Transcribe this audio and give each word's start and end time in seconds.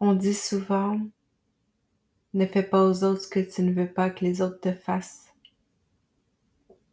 On 0.00 0.14
dit 0.14 0.34
souvent, 0.34 1.00
ne 2.32 2.46
fais 2.46 2.62
pas 2.62 2.84
aux 2.84 3.02
autres 3.02 3.22
ce 3.22 3.28
que 3.28 3.40
tu 3.40 3.62
ne 3.62 3.72
veux 3.72 3.92
pas 3.92 4.10
que 4.10 4.24
les 4.24 4.40
autres 4.42 4.60
te 4.60 4.72
fassent. 4.72 5.34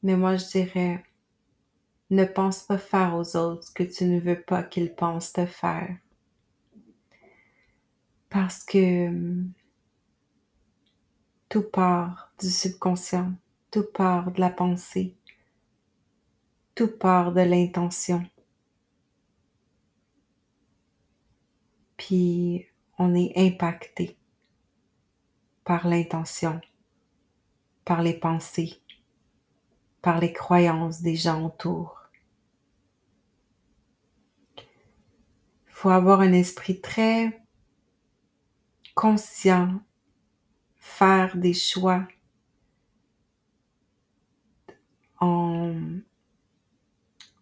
Mais 0.02 0.18
moi, 0.18 0.38
je 0.38 0.46
dirais, 0.47 1.04
ne 2.10 2.26
pense 2.26 2.63
pas 2.63 2.79
faire 2.79 3.15
aux 3.15 3.36
autres 3.36 3.63
ce 3.63 3.72
que 3.72 3.83
tu 3.83 4.06
ne 4.06 4.20
veux 4.20 4.42
pas 4.42 4.63
qu'ils 4.63 4.94
pensent 4.94 5.33
te 5.33 5.46
faire. 5.46 5.97
Parce 8.29 8.63
que 8.63 9.08
hum, 9.08 9.51
tout 11.47 11.63
part 11.63 12.33
du 12.40 12.49
subconscient, 12.49 13.33
tout 13.69 13.85
part 13.94 14.31
de 14.31 14.40
la 14.40 14.49
pensée, 14.49 15.15
tout 16.73 16.88
part 16.88 17.34
de 17.34 17.41
l'intention. 17.41 18.23
Puis 21.98 22.67
on 22.98 23.13
est 23.16 23.34
impacté 23.35 24.17
par 25.63 25.88
l'intention, 25.88 26.62
par 27.84 28.02
les 28.02 28.13
pensées, 28.13 28.81
par 30.02 30.20
les 30.20 30.31
croyances 30.31 31.02
des 31.02 31.16
gens 31.16 31.45
autour. 31.45 32.03
Il 34.58 34.63
faut 35.72 35.89
avoir 35.89 36.22
un 36.22 36.34
esprit 36.34 36.80
très 36.80 37.44
conscient, 38.94 39.81
faire 40.77 41.36
des 41.36 41.53
choix 41.53 42.08
en, 45.20 45.75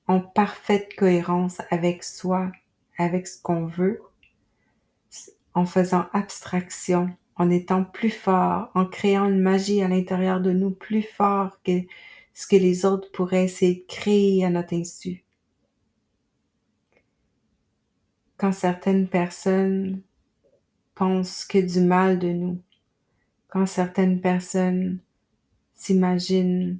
en 0.07 0.19
parfaite 0.19 0.95
cohérence 0.95 1.61
avec 1.69 2.03
soi, 2.03 2.51
avec 2.97 3.27
ce 3.27 3.41
qu'on 3.41 3.67
veut, 3.67 4.01
en 5.53 5.65
faisant 5.65 6.07
abstraction, 6.13 7.09
en 7.35 7.49
étant 7.49 7.83
plus 7.83 8.09
fort, 8.09 8.69
en 8.73 8.85
créant 8.85 9.25
une 9.25 9.41
magie 9.41 9.81
à 9.81 9.87
l'intérieur 9.87 10.41
de 10.41 10.51
nous 10.51 10.71
plus 10.71 11.03
fort 11.03 11.61
que 11.63 11.81
ce 12.33 12.47
que 12.47 12.55
les 12.55 12.85
autres 12.85 13.11
pourraient 13.11 13.45
essayer 13.45 13.75
de 13.75 13.93
créer 13.93 14.43
à 14.43 14.49
notre 14.49 14.73
insu. 14.73 15.23
Quand 18.37 18.51
certaines 18.51 19.07
personnes 19.07 20.01
pensent 20.95 21.45
que 21.45 21.59
du 21.59 21.81
mal 21.81 22.19
de 22.19 22.29
nous, 22.29 22.61
quand 23.47 23.65
certaines 23.67 24.19
personnes 24.19 24.99
s'imaginent 25.75 26.79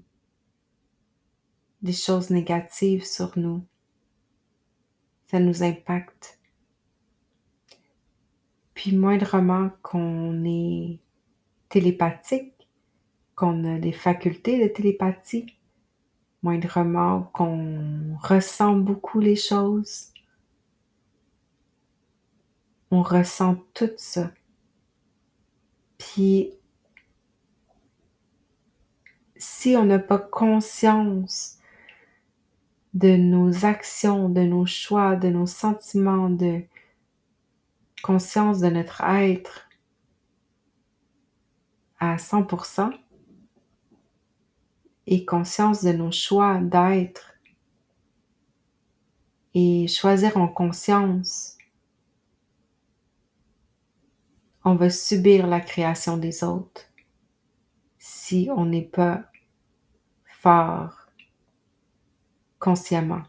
des 1.81 1.93
choses 1.93 2.29
négatives 2.29 3.05
sur 3.05 3.37
nous, 3.37 3.63
ça 5.27 5.39
nous 5.39 5.63
impacte. 5.63 6.39
Puis 8.73 8.95
moindrement 8.95 9.69
qu'on 9.81 10.43
est 10.45 10.99
télépathique, 11.69 12.53
qu'on 13.35 13.65
a 13.65 13.79
des 13.79 13.91
facultés 13.91 14.61
de 14.61 14.73
télépathie, 14.73 15.57
moindrement 16.41 17.23
qu'on 17.33 18.17
ressent 18.21 18.75
beaucoup 18.75 19.19
les 19.19 19.35
choses, 19.35 20.13
on 22.91 23.01
ressent 23.01 23.55
tout 23.73 23.91
ça. 23.97 24.31
Puis, 25.97 26.51
si 29.35 29.75
on 29.75 29.85
n'a 29.85 29.99
pas 29.99 30.19
conscience 30.19 31.57
de 32.93 33.15
nos 33.15 33.65
actions, 33.65 34.29
de 34.29 34.41
nos 34.41 34.65
choix, 34.65 35.15
de 35.15 35.29
nos 35.29 35.47
sentiments, 35.47 36.29
de 36.29 36.61
conscience 38.03 38.59
de 38.59 38.67
notre 38.67 39.01
être 39.01 39.67
à 41.99 42.17
100% 42.17 42.91
et 45.07 45.25
conscience 45.25 45.83
de 45.83 45.93
nos 45.93 46.11
choix 46.11 46.59
d'être 46.59 47.33
et 49.53 49.87
choisir 49.87 50.37
en 50.37 50.47
conscience, 50.49 51.57
on 54.65 54.75
va 54.75 54.89
subir 54.89 55.47
la 55.47 55.61
création 55.61 56.17
des 56.17 56.43
autres 56.43 56.83
si 57.99 58.49
on 58.55 58.65
n'est 58.65 58.81
pas 58.81 59.23
fort 60.25 61.07
consciemment. 62.59 63.23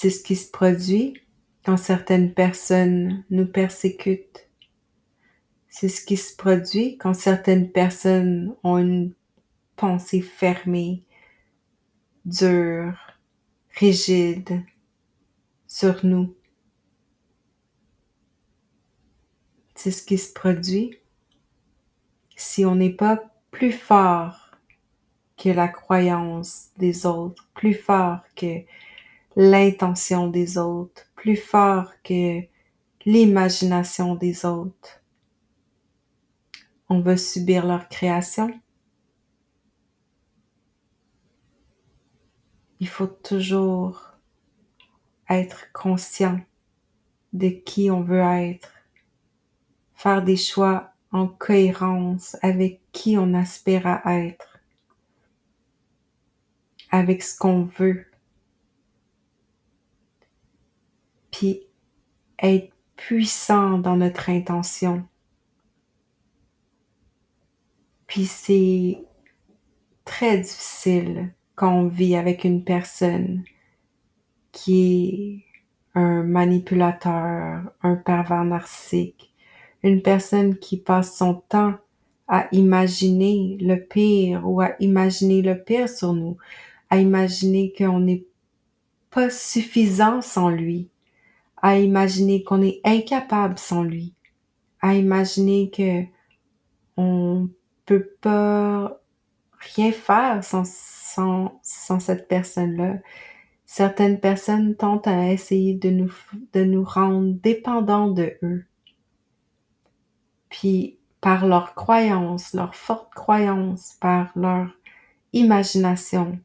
C'est 0.00 0.10
ce 0.10 0.22
qui 0.22 0.36
se 0.36 0.48
produit 0.48 1.20
quand 1.64 1.76
certaines 1.76 2.32
personnes 2.32 3.24
nous 3.30 3.46
persécutent. 3.46 4.48
C'est 5.68 5.88
ce 5.88 6.06
qui 6.06 6.16
se 6.16 6.36
produit 6.36 6.96
quand 6.98 7.14
certaines 7.14 7.72
personnes 7.72 8.54
ont 8.62 8.78
une 8.78 9.12
pensée 9.74 10.20
fermée, 10.20 11.02
dure, 12.24 12.96
rigide 13.74 14.62
sur 15.66 16.06
nous. 16.06 16.32
C'est 19.74 19.90
ce 19.90 20.04
qui 20.04 20.16
se 20.16 20.32
produit 20.32 20.96
si 22.36 22.64
on 22.64 22.76
n'est 22.76 22.94
pas 22.94 23.20
plus 23.50 23.72
fort 23.72 24.52
que 25.36 25.48
la 25.48 25.66
croyance 25.66 26.68
des 26.76 27.04
autres, 27.04 27.48
plus 27.52 27.74
fort 27.74 28.20
que 28.36 28.62
l'intention 29.40 30.26
des 30.26 30.58
autres, 30.58 31.06
plus 31.14 31.36
fort 31.36 31.92
que 32.02 32.40
l'imagination 33.06 34.16
des 34.16 34.44
autres. 34.44 35.00
On 36.88 37.00
va 37.00 37.16
subir 37.16 37.64
leur 37.64 37.88
création. 37.88 38.50
Il 42.80 42.88
faut 42.88 43.06
toujours 43.06 44.18
être 45.30 45.70
conscient 45.72 46.40
de 47.32 47.48
qui 47.48 47.92
on 47.92 48.00
veut 48.00 48.18
être, 48.18 48.72
faire 49.94 50.24
des 50.24 50.36
choix 50.36 50.94
en 51.12 51.28
cohérence 51.28 52.36
avec 52.42 52.80
qui 52.90 53.16
on 53.16 53.34
aspire 53.34 53.86
à 53.86 54.18
être, 54.18 54.58
avec 56.90 57.22
ce 57.22 57.38
qu'on 57.38 57.66
veut, 57.66 58.07
puis 61.38 61.60
être 62.42 62.72
puissant 62.96 63.78
dans 63.78 63.96
notre 63.96 64.28
intention. 64.28 65.04
Puis 68.08 68.26
c'est 68.26 68.98
très 70.04 70.38
difficile 70.38 71.32
quand 71.54 71.72
on 71.72 71.86
vit 71.86 72.16
avec 72.16 72.42
une 72.42 72.64
personne 72.64 73.44
qui 74.50 75.44
est 75.94 75.98
un 76.00 76.24
manipulateur, 76.24 77.70
un 77.82 77.94
pervers 77.94 78.44
narcissique, 78.44 79.32
une 79.84 80.02
personne 80.02 80.58
qui 80.58 80.76
passe 80.76 81.16
son 81.16 81.34
temps 81.34 81.74
à 82.26 82.48
imaginer 82.50 83.58
le 83.60 83.76
pire 83.76 84.42
ou 84.44 84.60
à 84.60 84.74
imaginer 84.80 85.42
le 85.42 85.62
pire 85.62 85.88
sur 85.88 86.14
nous, 86.14 86.36
à 86.90 86.98
imaginer 86.98 87.72
qu'on 87.78 88.00
n'est 88.00 88.24
pas 89.10 89.30
suffisant 89.30 90.20
sans 90.20 90.50
lui, 90.50 90.90
à 91.62 91.78
imaginer 91.78 92.42
qu'on 92.42 92.62
est 92.62 92.80
incapable 92.84 93.58
sans 93.58 93.82
lui, 93.82 94.14
à 94.80 94.94
imaginer 94.94 95.70
que 95.70 96.04
on 96.96 97.48
peut 97.86 98.10
pas 98.20 99.00
rien 99.74 99.92
faire 99.92 100.42
sans, 100.44 100.64
sans, 100.66 101.58
sans 101.62 102.00
cette 102.00 102.28
personne-là. 102.28 102.98
Certaines 103.66 104.20
personnes 104.20 104.76
tentent 104.76 105.06
à 105.06 105.30
essayer 105.30 105.74
de 105.74 105.90
nous, 105.90 106.12
de 106.52 106.64
nous 106.64 106.84
rendre 106.84 107.34
dépendants 107.34 108.08
de 108.08 108.32
eux. 108.42 108.64
Puis, 110.48 110.98
par 111.20 111.46
leur 111.46 111.74
croyance, 111.74 112.54
leur 112.54 112.74
forte 112.74 113.12
croyance, 113.12 113.96
par 114.00 114.30
leur 114.36 114.68
imagination, 115.32 116.38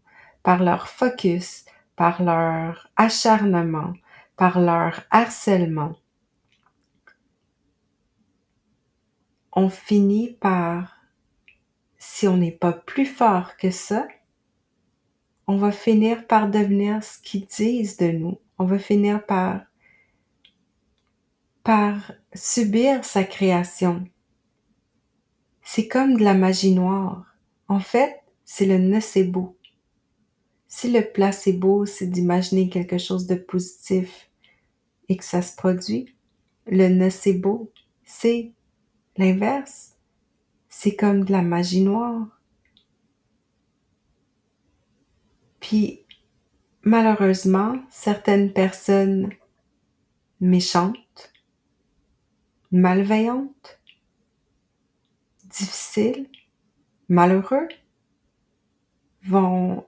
par 0.43 0.63
leur 0.63 0.87
focus, 0.87 1.65
par 1.95 2.21
leur 2.21 2.89
acharnement, 2.97 3.93
par 4.35 4.59
leur 4.59 5.01
harcèlement, 5.11 5.93
on 9.55 9.69
finit 9.69 10.33
par, 10.33 10.97
si 11.97 12.27
on 12.27 12.37
n'est 12.37 12.51
pas 12.51 12.73
plus 12.73 13.05
fort 13.05 13.55
que 13.57 13.69
ça, 13.71 14.07
on 15.47 15.57
va 15.57 15.71
finir 15.71 16.25
par 16.25 16.49
devenir 16.49 17.03
ce 17.03 17.19
qu'ils 17.19 17.45
disent 17.45 17.97
de 17.97 18.07
nous. 18.07 18.39
On 18.57 18.65
va 18.65 18.79
finir 18.79 19.25
par, 19.25 19.61
par 21.63 22.13
subir 22.33 23.03
sa 23.03 23.23
création. 23.23 24.05
C'est 25.61 25.87
comme 25.87 26.17
de 26.17 26.23
la 26.23 26.33
magie 26.33 26.73
noire. 26.73 27.25
En 27.67 27.79
fait, 27.79 28.21
c'est 28.45 28.65
le 28.65 28.77
nocebo. 28.77 29.57
Si 30.75 30.91
le 30.91 31.03
placebo, 31.03 31.85
c'est 31.85 32.07
d'imaginer 32.07 32.67
quelque 32.67 32.97
chose 32.97 33.27
de 33.27 33.35
positif, 33.35 34.31
et 35.07 35.15
que 35.15 35.23
ça 35.23 35.43
se 35.43 35.55
produit. 35.55 36.15
Le 36.65 36.87
nocebo, 36.87 37.71
c'est 38.03 38.53
l'inverse. 39.15 39.99
C'est 40.69 40.95
comme 40.95 41.25
de 41.25 41.31
la 41.31 41.43
magie 41.43 41.81
noire. 41.81 42.41
Puis, 45.59 45.99
malheureusement, 46.81 47.79
certaines 47.91 48.51
personnes 48.51 49.29
méchantes, 50.39 51.31
malveillantes, 52.71 53.79
difficiles, 55.45 56.27
malheureux, 57.09 57.67
vont 59.27 59.85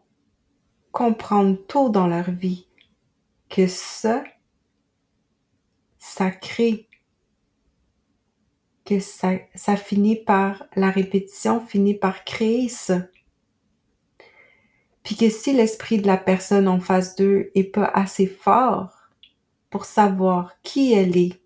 comprendre 0.96 1.58
tôt 1.68 1.90
dans 1.90 2.08
leur 2.08 2.32
vie 2.32 2.70
que 3.50 3.68
ça, 3.68 4.24
ça 6.00 6.32
crée, 6.32 6.88
que 8.86 9.02
ça, 9.02 9.34
ça 9.56 9.76
finit 9.76 10.16
par, 10.16 10.64
la 10.78 10.90
répétition 10.90 11.60
finit 11.60 11.96
par 11.96 12.24
créer 12.24 12.70
ça. 12.70 13.08
Puis 15.04 15.18
que 15.18 15.30
si 15.30 15.52
l'esprit 15.52 16.00
de 16.00 16.08
la 16.08 16.16
personne 16.16 16.70
en 16.70 16.80
face 16.80 17.18
d'eux 17.18 17.52
est 17.56 17.66
pas 17.66 17.92
assez 17.94 18.26
fort 18.26 19.10
pour 19.70 19.84
savoir 19.84 20.54
qui 20.64 20.94
elle 20.94 21.18
est, 21.18 21.42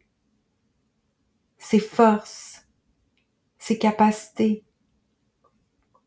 ses 1.57 1.80
forces, 1.80 2.68
ses 3.57 3.80
capacités, 3.80 4.63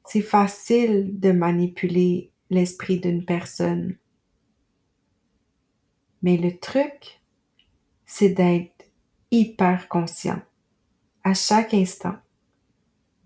c'est 0.07 0.23
facile 0.23 1.19
de 1.19 1.33
manipuler 1.33 2.32
l'esprit 2.53 3.01
d'une 3.01 3.25
personne. 3.25 3.97
Mais 6.23 6.37
le 6.37 6.59
truc, 6.59 7.23
c'est 8.05 8.29
d'être 8.29 8.85
hyper 9.31 9.89
conscient 9.89 10.41
à 11.25 11.33
chaque 11.33 11.73
instant 11.73 12.17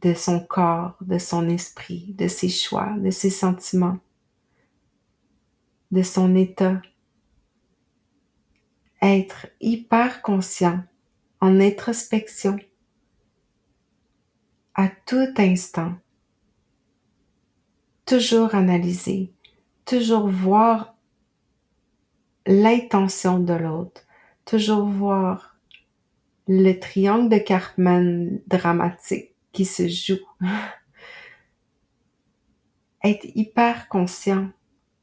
de 0.02 0.14
son 0.14 0.38
corps, 0.38 0.96
de 1.00 1.18
son 1.18 1.48
esprit, 1.48 2.14
de 2.16 2.28
ses 2.28 2.48
choix, 2.48 2.94
de 2.98 3.10
ses 3.10 3.30
sentiments, 3.30 3.98
de 5.90 6.02
son 6.02 6.36
état. 6.36 6.80
Être 9.02 9.48
hyper 9.60 10.22
conscient 10.22 10.84
en 11.40 11.58
introspection 11.60 12.58
à 14.74 14.88
tout 14.88 15.34
instant 15.36 15.96
toujours 18.06 18.54
analyser, 18.54 19.32
toujours 19.84 20.28
voir 20.28 20.94
l'intention 22.46 23.40
de 23.40 23.52
l'autre, 23.52 24.02
toujours 24.44 24.86
voir 24.86 25.56
le 26.48 26.74
triangle 26.74 27.28
de 27.28 27.38
Cartman 27.38 28.40
dramatique 28.46 29.34
qui 29.52 29.64
se 29.64 29.88
joue. 29.88 30.24
Être 33.04 33.26
hyper 33.34 33.88
conscient 33.88 34.50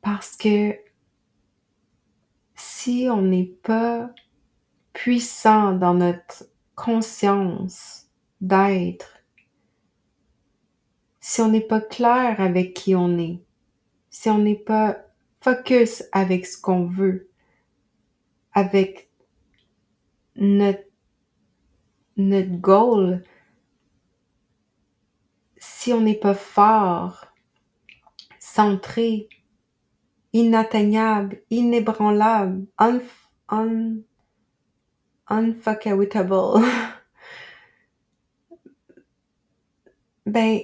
parce 0.01 0.35
que 0.35 0.77
si 2.55 3.07
on 3.09 3.21
n'est 3.21 3.53
pas 3.63 4.09
puissant 4.93 5.73
dans 5.73 5.93
notre 5.93 6.45
conscience 6.75 8.07
d'être, 8.41 9.12
si 11.25 11.39
on 11.39 11.47
n'est 11.47 11.61
pas 11.61 11.79
clair 11.79 12.41
avec 12.41 12.73
qui 12.73 12.95
on 12.95 13.17
est, 13.17 13.41
si 14.09 14.29
on 14.29 14.39
n'est 14.39 14.55
pas 14.55 14.97
focus 15.39 16.03
avec 16.11 16.45
ce 16.45 16.59
qu'on 16.59 16.85
veut, 16.85 17.29
avec 18.51 19.09
notre, 20.35 20.83
notre 22.17 22.59
goal, 22.59 23.23
si 25.55 25.93
on 25.93 26.01
n'est 26.01 26.19
pas 26.19 26.33
fort, 26.33 27.27
centré, 28.37 29.29
inatteignable, 30.33 31.41
inébranlable, 31.49 32.67
un, 32.77 32.99
un, 33.47 33.95
ben, 40.25 40.59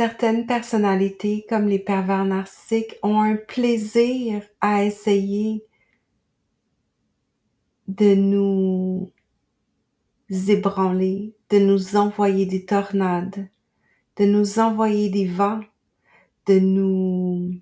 certaines 0.00 0.46
personnalités, 0.46 1.44
comme 1.46 1.68
les 1.68 1.78
pervers 1.78 2.24
narcissiques, 2.24 2.96
ont 3.02 3.20
un 3.20 3.36
plaisir 3.36 4.42
à 4.62 4.82
essayer 4.82 5.62
de 7.86 8.14
nous 8.14 9.12
ébranler, 10.30 11.34
de 11.50 11.58
nous 11.58 11.96
envoyer 11.96 12.46
des 12.46 12.64
tornades, 12.64 13.50
de 14.16 14.24
nous 14.24 14.58
envoyer 14.58 15.10
des 15.10 15.26
vents, 15.26 15.60
de 16.46 16.58
nous 16.58 17.60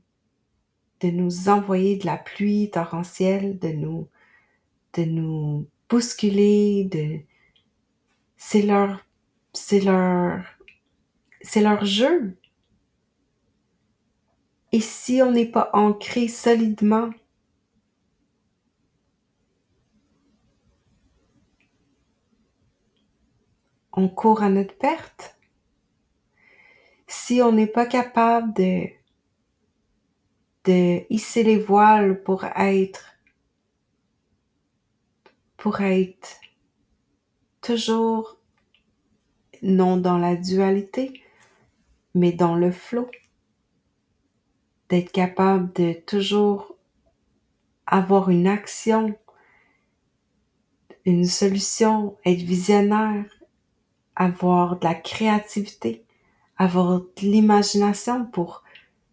de 1.01 1.09
nous 1.09 1.49
envoyer 1.49 1.97
de 1.97 2.07
la 2.07 2.19
pluie 2.19 2.71
torrentielle, 2.71 3.59
de 3.59 3.71
nous 3.71 4.07
de 4.93 5.03
nous 5.03 5.67
bousculer, 5.89 6.85
de 6.85 7.19
c'est 8.37 8.63
leur 8.63 9.05
c'est 9.53 9.81
leur 9.81 10.58
c'est 11.41 11.61
leur 11.61 11.85
jeu. 11.85 12.37
Et 14.73 14.81
si 14.81 15.23
on 15.23 15.33
n'est 15.33 15.47
pas 15.51 15.71
ancré 15.73 16.29
solidement, 16.29 17.11
on 23.99 24.09
court 24.09 24.43
à 24.45 24.49
notre 24.49 24.77
perte. 24.79 25.37
Si 27.09 27.43
on 27.43 27.51
n'est 27.51 27.67
pas 27.67 27.87
capable 27.87 28.53
de, 28.55 28.89
hisser 31.11 31.43
les 31.43 31.59
voiles 31.59 32.23
pour 32.23 32.45
être, 32.45 33.17
pour 35.57 35.81
être 35.81 36.41
toujours 37.63 38.37
non 39.63 39.97
dans 39.97 40.19
la 40.19 40.37
dualité, 40.37 41.23
mais 42.19 42.33
dans 42.33 42.57
le 42.57 42.71
flot. 42.71 43.11
D'être 44.89 45.13
capable 45.13 45.73
de 45.75 45.93
toujours 45.93 46.77
avoir 47.87 48.31
une 48.31 48.47
action, 48.47 49.17
une 51.05 51.25
solution, 51.25 52.17
être 52.25 52.43
visionnaire, 52.43 53.25
avoir 54.17 54.79
de 54.79 54.85
la 54.85 54.95
créativité, 54.95 56.05
avoir 56.57 57.01
de 57.01 57.07
l'imagination 57.23 58.27
pour 58.27 58.65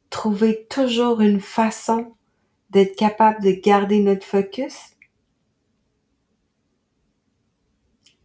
trouver 0.09 0.65
toujours 0.69 1.21
une 1.21 1.39
façon 1.41 2.15
d'être 2.69 2.95
capable 2.95 3.43
de 3.43 3.51
garder 3.51 4.01
notre 4.01 4.25
focus. 4.25 4.75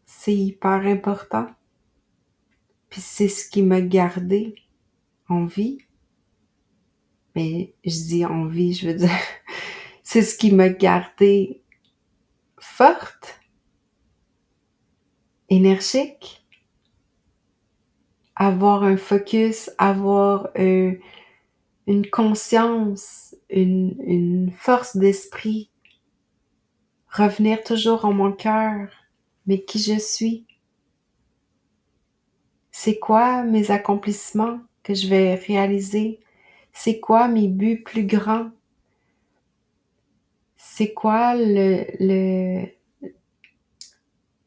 C'est 0.06 0.34
hyper 0.34 0.86
important. 0.86 1.46
Puis 2.90 3.00
c'est 3.00 3.28
ce 3.28 3.48
qui 3.48 3.62
m'a 3.62 3.80
gardé 3.80 4.54
en 5.30 5.46
vie. 5.46 5.78
Mais 7.34 7.74
je 7.84 7.90
dis 7.90 8.24
en 8.24 8.46
vie, 8.46 8.74
je 8.74 8.88
veux 8.88 8.94
dire, 8.94 9.10
c'est 10.02 10.22
ce 10.22 10.36
qui 10.36 10.52
m'a 10.52 10.68
gardé 10.68 11.62
forte, 12.58 13.40
énergique, 15.48 16.46
avoir 18.36 18.84
un 18.84 18.96
focus, 18.96 19.70
avoir 19.78 20.48
une 20.56 22.10
conscience, 22.10 23.34
une, 23.48 23.96
une 24.04 24.50
force 24.52 24.96
d'esprit, 24.96 25.70
revenir 27.08 27.62
toujours 27.62 28.04
en 28.04 28.12
mon 28.12 28.32
cœur, 28.32 28.88
mais 29.46 29.62
qui 29.64 29.78
je 29.78 29.98
suis, 29.98 30.46
c'est 32.70 32.98
quoi 32.98 33.42
mes 33.42 33.70
accomplissements? 33.70 34.60
Que 34.82 34.94
je 34.94 35.08
vais 35.08 35.34
réaliser? 35.34 36.20
C'est 36.72 37.00
quoi 37.00 37.28
mes 37.28 37.48
buts 37.48 37.82
plus 37.82 38.04
grands? 38.04 38.50
C'est 40.56 40.92
quoi 40.94 41.34
le, 41.36 42.66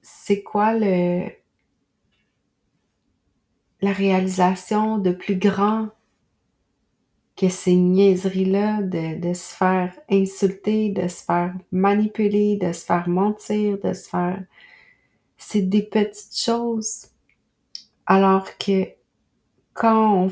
c'est 0.01 0.43
quoi 0.43 0.73
le 0.73 1.29
la 3.81 3.91
réalisation 3.91 4.97
de 4.97 5.11
plus 5.11 5.35
grand 5.35 5.89
que 7.35 7.49
ces 7.49 7.75
niaiseries-là 7.75 8.81
de, 8.81 9.19
de 9.19 9.33
se 9.33 9.53
faire 9.53 9.93
insulter, 10.09 10.89
de 10.89 11.07
se 11.09 11.23
faire 11.23 11.53
manipuler, 11.71 12.55
de 12.55 12.71
se 12.71 12.85
faire 12.85 13.09
mentir, 13.09 13.79
de 13.79 13.91
se 13.91 14.07
faire... 14.07 14.41
C'est 15.37 15.63
des 15.63 15.81
petites 15.81 16.37
choses. 16.37 17.07
Alors 18.05 18.57
que 18.57 18.87
quand 19.73 20.25
on 20.25 20.31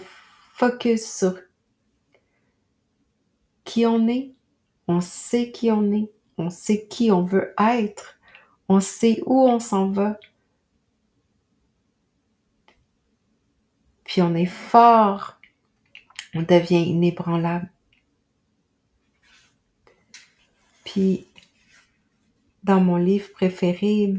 focus 0.53 1.17
sur 1.17 1.39
qui 3.63 3.85
on 3.85 4.07
est, 4.07 4.33
on 4.87 5.01
sait 5.01 5.51
qui 5.51 5.71
on 5.71 5.91
est, 5.91 6.11
on 6.37 6.49
sait 6.49 6.87
qui 6.87 7.11
on 7.11 7.23
veut 7.23 7.53
être, 7.59 8.19
on 8.67 8.79
sait 8.79 9.21
où 9.25 9.47
on 9.47 9.59
s'en 9.59 9.89
va. 9.89 10.19
Puis 14.03 14.21
on 14.21 14.35
est 14.35 14.45
fort, 14.45 15.39
on 16.33 16.41
devient 16.41 16.83
inébranlable. 16.83 17.71
Puis 20.83 21.27
dans 22.63 22.81
mon 22.81 22.97
livre 22.97 23.29
préféré, 23.31 24.13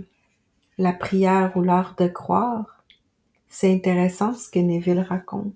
La 0.79 0.95
prière 0.95 1.55
ou 1.57 1.63
l'art 1.63 1.95
de 1.97 2.09
croire, 2.09 2.82
c'est 3.53 3.71
intéressant 3.71 4.33
ce 4.33 4.49
que 4.49 4.59
Neville 4.59 5.01
raconte. 5.01 5.55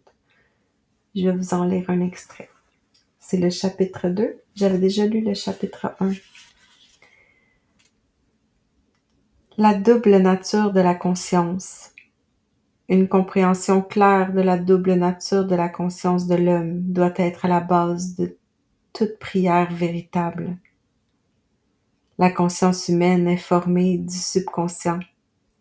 Je 1.14 1.30
vais 1.30 1.34
vous 1.34 1.54
en 1.54 1.64
lire 1.64 1.88
un 1.88 2.02
extrait. 2.02 2.50
C'est 3.18 3.38
le 3.38 3.48
chapitre 3.48 4.10
2. 4.10 4.36
J'avais 4.54 4.76
déjà 4.76 5.06
lu 5.06 5.22
le 5.22 5.32
chapitre 5.32 5.94
1. 5.98 6.12
La 9.56 9.72
double 9.72 10.18
nature 10.18 10.74
de 10.74 10.80
la 10.80 10.94
conscience. 10.94 11.92
Une 12.90 13.08
compréhension 13.08 13.80
claire 13.80 14.34
de 14.34 14.42
la 14.42 14.58
double 14.58 14.92
nature 14.92 15.46
de 15.46 15.56
la 15.56 15.70
conscience 15.70 16.26
de 16.26 16.34
l'homme 16.34 16.82
doit 16.82 17.14
être 17.16 17.46
à 17.46 17.48
la 17.48 17.60
base 17.60 18.14
de 18.14 18.36
toute 18.92 19.18
prière 19.18 19.72
véritable. 19.72 20.58
La 22.18 22.30
conscience 22.30 22.88
humaine 22.88 23.26
est 23.26 23.38
formée 23.38 23.96
du 23.96 24.18
subconscient 24.18 25.00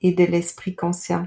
et 0.01 0.11
de 0.11 0.25
l'esprit 0.25 0.75
conscient. 0.75 1.23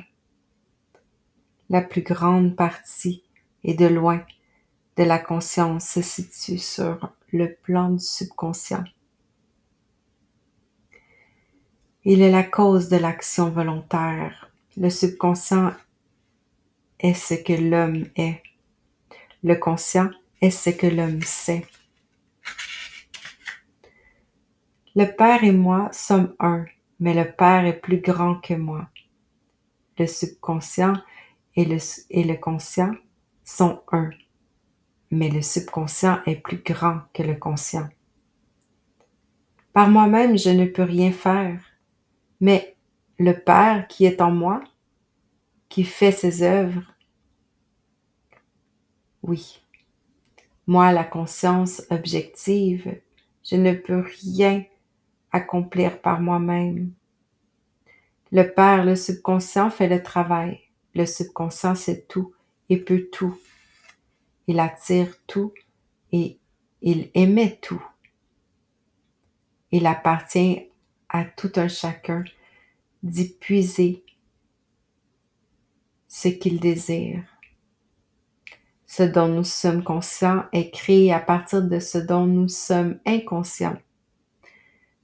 La 1.70 1.82
plus 1.82 2.02
grande 2.02 2.56
partie 2.56 3.22
et 3.62 3.74
de 3.74 3.86
loin 3.86 4.24
de 4.96 5.04
la 5.04 5.18
conscience 5.18 5.86
se 5.86 6.02
situe 6.02 6.58
sur 6.58 7.12
le 7.32 7.54
plan 7.54 7.90
du 7.90 8.04
subconscient. 8.04 8.84
Il 12.04 12.22
est 12.22 12.30
la 12.30 12.42
cause 12.42 12.88
de 12.88 12.96
l'action 12.96 13.50
volontaire. 13.50 14.50
Le 14.76 14.88
subconscient 14.88 15.72
est 17.00 17.14
ce 17.14 17.34
que 17.34 17.52
l'homme 17.52 18.06
est. 18.16 18.42
Le 19.44 19.54
conscient 19.54 20.10
est 20.40 20.50
ce 20.50 20.70
que 20.70 20.86
l'homme 20.86 21.22
sait. 21.22 21.66
Le 24.96 25.04
Père 25.04 25.44
et 25.44 25.52
moi 25.52 25.90
sommes 25.92 26.34
un, 26.40 26.64
mais 26.98 27.14
le 27.14 27.30
Père 27.30 27.66
est 27.66 27.78
plus 27.78 28.00
grand 28.00 28.36
que 28.36 28.54
moi. 28.54 28.88
Le 29.98 30.06
subconscient 30.06 30.94
et 31.58 31.64
le, 31.64 31.78
et 32.10 32.22
le 32.22 32.36
conscient 32.36 32.92
sont 33.44 33.82
un, 33.90 34.10
mais 35.10 35.28
le 35.28 35.42
subconscient 35.42 36.20
est 36.24 36.36
plus 36.36 36.58
grand 36.58 37.00
que 37.12 37.24
le 37.24 37.34
conscient. 37.34 37.88
Par 39.72 39.90
moi-même, 39.90 40.38
je 40.38 40.50
ne 40.50 40.66
peux 40.66 40.84
rien 40.84 41.10
faire, 41.10 41.60
mais 42.40 42.76
le 43.18 43.32
Père 43.32 43.88
qui 43.88 44.04
est 44.04 44.20
en 44.20 44.30
moi, 44.30 44.62
qui 45.68 45.82
fait 45.82 46.12
ses 46.12 46.44
œuvres, 46.44 46.94
oui. 49.24 49.60
Moi, 50.68 50.92
la 50.92 51.02
conscience 51.02 51.82
objective, 51.90 53.00
je 53.42 53.56
ne 53.56 53.72
peux 53.72 54.04
rien 54.22 54.62
accomplir 55.32 56.00
par 56.00 56.20
moi-même. 56.20 56.92
Le 58.30 58.44
Père, 58.44 58.84
le 58.84 58.94
subconscient, 58.94 59.70
fait 59.70 59.88
le 59.88 60.00
travail. 60.00 60.67
Le 60.94 61.06
subconscient 61.06 61.74
sait 61.74 62.04
tout 62.08 62.34
et 62.68 62.78
peut 62.78 63.08
tout. 63.12 63.38
Il 64.46 64.60
attire 64.60 65.14
tout 65.26 65.52
et 66.12 66.38
il 66.80 67.10
émet 67.14 67.58
tout. 67.60 67.84
Il 69.70 69.86
appartient 69.86 70.68
à 71.08 71.24
tout 71.24 71.52
un 71.56 71.68
chacun 71.68 72.24
d'y 73.02 73.28
puiser 73.28 74.04
ce 76.08 76.28
qu'il 76.28 76.58
désire. 76.58 77.22
Ce 78.86 79.02
dont 79.02 79.28
nous 79.28 79.44
sommes 79.44 79.84
conscients 79.84 80.46
est 80.52 80.70
créé 80.70 81.12
à 81.12 81.20
partir 81.20 81.62
de 81.62 81.78
ce 81.78 81.98
dont 81.98 82.26
nous 82.26 82.48
sommes 82.48 82.98
inconscients. 83.04 83.78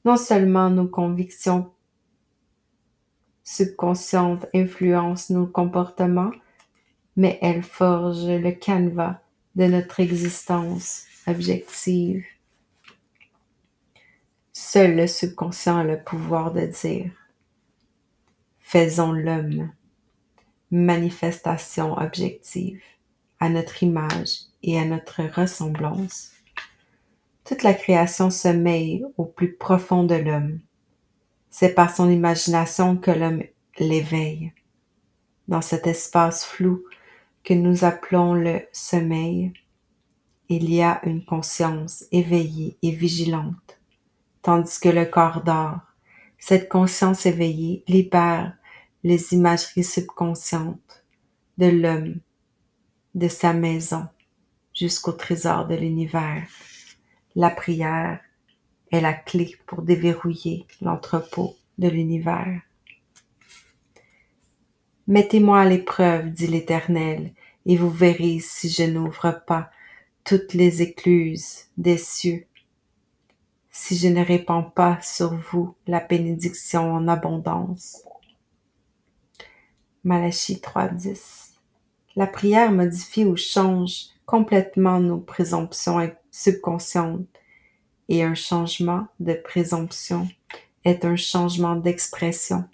Non 0.07 0.17
seulement 0.17 0.71
nos 0.71 0.89
convictions 0.89 1.74
subconscientes 3.45 4.47
influencent 4.55 5.33
nos 5.33 5.47
comportements, 5.47 6.33
mais 7.17 7.39
elles 7.43 7.63
forgent 7.63 8.27
le 8.27 8.53
canevas 8.53 9.21
de 9.55 9.67
notre 9.67 10.01
existence 10.01 11.05
objective. 11.27 12.25
Seul 14.53 14.97
le 14.97 15.07
subconscient 15.07 15.79
a 15.79 15.85
le 15.85 16.03
pouvoir 16.03 16.53
de 16.53 16.67
dire 16.67 17.11
Faisons 18.61 19.13
l'homme, 19.13 19.71
manifestation 20.71 21.97
objective, 21.99 22.81
à 23.39 23.49
notre 23.49 23.83
image 23.83 24.39
et 24.63 24.79
à 24.79 24.85
notre 24.85 25.23
ressemblance. 25.23 26.33
Toute 27.45 27.63
la 27.63 27.75
création 27.75 28.31
mêle 28.55 29.05
au 29.19 29.27
plus 29.27 29.53
profond 29.53 30.05
de 30.05 30.15
l'homme. 30.15 30.61
C'est 31.57 31.73
par 31.73 31.95
son 31.95 32.11
imagination 32.11 32.97
que 32.97 33.13
l'homme 33.13 33.45
l'éveille. 33.79 34.53
Dans 35.47 35.61
cet 35.61 35.87
espace 35.87 36.45
flou 36.45 36.83
que 37.45 37.55
nous 37.55 37.85
appelons 37.85 38.35
le 38.35 38.63
sommeil, 38.73 39.53
il 40.49 40.69
y 40.69 40.83
a 40.83 41.01
une 41.05 41.25
conscience 41.25 42.07
éveillée 42.11 42.77
et 42.83 42.91
vigilante, 42.91 43.79
tandis 44.43 44.81
que 44.81 44.89
le 44.89 45.05
corps 45.05 45.45
dort. 45.45 45.79
Cette 46.41 46.69
conscience 46.69 47.25
éveillée 47.25 47.85
libère 47.87 48.57
les 49.05 49.33
imageries 49.33 49.85
subconscientes 49.85 51.05
de 51.57 51.67
l'homme, 51.67 52.17
de 53.15 53.29
sa 53.29 53.53
maison, 53.53 54.09
jusqu'au 54.75 55.13
trésor 55.13 55.69
de 55.69 55.77
l'univers. 55.77 56.49
La 57.37 57.51
prière 57.51 58.19
est 58.95 59.01
la 59.01 59.13
clé 59.13 59.57
pour 59.67 59.83
déverrouiller 59.83 60.67
l'entrepôt 60.81 61.57
de 61.79 61.89
l'univers. 61.89 62.61
Mettez-moi 65.09 65.61
à 65.61 65.65
l'épreuve, 65.65 66.31
dit 66.31 66.47
l'Éternel, 66.47 67.33
et 67.67 67.77
vous 67.77 67.91
verrez 67.91 68.39
si 68.41 68.69
je 68.69 68.85
n'ouvre 68.85 69.43
pas 69.47 69.71
toutes 70.23 70.55
les 70.55 70.81
écluses 70.81 71.67
des 71.77 71.99
cieux, 71.99 72.47
si 73.71 73.97
je 73.97 74.09
ne 74.09 74.25
répands 74.25 74.63
pas 74.63 74.99
sur 75.03 75.35
vous 75.35 75.75
la 75.87 76.01
bénédiction 76.01 76.93
en 76.93 77.09
abondance. 77.09 78.03
Malachie 80.05 80.61
3.10 80.63 81.55
La 82.17 82.27
prière 82.27 82.71
modifie 82.71 83.25
ou 83.25 83.37
change 83.37 84.07
complètement 84.25 85.01
nos 85.01 85.19
présomptions 85.19 86.11
subconscientes 86.31 87.27
et 88.09 88.23
un 88.23 88.35
changement 88.35 89.07
de 89.21 89.35
présomption 89.35 90.29
est 90.85 91.05
un 91.05 91.17
changement 91.17 91.77
d'expression. 91.77 92.65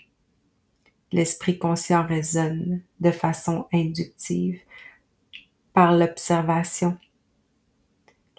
L'esprit 1.13 1.59
conscient 1.59 2.07
résonne 2.07 2.83
de 3.01 3.11
façon 3.11 3.67
inductive 3.73 4.61
par 5.73 5.93
l'observation, 5.93 6.97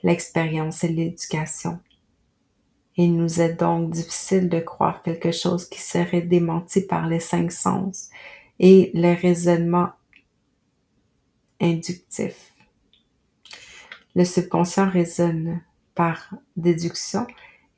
l'expérience 0.04 0.84
et 0.84 0.90
l'éducation. 0.90 1.80
Il 2.98 3.16
nous 3.16 3.42
est 3.42 3.54
donc 3.54 3.92
difficile 3.92 4.50
de 4.50 4.60
croire 4.60 5.02
quelque 5.02 5.32
chose 5.32 5.68
qui 5.68 5.82
serait 5.82 6.22
démenti 6.22 6.82
par 6.82 7.08
les 7.08 7.20
cinq 7.20 7.52
sens 7.52 8.10
et 8.60 8.92
le 8.94 9.20
raisonnement 9.20 9.90
inductif. 11.62 12.54
Le 14.14 14.26
subconscient 14.26 14.90
résonne 14.90 15.62
par 15.96 16.34
déduction 16.56 17.28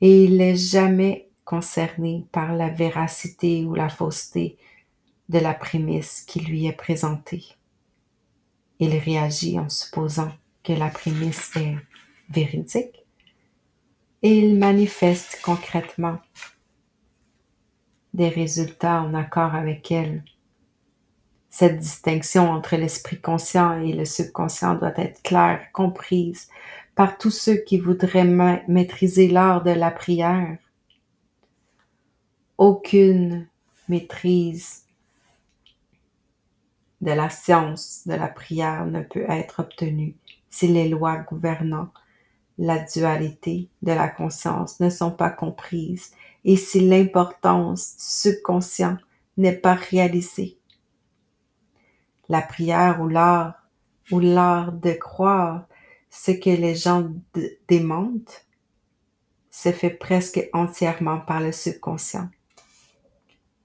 et 0.00 0.24
il 0.24 0.36
n'est 0.36 0.56
jamais 0.56 1.28
concerné 1.44 2.26
par 2.32 2.54
la 2.54 2.68
véracité 2.68 3.64
ou 3.64 3.74
la 3.74 3.88
fausseté 3.88 4.56
de 5.28 5.38
la 5.38 5.54
prémisse 5.54 6.22
qui 6.26 6.40
lui 6.40 6.66
est 6.66 6.72
présentée. 6.72 7.44
Il 8.78 8.96
réagit 8.96 9.58
en 9.58 9.68
supposant 9.68 10.32
que 10.62 10.72
la 10.72 10.88
prémisse 10.88 11.54
est 11.56 11.76
véridique 12.30 13.04
et 14.22 14.38
il 14.38 14.58
manifeste 14.58 15.40
concrètement 15.44 16.18
des 18.14 18.28
résultats 18.28 19.02
en 19.02 19.12
accord 19.12 19.54
avec 19.54 19.90
elle. 19.90 20.24
Cette 21.50 21.78
distinction 21.78 22.50
entre 22.50 22.76
l'esprit 22.76 23.20
conscient 23.20 23.80
et 23.80 23.92
le 23.92 24.04
subconscient 24.04 24.74
doit 24.74 24.94
être 24.96 25.22
claire, 25.22 25.70
comprise 25.72 26.48
par 26.94 27.18
tous 27.18 27.30
ceux 27.30 27.56
qui 27.56 27.78
voudraient 27.78 28.24
maîtriser 28.68 29.28
l'art 29.28 29.62
de 29.62 29.70
la 29.70 29.90
prière. 29.90 30.58
Aucune 32.56 33.48
maîtrise 33.88 34.84
de 37.00 37.10
la 37.10 37.28
science 37.28 38.02
de 38.06 38.14
la 38.14 38.28
prière 38.28 38.86
ne 38.86 39.02
peut 39.02 39.26
être 39.28 39.60
obtenue 39.60 40.16
si 40.50 40.68
les 40.68 40.88
lois 40.88 41.18
gouvernant 41.18 41.88
la 42.58 42.78
dualité 42.78 43.68
de 43.82 43.92
la 43.92 44.08
conscience 44.08 44.78
ne 44.78 44.88
sont 44.88 45.10
pas 45.10 45.30
comprises 45.30 46.12
et 46.44 46.56
si 46.56 46.80
l'importance 46.80 47.96
du 47.96 48.02
subconscient 48.02 48.98
n'est 49.36 49.56
pas 49.56 49.74
réalisée. 49.74 50.58
La 52.28 52.40
prière 52.40 53.00
ou 53.00 53.08
l'art 53.08 53.54
ou 54.12 54.20
l'art 54.20 54.72
de 54.72 54.92
croire 54.92 55.66
ce 56.16 56.30
que 56.30 56.50
les 56.50 56.76
gens 56.76 57.10
démentent 57.66 58.46
se 59.50 59.72
fait 59.72 59.90
presque 59.90 60.48
entièrement 60.52 61.18
par 61.18 61.40
le 61.40 61.50
subconscient. 61.50 62.28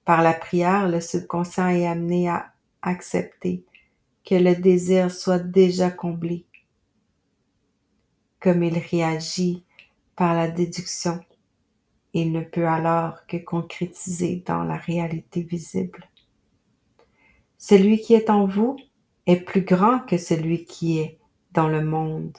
Par 0.04 0.20
la 0.20 0.34
prière, 0.34 0.88
le 0.88 1.00
subconscient 1.00 1.68
est 1.68 1.86
amené 1.86 2.28
à 2.28 2.52
accepter 2.82 3.64
que 4.24 4.34
le 4.34 4.56
désir 4.56 5.12
soit 5.12 5.38
déjà 5.38 5.92
comblé. 5.92 6.44
Comme 8.40 8.64
il 8.64 8.78
réagit 8.78 9.64
par 10.16 10.34
la 10.34 10.48
déduction, 10.48 11.20
il 12.14 12.32
ne 12.32 12.42
peut 12.42 12.66
alors 12.66 13.26
que 13.28 13.36
concrétiser 13.36 14.42
dans 14.44 14.64
la 14.64 14.76
réalité 14.76 15.42
visible. 15.42 16.08
Celui 17.58 18.00
qui 18.00 18.14
est 18.14 18.28
en 18.28 18.46
vous 18.46 18.76
est 19.26 19.40
plus 19.40 19.62
grand 19.62 20.00
que 20.00 20.18
celui 20.18 20.64
qui 20.64 20.98
est 20.98 21.19
dans 21.52 21.68
le 21.68 21.84
monde. 21.84 22.36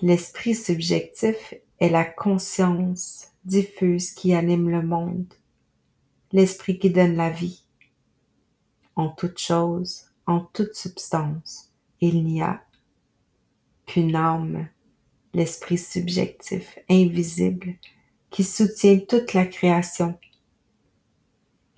L'esprit 0.00 0.54
subjectif 0.54 1.54
est 1.80 1.88
la 1.88 2.04
conscience 2.04 3.28
diffuse 3.44 4.10
qui 4.10 4.34
anime 4.34 4.68
le 4.68 4.82
monde, 4.82 5.32
l'esprit 6.32 6.78
qui 6.78 6.90
donne 6.90 7.16
la 7.16 7.30
vie. 7.30 7.62
En 8.96 9.08
toute 9.08 9.38
chose, 9.38 10.06
en 10.26 10.40
toute 10.40 10.74
substance, 10.74 11.72
il 12.00 12.24
n'y 12.24 12.42
a 12.42 12.62
qu'une 13.86 14.16
âme, 14.16 14.68
l'esprit 15.32 15.78
subjectif, 15.78 16.78
invisible, 16.88 17.74
qui 18.30 18.44
soutient 18.44 18.98
toute 18.98 19.32
la 19.32 19.46
création. 19.46 20.18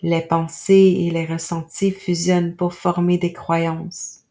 Les 0.02 0.22
pensées 0.22 0.96
et 0.98 1.10
les 1.10 1.26
ressentis 1.26 1.90
fusionnent 1.90 2.54
pour 2.54 2.74
former 2.74 3.18
des 3.18 3.32
croyances 3.32 4.25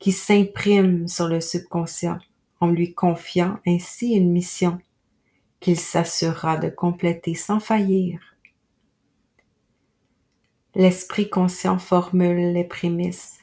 qui 0.00 0.12
s'impriment 0.12 1.06
sur 1.06 1.28
le 1.28 1.40
subconscient 1.40 2.18
en 2.58 2.68
lui 2.68 2.94
confiant 2.94 3.58
ainsi 3.66 4.12
une 4.14 4.32
mission 4.32 4.78
qu'il 5.60 5.78
s'assurera 5.78 6.56
de 6.56 6.70
compléter 6.70 7.34
sans 7.34 7.60
faillir. 7.60 8.18
L'esprit 10.74 11.28
conscient 11.28 11.78
formule 11.78 12.52
les 12.52 12.64
prémices. 12.64 13.40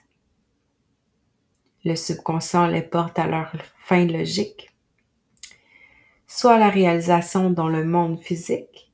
Le 1.85 1.95
subconscient 1.95 2.67
les 2.67 2.81
porte 2.81 3.19
à 3.19 3.27
leur 3.27 3.51
fin 3.83 4.05
logique, 4.05 4.71
soit 6.25 6.57
la 6.57 6.69
réalisation 6.69 7.51
dans 7.51 7.69
le 7.69 7.85
monde 7.85 8.19
physique, 8.19 8.91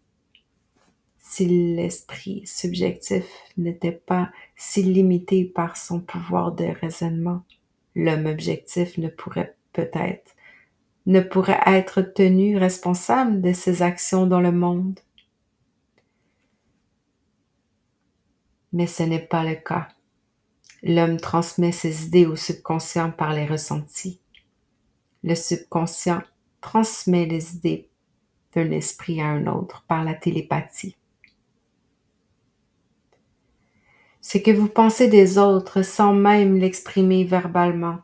si 1.18 1.76
l'esprit 1.76 2.46
subjectif 2.46 3.26
n'était 3.58 3.92
pas 3.92 4.30
si 4.66 4.82
limité 4.82 5.44
par 5.44 5.76
son 5.76 6.00
pouvoir 6.00 6.54
de 6.54 6.64
raisonnement, 6.64 7.44
l'homme 7.96 8.28
objectif 8.28 8.98
ne 8.98 9.10
pourrait 9.10 9.58
peut-être 9.74 10.36
être 11.06 12.02
tenu 12.02 12.58
responsable 12.58 13.42
de 13.42 13.52
ses 13.52 13.82
actions 13.82 14.26
dans 14.26 14.40
le 14.40 14.54
monde. 14.54 15.02
Mais 18.72 18.88
ce 18.88 19.04
n'est 19.04 19.20
pas 19.20 19.44
le 19.44 19.56
cas. 19.56 19.90
L'homme 20.82 21.18
transmet 21.18 21.74
ses 21.74 22.06
idées 22.06 22.26
au 22.26 22.38
subconscient 22.38 23.12
par 23.12 23.34
les 23.34 23.46
ressentis. 23.46 24.22
Le 25.24 25.36
subconscient 25.36 26.24
transmet 26.62 27.26
les 27.26 27.56
idées 27.58 27.90
d'un 28.56 28.72
esprit 28.72 29.20
à 29.22 29.26
un 29.26 29.46
autre 29.46 29.84
par 29.90 30.06
la 30.06 30.14
télépathie. 30.14 30.96
Ce 34.26 34.38
que 34.38 34.52
vous 34.52 34.70
pensez 34.70 35.10
des 35.10 35.38
autres 35.38 35.82
sans 35.82 36.14
même 36.14 36.56
l'exprimer 36.56 37.26
verbalement 37.26 38.00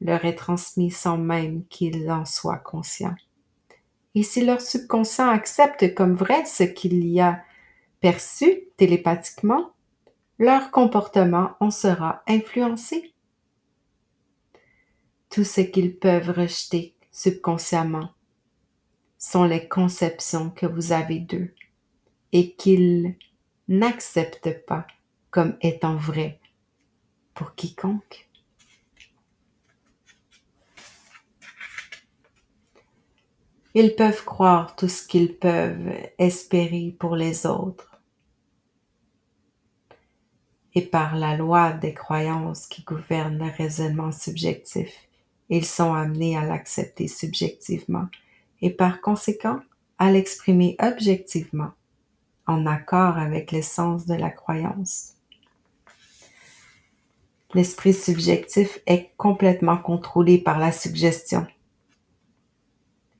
leur 0.00 0.24
est 0.24 0.34
transmis 0.34 0.90
sans 0.90 1.18
même 1.18 1.66
qu'ils 1.66 2.10
en 2.10 2.24
soient 2.24 2.56
conscients. 2.56 3.14
Et 4.14 4.22
si 4.22 4.46
leur 4.46 4.62
subconscient 4.62 5.28
accepte 5.28 5.94
comme 5.94 6.14
vrai 6.14 6.46
ce 6.46 6.62
qu'il 6.62 7.06
y 7.06 7.20
a 7.20 7.42
perçu 8.00 8.62
télépathiquement, 8.78 9.72
leur 10.38 10.70
comportement 10.70 11.50
en 11.60 11.70
sera 11.70 12.22
influencé. 12.26 13.12
Tout 15.28 15.44
ce 15.44 15.60
qu'ils 15.60 15.98
peuvent 15.98 16.30
rejeter 16.30 16.94
subconsciemment 17.12 18.08
sont 19.18 19.44
les 19.44 19.68
conceptions 19.68 20.48
que 20.48 20.64
vous 20.64 20.92
avez 20.92 21.18
d'eux 21.18 21.52
et 22.32 22.54
qu'ils 22.54 23.16
n'acceptent 23.68 24.64
pas 24.64 24.86
comme 25.38 25.56
étant 25.60 25.94
vraies 25.94 26.40
pour 27.32 27.54
quiconque. 27.54 28.28
Ils 33.72 33.94
peuvent 33.94 34.24
croire 34.24 34.74
tout 34.74 34.88
ce 34.88 35.06
qu'ils 35.06 35.36
peuvent 35.36 35.94
espérer 36.18 36.92
pour 36.98 37.14
les 37.14 37.46
autres. 37.46 38.00
Et 40.74 40.82
par 40.82 41.14
la 41.14 41.36
loi 41.36 41.72
des 41.72 41.94
croyances 41.94 42.66
qui 42.66 42.82
gouvernent 42.82 43.38
le 43.38 43.52
raisonnement 43.56 44.10
subjectif, 44.10 44.92
ils 45.50 45.64
sont 45.64 45.94
amenés 45.94 46.36
à 46.36 46.44
l'accepter 46.44 47.06
subjectivement 47.06 48.08
et 48.60 48.70
par 48.70 49.00
conséquent 49.00 49.60
à 49.98 50.10
l'exprimer 50.10 50.74
objectivement, 50.80 51.70
en 52.48 52.66
accord 52.66 53.18
avec 53.18 53.52
l'essence 53.52 54.04
de 54.04 54.14
la 54.14 54.30
croyance. 54.30 55.14
L'esprit 57.54 57.94
subjectif 57.94 58.80
est 58.86 59.10
complètement 59.16 59.78
contrôlé 59.78 60.38
par 60.38 60.58
la 60.58 60.72
suggestion 60.72 61.46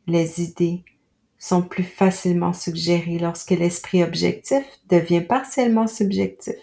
les 0.08 0.42
idées 0.42 0.84
sont 1.38 1.62
plus 1.62 1.84
facilement 1.84 2.52
suggérées 2.52 3.18
lorsque 3.18 3.50
l'esprit 3.50 4.02
objectif 4.02 4.64
devient 4.88 5.20
partiellement 5.20 5.86
subjectif. 5.86 6.56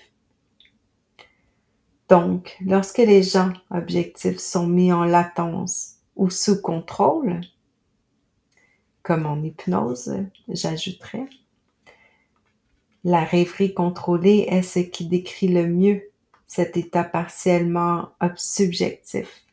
Donc, 2.10 2.58
lorsque 2.62 2.98
les 2.98 3.24
gens 3.24 3.54
objectifs 3.72 4.40
sont 4.40 4.68
mis 4.68 4.92
en 4.92 5.06
latence 5.06 5.98
ou 6.16 6.30
sous 6.30 6.62
contrôle, 6.62 7.42
comme 9.02 9.26
en 9.26 9.42
hypnose, 9.42 10.14
j'ajouterais, 10.48 11.28
la 13.04 13.24
rêverie 13.24 13.74
contrôlée 13.74 14.48
est 14.50 14.64
ce 14.64 14.80
qui 14.80 15.06
décrit 15.06 15.48
le 15.48 15.68
mieux 15.68 16.10
cet 16.48 16.78
état 16.78 17.04
partiellement 17.04 18.10
subjectif. 18.36 19.46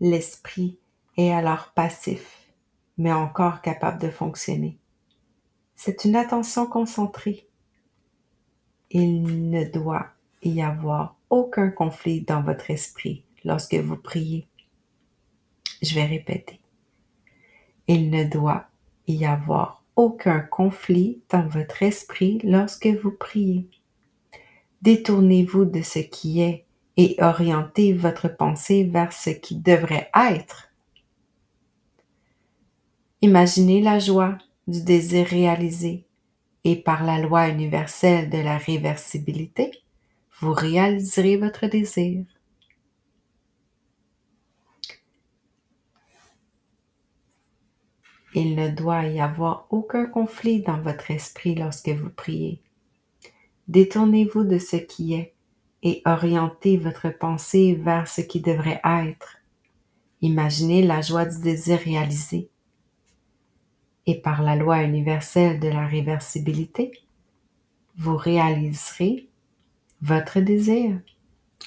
L'esprit 0.00 0.78
est 1.16 1.30
alors 1.30 1.72
passif, 1.74 2.52
mais 2.96 3.12
encore 3.12 3.60
capable 3.62 4.00
de 4.00 4.10
fonctionner. 4.10 4.78
C'est 5.76 6.04
une 6.04 6.16
attention 6.16 6.66
concentrée. 6.66 7.48
Il 8.90 9.50
ne 9.50 9.64
doit 9.64 10.08
y 10.42 10.62
avoir 10.62 11.16
aucun 11.28 11.70
conflit 11.70 12.22
dans 12.22 12.42
votre 12.42 12.70
esprit 12.70 13.24
lorsque 13.44 13.74
vous 13.74 13.96
priez. 13.96 14.48
Je 15.82 15.94
vais 15.94 16.04
répéter. 16.04 16.60
Il 17.86 18.10
ne 18.10 18.24
doit 18.24 18.66
y 19.06 19.24
avoir 19.24 19.82
aucun 19.96 20.40
conflit 20.40 21.22
dans 21.30 21.46
votre 21.46 21.82
esprit 21.82 22.40
lorsque 22.44 22.86
vous 22.86 23.12
priez. 23.12 23.68
Détournez-vous 24.82 25.66
de 25.66 25.82
ce 25.82 25.98
qui 25.98 26.40
est 26.40 26.64
et 26.96 27.16
orientez 27.20 27.92
votre 27.92 28.28
pensée 28.28 28.84
vers 28.84 29.12
ce 29.12 29.30
qui 29.30 29.56
devrait 29.56 30.10
être 30.14 30.70
Imaginez 33.22 33.82
la 33.82 33.98
joie 33.98 34.38
du 34.66 34.82
désir 34.82 35.26
réalisé 35.26 36.04
et 36.64 36.76
par 36.76 37.04
la 37.04 37.18
loi 37.18 37.48
universelle 37.48 38.30
de 38.30 38.38
la 38.38 38.56
réversibilité, 38.56 39.70
vous 40.40 40.54
réaliserez 40.54 41.36
votre 41.36 41.66
désir. 41.66 42.24
Il 48.34 48.54
ne 48.54 48.70
doit 48.70 49.04
y 49.04 49.20
avoir 49.20 49.66
aucun 49.70 50.06
conflit 50.06 50.62
dans 50.62 50.80
votre 50.80 51.10
esprit 51.10 51.54
lorsque 51.54 51.88
vous 51.88 52.10
priez. 52.10 52.62
Détournez-vous 53.68 54.44
de 54.44 54.58
ce 54.58 54.76
qui 54.76 55.14
est 55.14 55.34
et 55.82 56.02
orientez 56.04 56.76
votre 56.76 57.08
pensée 57.08 57.74
vers 57.74 58.08
ce 58.08 58.20
qui 58.20 58.40
devrait 58.40 58.80
être. 58.84 59.38
Imaginez 60.20 60.82
la 60.82 61.00
joie 61.00 61.24
du 61.24 61.40
désir 61.40 61.78
réalisé 61.78 62.50
et 64.06 64.20
par 64.20 64.42
la 64.42 64.56
loi 64.56 64.82
universelle 64.82 65.60
de 65.60 65.68
la 65.68 65.86
réversibilité, 65.86 66.92
vous 67.96 68.16
réaliserez 68.16 69.28
votre 70.02 70.40
désir. 70.40 70.98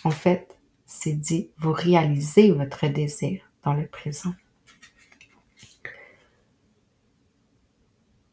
En 0.03 0.11
fait, 0.11 0.57
c'est 0.85 1.13
dit, 1.13 1.51
vous 1.57 1.71
réalisez 1.71 2.51
votre 2.51 2.87
désir 2.87 3.41
dans 3.63 3.73
le 3.73 3.87
présent. 3.87 4.33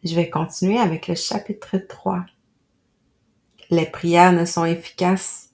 Je 0.03 0.15
vais 0.15 0.31
continuer 0.31 0.79
avec 0.79 1.09
le 1.09 1.15
chapitre 1.15 1.77
3. 1.77 2.25
Les 3.71 3.87
prières 3.87 4.33
ne 4.33 4.45
sont 4.45 4.65
efficaces 4.65 5.51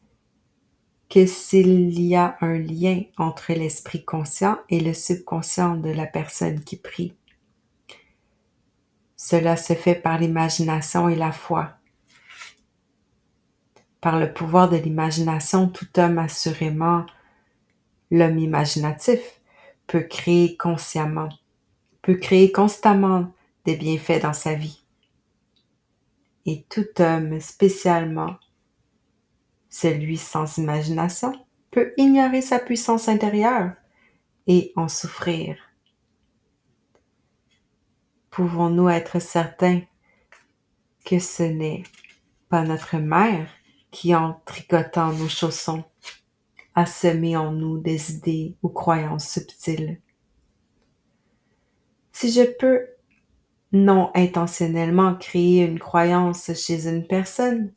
que 1.11 1.26
s'il 1.26 2.00
y 2.00 2.16
a 2.16 2.38
un 2.40 2.59
lien 2.59 3.02
entre 3.18 3.52
l'esprit 3.52 4.05
conscient 4.07 4.59
et 4.70 4.81
le 4.81 4.94
subconscient 4.94 5.76
de 5.76 5.90
la 5.90 6.07
personne 6.07 6.64
qui 6.64 6.76
prie. 6.76 7.14
Cela 9.16 9.59
se 9.59 9.74
fait 9.74 9.94
par 9.94 10.18
l'imagination 10.18 11.11
et 11.11 11.14
la 11.14 11.31
foi. 11.31 11.72
Par 14.00 14.18
le 14.18 14.33
pouvoir 14.33 14.70
de 14.70 14.76
l'imagination, 14.76 15.68
tout 15.68 15.98
homme 15.98 16.18
assurément, 16.18 17.05
l'homme 18.11 18.38
imaginatif, 18.38 19.20
peut 19.87 20.02
créer 20.02 20.57
consciemment, 20.57 21.29
peut 22.00 22.16
créer 22.16 22.50
constamment 22.50 23.31
des 23.66 23.76
bienfaits 23.76 24.22
dans 24.22 24.33
sa 24.33 24.55
vie. 24.55 24.86
Et 26.46 26.64
tout 26.68 26.87
homme, 27.00 27.40
spécialement 27.40 28.37
celui 29.68 30.16
sans 30.16 30.59
imagination, 30.59 31.32
peut 31.70 31.92
ignorer 31.96 32.40
sa 32.40 32.59
puissance 32.59 33.09
intérieure 33.09 33.72
et 34.46 34.72
en 34.76 34.88
souffrir. 34.88 35.56
Pouvons-nous 38.30 38.88
être 38.88 39.18
certains 39.18 39.82
que 41.04 41.18
ce 41.18 41.42
n'est 41.42 41.82
pas 42.48 42.62
notre 42.62 42.96
mère 42.96 43.50
qui, 43.90 44.14
en 44.14 44.40
tricotant 44.44 45.12
nos 45.12 45.28
chaussons, 45.28 45.85
a 46.74 46.87
semé 46.87 47.37
en 47.37 47.52
nous 47.52 47.78
des 47.78 48.12
idées 48.12 48.56
ou 48.62 48.68
croyances 48.68 49.28
subtiles? 49.28 50.00
Si 52.12 52.30
je 52.30 52.42
peux 52.42 52.87
non 53.72 54.11
intentionnellement 54.14 55.14
créer 55.14 55.64
une 55.64 55.79
croyance 55.79 56.52
chez 56.55 56.88
une 56.88 57.07
personne, 57.07 57.72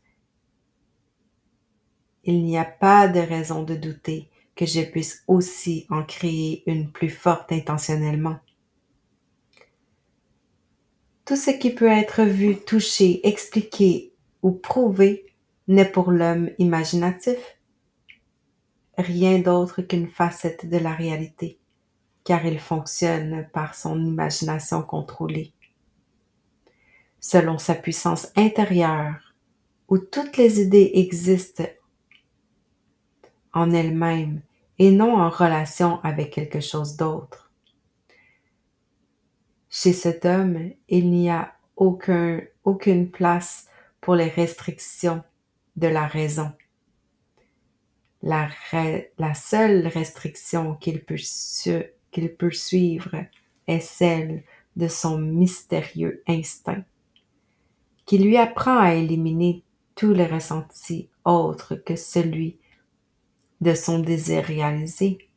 il 2.23 2.43
n'y 2.43 2.57
a 2.57 2.65
pas 2.65 3.07
de 3.07 3.19
raison 3.19 3.63
de 3.63 3.75
douter 3.75 4.29
que 4.55 4.65
je 4.65 4.81
puisse 4.81 5.23
aussi 5.27 5.87
en 5.89 6.03
créer 6.03 6.63
une 6.67 6.91
plus 6.91 7.09
forte 7.09 7.51
intentionnellement. 7.51 8.37
Tout 11.25 11.35
ce 11.35 11.51
qui 11.51 11.69
peut 11.69 11.87
être 11.87 12.23
vu, 12.23 12.57
touché, 12.57 13.25
expliqué 13.27 14.13
ou 14.41 14.51
prouvé 14.51 15.25
n'est 15.67 15.89
pour 15.89 16.11
l'homme 16.11 16.49
imaginatif. 16.57 17.37
Rien 18.97 19.39
d'autre 19.39 19.81
qu'une 19.81 20.09
facette 20.09 20.67
de 20.69 20.77
la 20.77 20.93
réalité, 20.93 21.59
car 22.23 22.45
il 22.45 22.59
fonctionne 22.59 23.47
par 23.53 23.75
son 23.75 24.03
imagination 24.03 24.81
contrôlée 24.81 25.53
selon 27.19 27.57
sa 27.57 27.75
puissance 27.75 28.31
intérieure, 28.35 29.33
où 29.87 29.97
toutes 29.97 30.37
les 30.37 30.61
idées 30.61 30.91
existent 30.95 31.67
en 33.53 33.71
elles-mêmes 33.71 34.41
et 34.77 34.91
non 34.91 35.17
en 35.17 35.29
relation 35.29 35.99
avec 36.03 36.31
quelque 36.31 36.61
chose 36.61 36.95
d'autre. 36.95 37.51
Chez 39.69 39.93
cet 39.93 40.25
homme, 40.25 40.71
il 40.87 41.11
n'y 41.11 41.29
a 41.29 41.53
aucun, 41.75 42.41
aucune 42.63 43.09
place 43.09 43.67
pour 44.01 44.15
les 44.15 44.29
restrictions 44.29 45.23
de 45.75 45.87
la 45.87 46.07
raison. 46.07 46.51
La, 48.21 48.49
seule 49.33 49.87
restriction 49.87 50.75
qu'il 50.75 51.03
peut, 51.03 51.15
peut 52.37 52.51
suivre 52.51 53.15
est 53.67 53.79
celle 53.79 54.43
de 54.75 54.87
son 54.87 55.17
mystérieux 55.17 56.23
instinct 56.27 56.83
qui 58.09 58.17
lui 58.17 58.37
apprend 58.37 58.79
à 58.79 58.95
éliminer 58.95 59.63
tous 59.93 60.13
les 60.13 60.25
ressentis 60.25 61.09
autres 61.25 61.75
que 61.75 61.95
celui 61.95 62.57
de 63.61 63.75
son 63.75 63.99
désir 63.99 64.43
réalisé. 64.45 65.29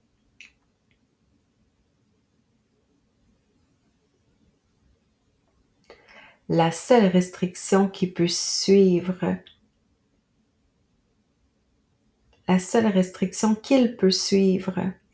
La 6.48 6.70
seule 6.70 7.08
restriction 7.08 7.90
qu'il 7.90 8.14
peut 8.14 8.26
suivre 8.26 9.36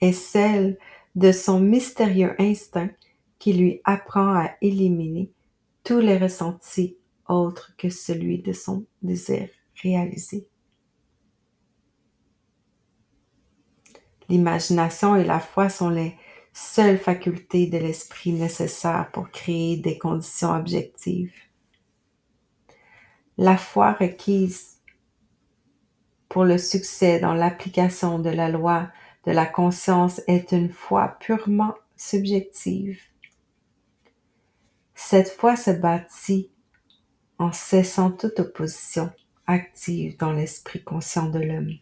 est 0.00 0.12
celle 0.12 0.78
de 1.16 1.32
son 1.32 1.58
mystérieux 1.58 2.40
instinct 2.40 2.90
qui 3.40 3.52
lui 3.52 3.80
apprend 3.82 4.32
à 4.32 4.52
éliminer 4.62 5.32
tous 5.82 5.98
les 5.98 6.18
ressentis 6.18 6.97
autre 7.28 7.74
que 7.76 7.90
celui 7.90 8.42
de 8.42 8.52
son 8.52 8.86
désir 9.02 9.48
réalisé. 9.82 10.48
L'imagination 14.28 15.16
et 15.16 15.24
la 15.24 15.40
foi 15.40 15.68
sont 15.68 15.88
les 15.88 16.16
seules 16.52 16.98
facultés 16.98 17.66
de 17.66 17.78
l'esprit 17.78 18.32
nécessaires 18.32 19.10
pour 19.12 19.30
créer 19.30 19.76
des 19.76 19.96
conditions 19.96 20.54
objectives. 20.54 21.32
La 23.38 23.56
foi 23.56 23.92
requise 23.92 24.78
pour 26.28 26.44
le 26.44 26.58
succès 26.58 27.20
dans 27.20 27.32
l'application 27.32 28.18
de 28.18 28.30
la 28.30 28.48
loi 28.48 28.88
de 29.24 29.32
la 29.32 29.46
conscience 29.46 30.20
est 30.26 30.52
une 30.52 30.70
foi 30.70 31.16
purement 31.20 31.74
subjective. 31.96 33.00
Cette 34.94 35.28
foi 35.28 35.56
se 35.56 35.70
bâtit 35.70 36.50
en 37.38 37.52
cessant 37.52 38.10
toute 38.10 38.40
opposition 38.40 39.10
active 39.46 40.16
dans 40.18 40.32
l'esprit 40.32 40.82
conscient 40.82 41.28
de 41.28 41.38
l'homme. 41.38 41.74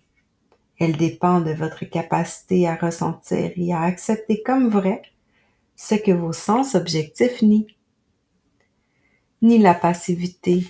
Elle 0.79 0.97
dépend 0.97 1.41
de 1.41 1.53
votre 1.53 1.85
capacité 1.85 2.69
à 2.69 2.77
ressentir 2.77 3.51
et 3.57 3.73
à 3.73 3.83
accepter 3.83 4.43
comme 4.43 4.69
vrai 4.69 5.03
ce 5.75 5.95
que 5.95 6.13
vos 6.13 6.33
sens 6.33 6.75
objectifs 6.75 7.43
nient. 7.43 7.67
Ni 9.43 9.59
la 9.59 9.75
passivité 9.75 10.67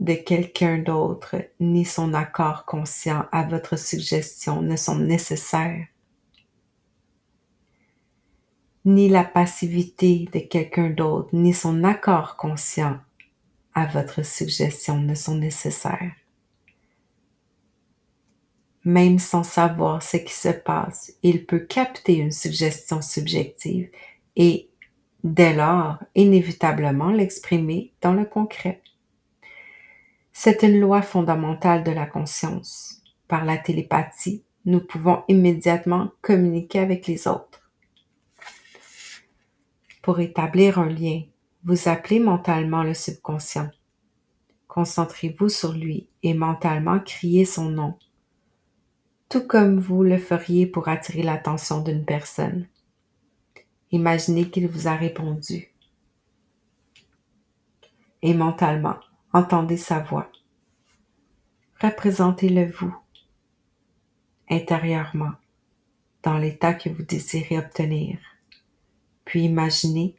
de 0.00 0.14
quelqu'un 0.14 0.78
d'autre, 0.78 1.36
ni 1.60 1.84
son 1.84 2.14
accord 2.14 2.64
conscient 2.64 3.26
à 3.32 3.42
votre 3.42 3.76
suggestion 3.76 4.62
ne 4.62 4.76
sont 4.76 4.98
nécessaires. 4.98 5.86
Ni 8.86 9.10
la 9.10 9.24
passivité 9.24 10.26
de 10.32 10.38
quelqu'un 10.38 10.88
d'autre, 10.88 11.28
ni 11.34 11.52
son 11.52 11.84
accord 11.84 12.36
conscient 12.36 12.98
à 13.74 13.86
votre 13.86 14.24
suggestion 14.24 14.98
ne 14.98 15.14
sont 15.14 15.36
nécessaires. 15.36 16.12
Même 18.84 19.18
sans 19.18 19.42
savoir 19.42 20.02
ce 20.02 20.16
qui 20.16 20.32
se 20.32 20.48
passe, 20.48 21.12
il 21.22 21.44
peut 21.44 21.60
capter 21.60 22.14
une 22.14 22.32
suggestion 22.32 23.02
subjective 23.02 23.90
et, 24.36 24.70
dès 25.22 25.52
lors, 25.52 25.98
inévitablement 26.14 27.10
l'exprimer 27.10 27.92
dans 28.00 28.14
le 28.14 28.24
concret. 28.24 28.80
C'est 30.32 30.62
une 30.62 30.80
loi 30.80 31.02
fondamentale 31.02 31.84
de 31.84 31.90
la 31.90 32.06
conscience. 32.06 33.02
Par 33.28 33.44
la 33.44 33.58
télépathie, 33.58 34.42
nous 34.64 34.80
pouvons 34.80 35.22
immédiatement 35.28 36.10
communiquer 36.22 36.78
avec 36.78 37.06
les 37.06 37.28
autres. 37.28 37.70
Pour 40.02 40.20
établir 40.20 40.78
un 40.78 40.88
lien 40.88 41.22
vous 41.64 41.88
appelez 41.88 42.20
mentalement 42.20 42.82
le 42.82 42.94
subconscient. 42.94 43.70
Concentrez-vous 44.68 45.48
sur 45.48 45.72
lui 45.72 46.08
et 46.22 46.32
mentalement 46.32 47.00
criez 47.00 47.44
son 47.44 47.68
nom, 47.70 47.98
tout 49.28 49.46
comme 49.46 49.78
vous 49.78 50.02
le 50.02 50.18
feriez 50.18 50.66
pour 50.66 50.88
attirer 50.88 51.22
l'attention 51.22 51.82
d'une 51.82 52.04
personne. 52.04 52.66
Imaginez 53.90 54.48
qu'il 54.48 54.68
vous 54.68 54.86
a 54.86 54.94
répondu. 54.94 55.74
Et 58.22 58.34
mentalement, 58.34 58.96
entendez 59.32 59.76
sa 59.76 60.00
voix. 60.00 60.30
Représentez-le 61.80 62.70
vous, 62.70 62.94
intérieurement, 64.48 65.32
dans 66.22 66.36
l'état 66.38 66.74
que 66.74 66.90
vous 66.90 67.02
désirez 67.02 67.58
obtenir. 67.58 68.18
Puis 69.24 69.44
imaginez 69.44 70.14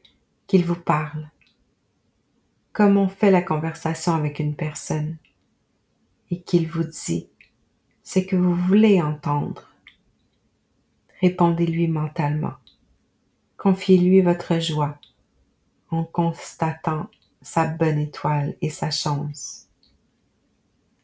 qu'il 0.52 0.66
vous 0.66 0.76
parle, 0.76 1.30
comme 2.74 2.98
on 2.98 3.08
fait 3.08 3.32
la 3.32 3.42
conversation 3.42 4.16
avec 4.16 4.38
une 4.40 4.54
personne, 4.54 5.16
et 6.30 6.42
qu'il 6.42 6.68
vous 6.68 6.84
dit 6.84 7.30
ce 8.04 8.20
que 8.20 8.36
vous 8.36 8.54
voulez 8.54 9.02
entendre. 9.02 9.70
Répondez-lui 11.22 11.88
mentalement. 11.88 12.56
Confiez-lui 13.56 14.20
votre 14.20 14.60
joie 14.60 14.98
en 15.90 16.04
constatant 16.04 17.10
sa 17.42 17.68
bonne 17.68 18.00
étoile 18.00 18.58
et 18.62 18.70
sa 18.70 18.92
chance. 18.92 19.70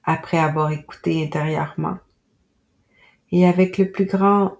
Après 0.03 0.39
avoir 0.39 0.73
écouté 0.73 1.23
intérieurement, 1.23 1.99
et 3.31 3.47
avec 3.47 3.77
le 3.77 3.93
plus 3.93 4.07
grand 4.07 4.57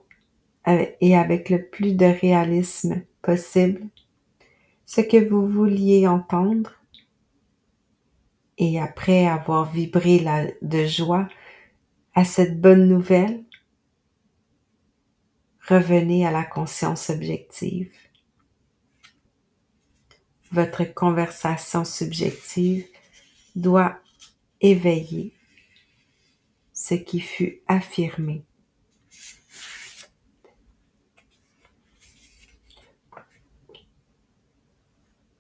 et 0.66 1.18
avec 1.18 1.50
le 1.50 1.62
plus 1.62 1.92
de 1.94 2.06
réalisme 2.06 3.02
possible 3.22 3.82
ce 4.88 5.02
que 5.02 5.18
vous 5.18 5.46
vouliez 5.46 6.08
entendre 6.08 6.72
et 8.58 8.80
après 8.80 9.28
avoir 9.28 9.70
vibré 9.72 10.26
de 10.62 10.86
joie 10.86 11.28
à 12.16 12.24
cette 12.24 12.60
bonne 12.60 12.88
nouvelle, 12.88 13.44
revenez 15.68 16.26
à 16.26 16.32
la 16.32 16.46
conscience 16.46 17.10
objective. 17.10 17.92
Votre 20.52 20.86
conversation 20.86 21.84
subjective 21.84 22.88
doit 23.56 24.00
éveiller 24.62 25.34
ce 26.72 26.94
qui 26.94 27.20
fut 27.20 27.62
affirmé. 27.68 28.46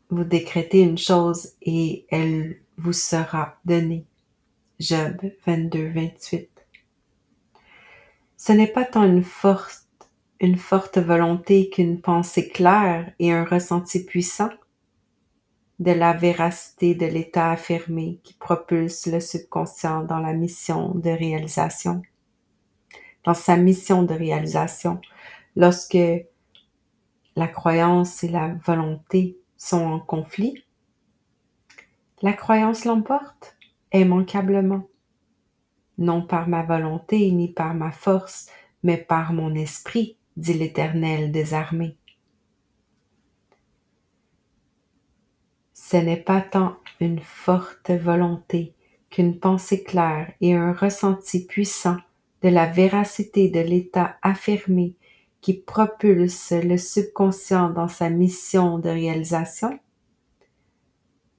Vous 0.09 0.23
décrétez 0.23 0.79
une 0.79 0.97
chose 0.97 1.53
et 1.61 2.05
elle 2.09 2.61
vous 2.77 2.93
sera 2.93 3.57
donnée. 3.65 4.05
Job 4.79 5.17
22, 5.45 5.89
28. 5.89 6.49
Ce 8.37 8.53
n'est 8.53 8.71
pas 8.71 8.85
tant 8.85 9.03
une 9.03 9.23
force, 9.23 9.87
une 10.39 10.55
forte 10.55 10.97
volonté 10.97 11.69
qu'une 11.69 11.99
pensée 11.99 12.47
claire 12.47 13.11
et 13.19 13.33
un 13.33 13.43
ressenti 13.43 14.05
puissant 14.05 14.51
de 15.79 15.91
la 15.91 16.13
véracité 16.13 16.95
de 16.95 17.05
l'état 17.05 17.51
affirmé 17.51 18.21
qui 18.23 18.33
propulse 18.33 19.07
le 19.07 19.19
subconscient 19.19 20.03
dans 20.03 20.19
la 20.19 20.33
mission 20.33 20.95
de 20.95 21.09
réalisation. 21.09 22.01
Dans 23.25 23.33
sa 23.33 23.57
mission 23.57 24.03
de 24.03 24.13
réalisation, 24.13 25.01
lorsque 25.57 25.97
la 27.35 27.47
croyance 27.47 28.23
et 28.23 28.29
la 28.29 28.55
volonté 28.65 29.37
sont 29.57 29.83
en 29.83 29.99
conflit, 29.99 30.63
la 32.21 32.33
croyance 32.33 32.85
l'emporte 32.85 33.55
immanquablement, 33.93 34.87
non 35.97 36.21
par 36.21 36.47
ma 36.47 36.63
volonté 36.63 37.31
ni 37.31 37.51
par 37.51 37.73
ma 37.73 37.91
force, 37.91 38.49
mais 38.83 38.97
par 38.97 39.33
mon 39.33 39.53
esprit, 39.55 40.17
dit 40.35 40.53
l'Éternel 40.53 41.31
des 41.31 41.53
armées. 41.53 41.97
Ce 45.73 45.97
n'est 45.97 46.17
pas 46.17 46.41
tant 46.41 46.77
une 46.99 47.19
forte 47.19 47.91
volonté 47.91 48.73
qu'une 49.09 49.39
pensée 49.39 49.83
claire 49.83 50.33
et 50.41 50.53
un 50.53 50.73
ressenti 50.73 51.45
puissant 51.45 51.97
de 52.43 52.49
la 52.49 52.65
véracité 52.65 53.49
de 53.49 53.61
l'état 53.61 54.17
affirmé 54.21 54.95
qui 55.47 55.53
propulse 55.53 56.51
le 56.51 56.77
subconscient 56.77 57.69
dans 57.69 57.87
sa 57.87 58.09
mission 58.09 58.79
de 58.79 58.89
réalisation. 58.89 59.79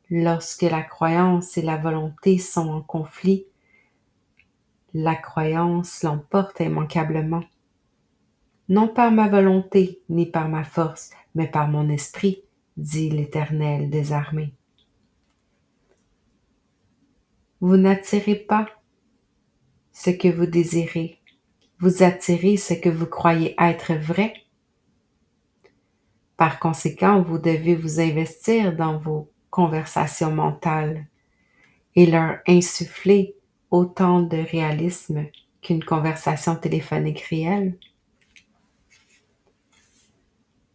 Lorsque 0.08 0.62
la 0.62 0.82
croyance 0.82 1.58
et 1.58 1.60
la 1.60 1.76
volonté 1.76 2.38
sont 2.38 2.70
en 2.70 2.80
conflit, 2.80 3.44
la 4.94 5.14
croyance 5.14 6.02
l'emporte 6.04 6.60
immanquablement. 6.60 7.44
Non 8.70 8.88
par 8.88 9.12
ma 9.12 9.28
volonté 9.28 10.00
ni 10.08 10.24
par 10.24 10.48
ma 10.48 10.64
force, 10.64 11.10
mais 11.34 11.46
par 11.46 11.68
mon 11.68 11.90
esprit, 11.90 12.44
dit 12.78 13.10
l'Éternel 13.10 13.90
des 13.90 14.14
armées. 14.14 14.54
Vous 17.60 17.76
n'attirez 17.76 18.36
pas 18.36 18.70
ce 19.92 20.08
que 20.08 20.28
vous 20.28 20.46
désirez, 20.46 21.17
vous 21.80 22.02
attirez 22.02 22.56
ce 22.56 22.74
que 22.74 22.88
vous 22.88 23.06
croyez 23.06 23.54
être 23.58 23.94
vrai. 23.94 24.34
Par 26.36 26.58
conséquent, 26.58 27.22
vous 27.22 27.38
devez 27.38 27.74
vous 27.74 28.00
investir 28.00 28.74
dans 28.74 28.98
vos 28.98 29.30
conversations 29.50 30.32
mentales 30.32 31.06
et 31.94 32.06
leur 32.06 32.38
insuffler 32.46 33.34
autant 33.70 34.22
de 34.22 34.36
réalisme 34.36 35.26
qu'une 35.62 35.84
conversation 35.84 36.56
téléphonique 36.56 37.20
réelle. 37.22 37.76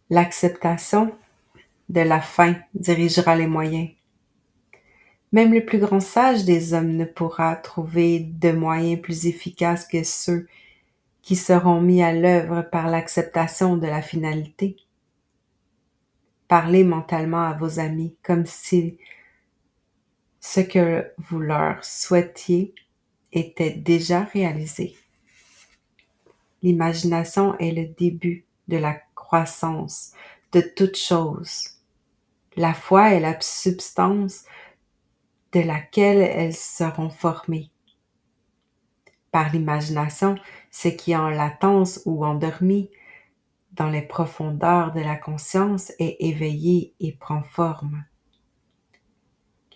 L'acceptation 0.10 1.14
de 1.90 2.02
la 2.02 2.22
fin 2.22 2.56
dirigera 2.74 3.36
les 3.36 3.48
moyens. 3.48 3.90
Même 5.32 5.54
le 5.54 5.66
plus 5.66 5.80
grand 5.80 6.00
sage 6.00 6.46
des 6.46 6.74
hommes 6.74 6.96
ne 6.96 7.06
pourra 7.06 7.56
trouver 7.56 8.20
de 8.20 8.52
moyens 8.52 9.02
plus 9.02 9.26
efficaces 9.26 9.88
que 9.88 10.04
ceux 10.04 10.48
qui 11.24 11.36
seront 11.38 11.82
mis 11.82 12.04
à 12.04 12.14
l'œuvre 12.14 12.62
par 12.62 12.90
l'acceptation 12.90 13.78
de 13.78 13.88
la 13.88 14.02
finalité. 14.02 14.76
Parlez 16.48 16.84
mentalement 16.84 17.42
à 17.42 17.54
vos 17.54 17.80
amis 17.80 18.16
comme 18.22 18.46
si 18.46 18.98
ce 20.42 20.60
que 20.60 21.12
vous 21.18 21.40
leur 21.40 21.84
souhaitiez 21.84 22.76
était 23.32 23.72
déjà 23.72 24.26
réalisé. 24.26 24.96
L'imagination 26.62 27.58
est 27.58 27.72
le 27.72 27.88
début 27.88 28.46
de 28.68 28.78
la 28.78 29.00
croissance 29.16 30.12
de 30.52 30.62
toute 30.62 30.98
chose. 30.98 31.70
La 32.58 32.74
foi 32.74 33.14
est 33.14 33.20
la 33.22 33.40
substance 33.40 34.44
de 35.54 35.62
laquelle 35.62 36.22
elles 36.22 36.56
seront 36.56 37.10
formées. 37.10 37.70
Par 39.32 39.52
l'imagination, 39.52 40.36
ce 40.74 40.88
qui 40.88 41.12
est 41.12 41.16
en 41.16 41.30
latence 41.30 42.02
ou 42.06 42.26
endormi 42.26 42.90
dans 43.74 43.90
les 43.90 44.02
profondeurs 44.02 44.92
de 44.92 45.02
la 45.02 45.16
conscience 45.16 45.94
est 46.00 46.18
éveillé 46.20 46.96
et 47.00 47.12
prend 47.12 47.44
forme. 47.44 48.04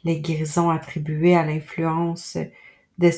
Les 0.03 0.19
guérisons 0.19 0.71
attribuées 0.71 1.35
à 1.35 1.45
l'influence 1.45 2.35
de, 2.97 3.11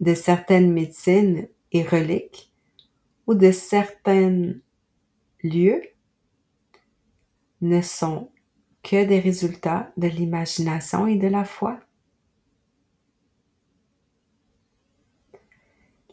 de 0.00 0.14
certaines 0.14 0.72
médecines 0.72 1.46
et 1.72 1.82
reliques 1.82 2.50
ou 3.26 3.34
de 3.34 3.52
certains 3.52 4.54
lieux 5.42 5.82
ne 7.60 7.82
sont 7.82 8.30
que 8.82 9.04
des 9.04 9.20
résultats 9.20 9.92
de 9.98 10.08
l'imagination 10.08 11.06
et 11.06 11.16
de 11.16 11.28
la 11.28 11.44
foi. 11.44 11.78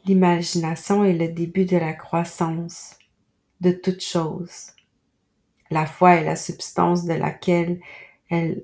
L'imagination 0.07 1.03
est 1.03 1.17
le 1.17 1.27
début 1.27 1.65
de 1.65 1.75
la 1.75 1.91
croissance 1.91 2.97
de 3.59 3.71
toute 3.71 3.99
chose. 3.99 4.67
La 5.69 5.85
foi 5.85 6.15
est 6.15 6.23
la 6.23 6.37
substance 6.37 7.03
de 7.03 7.13
laquelle 7.13 7.81
elles 8.29 8.63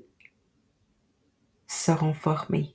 seront 1.66 2.14
formées. 2.14 2.74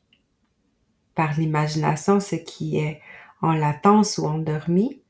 Par 1.16 1.40
l'imagination, 1.40 2.20
ce 2.20 2.36
qui 2.36 2.78
est 2.78 3.02
en 3.42 3.54
latence 3.54 4.20
ou 4.20 4.28
endormi 4.28 5.02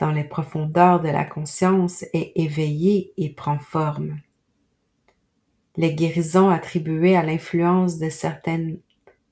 dans 0.00 0.10
les 0.10 0.24
profondeurs 0.24 1.00
de 1.00 1.10
la 1.10 1.24
conscience 1.24 2.02
est 2.12 2.32
éveillé 2.34 3.12
et 3.16 3.30
prend 3.30 3.60
forme. 3.60 4.18
Les 5.76 5.94
guérisons 5.94 6.50
attribuées 6.50 7.14
à 7.14 7.22
l'influence 7.22 7.98
de 7.98 8.10
certaines 8.10 8.80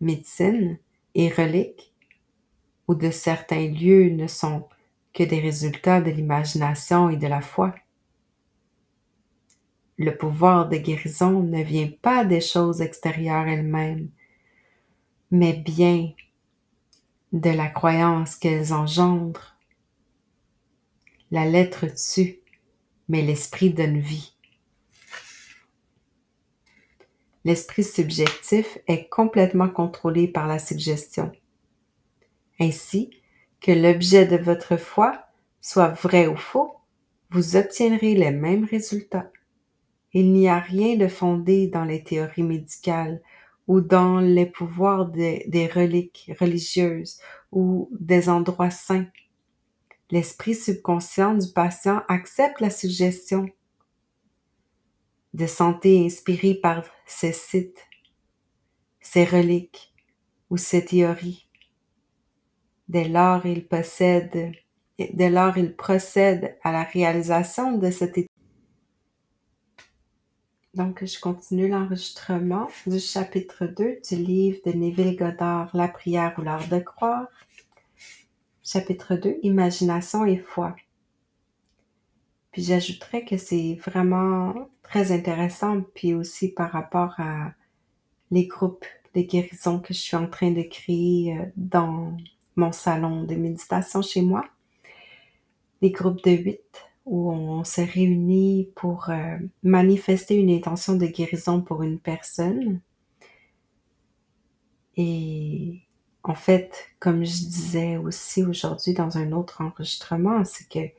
médecines 0.01 0.79
et 1.17 1.29
reliques 1.29 1.93
ou 2.89 2.95
de 2.95 3.11
certains 3.11 3.69
lieux 3.69 4.09
ne 4.09 4.27
sont 4.27 4.67
que 5.13 5.23
des 5.23 5.41
résultats 5.41 6.01
de 6.01 6.11
l'imagination 6.11 7.11
et 7.11 7.17
de 7.17 7.27
la 7.27 7.43
foi. 7.43 7.75
Le 9.99 10.17
pouvoir 10.17 10.69
de 10.69 10.77
guérison 10.77 11.43
ne 11.43 11.63
vient 11.63 11.91
pas 12.03 12.25
des 12.25 12.41
choses 12.41 12.81
extérieures 12.81 13.47
elles-mêmes, 13.47 14.09
mais 15.31 15.53
bien 15.53 16.13
de 17.33 17.51
la 17.51 17.69
croyance 17.69 18.37
qu'elles 18.37 18.73
engendrent 18.73 19.57
la 21.31 21.45
lettre 21.45 21.87
tue, 21.87 22.39
mais 23.09 23.23
l'esprit 23.23 23.71
donne 23.71 23.99
vie. 23.99 24.33
L'esprit 27.45 27.85
subjectif 27.85 28.79
est 28.87 29.09
complètement 29.09 29.69
contrôlé 29.69 30.29
par 30.29 30.47
la 30.47 30.59
suggestion. 30.59 31.33
Ainsi 32.61 33.11
que 33.61 33.73
l'objet 33.73 34.27
de 34.27 34.37
votre 34.37 34.77
foi 34.77 35.27
soit 35.61 35.89
vrai 35.89 36.27
ou 36.27 36.37
faux, 36.37 36.75
vous 37.31 37.57
obtiendrez 37.57 38.15
les 38.15 38.31
mêmes 38.31 38.65
résultats. 38.65 39.31
Il 40.13 40.33
n'y 40.33 40.49
a 40.49 40.59
rien 40.59 40.97
de 40.97 41.09
fondé 41.09 41.67
dans 41.69 41.85
les 41.85 42.03
théories 42.03 42.43
médicales 42.43 43.21
ou 43.67 43.81
dans 43.81 44.21
les 44.21 44.47
pouvoirs 44.47 45.07
des 45.07 45.71
reliques 45.75 46.33
religieuses 46.41 47.21
ou 47.53 47.91
des 47.93 48.29
endroits 48.29 48.71
saints 48.71 49.07
l'esprit 50.11 50.55
subconscient 50.55 51.35
du 51.35 51.53
patient 51.53 52.03
accepte 52.09 52.61
la 52.61 52.71
suggestion 52.71 53.47
de 55.35 55.47
santé 55.47 56.05
inspirée 56.05 56.55
par 56.55 56.85
ces 57.07 57.33
sites, 57.33 57.87
ces 59.01 59.25
reliques 59.25 59.95
ou 60.51 60.57
ces 60.57 60.85
théories. 60.85 61.48
Dès 62.89 63.09
lors 63.09 63.47
il 63.47 63.67
procède 65.77 66.57
à 66.63 66.73
la 66.73 66.83
réalisation 66.83 67.77
de 67.79 67.91
cet 67.91 68.19
état. 68.19 68.29
Donc, 70.75 71.05
je 71.05 71.19
continue 71.19 71.69
l'enregistrement 71.69 72.69
du 72.87 73.01
chapitre 73.01 73.67
2 73.67 73.99
du 74.09 74.17
livre 74.17 74.59
de 74.65 74.73
Neville 74.73 75.17
Goddard, 75.17 75.71
La 75.75 75.89
prière 75.89 76.35
ou 76.39 76.43
l'art 76.43 76.69
de 76.69 76.79
croire. 76.79 77.27
Chapitre 78.63 79.17
2, 79.17 79.39
Imagination 79.43 80.25
et 80.25 80.37
foi. 80.37 80.77
Puis 82.53 82.63
j'ajouterais 82.63 83.25
que 83.25 83.37
c'est 83.37 83.79
vraiment 83.85 84.69
très 84.83 85.11
intéressant, 85.11 85.83
puis 85.95 86.15
aussi 86.15 86.49
par 86.49 86.71
rapport 86.71 87.15
à 87.19 87.53
les 88.31 88.47
groupes 88.47 88.85
de 89.15 89.23
guérison 89.23 89.81
que 89.81 89.95
je 89.95 89.99
suis 89.99 90.17
en 90.17 90.29
train 90.29 90.51
de 90.51 90.63
créer 90.63 91.37
euh, 91.37 91.47
dans 91.57 92.17
mon 92.59 92.73
salon 92.73 93.25
de 93.25 93.35
méditation 93.35 94.03
chez 94.03 94.23
moi. 94.23 94.45
Les 95.81 95.91
groupes 95.91 96.23
de 96.25 96.33
8 96.33 96.61
où 97.07 97.31
on 97.31 97.65
se 97.65 97.81
réunit 97.81 98.71
pour 98.75 99.09
euh, 99.09 99.39
manifester 99.63 100.35
une 100.35 100.51
intention 100.51 100.95
de 100.97 101.07
guérison 101.07 101.63
pour 101.63 101.83
une 101.83 101.99
personne. 101.99 102.81
Et 104.97 105.81
en 106.23 106.35
fait, 106.35 106.91
comme 106.99 107.25
je 107.25 107.45
disais 107.45 107.97
aussi 107.97 108.43
aujourd'hui 108.43 108.93
dans 108.93 109.17
un 109.17 109.33
autre 109.33 109.63
enregistrement, 109.63 110.45
c'est 110.45 110.69
que 110.69 110.93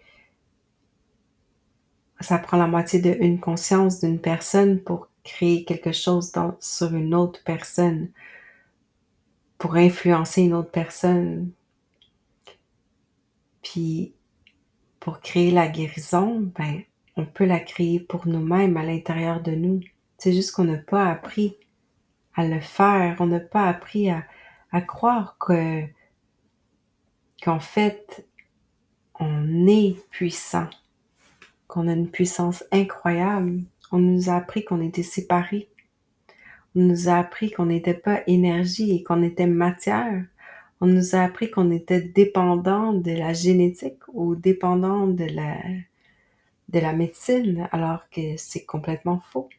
ça 2.22 2.40
prend 2.40 2.58
la 2.58 2.68
moitié 2.68 3.00
d'une 3.00 3.40
conscience 3.40 4.00
d'une 4.00 4.20
personne 4.20 4.80
pour 4.80 5.10
créer 5.24 5.64
quelque 5.64 5.92
chose 5.92 6.32
sur 6.60 6.96
une 6.96 7.14
autre 7.14 7.42
personne, 7.46 8.10
pour 9.60 9.76
influencer 9.76 10.42
une 10.42 10.54
autre 10.54 10.72
personne. 10.72 11.52
Puis, 13.62 14.16
pour 15.00 15.20
créer 15.20 15.52
la 15.52 15.68
guérison, 15.68 16.40
ben, 16.58 16.82
on 17.18 17.26
peut 17.26 17.46
la 17.46 17.60
créer 17.60 18.00
pour 18.00 18.28
nous-mêmes 18.28 18.78
à 18.78 18.84
l'intérieur 18.84 19.42
de 19.42 19.52
nous. 19.52 19.82
C'est 20.18 20.34
juste 20.34 20.54
qu'on 20.54 20.64
n'a 20.64 20.78
pas 20.78 21.10
appris 21.10 21.58
à 22.36 22.48
le 22.48 22.62
faire, 22.62 23.18
on 23.20 23.28
n'a 23.28 23.40
pas 23.40 23.68
appris 23.68 24.10
à, 24.10 24.24
croire 24.82 25.38
que 25.38 25.84
qu'en 27.42 27.60
fait, 27.60 28.28
on 29.20 29.68
est 29.68 29.96
puissant 30.10 30.70
qu'on 31.68 31.88
a 31.88 31.94
une 31.94 32.10
puissance 32.10 32.64
incroyable. 32.72 33.62
On 33.92 34.00
nous 34.00 34.30
a 34.30 34.36
appris 34.36 34.64
qu'on 34.66 34.82
était 34.82 35.04
séparés. 35.04 35.70
On 36.80 36.84
nous 36.84 37.10
a 37.10 37.18
appris 37.18 37.52
qu'on 37.52 37.66
n'était 37.66 37.94
pas 37.94 38.22
énergie 38.26 38.96
et 38.96 39.04
qu'on 39.04 39.22
était 39.22 39.48
matière. 39.48 40.24
On 40.80 40.88
nous 40.88 41.14
a 41.14 41.20
appris 41.20 41.52
qu'on 41.52 41.72
était 41.72 42.00
dépendant 42.00 42.94
de 42.94 43.12
la 43.12 43.34
génétique 43.34 44.00
ou 44.08 44.38
dépendant 44.38 45.06
de 45.06 45.26
la, 45.26 45.58
de 46.70 46.80
la 46.80 46.94
médecine, 46.94 47.68
alors 47.74 48.10
que 48.10 48.38
c'est 48.38 48.64
complètement 48.64 49.22
faux. 49.30 49.50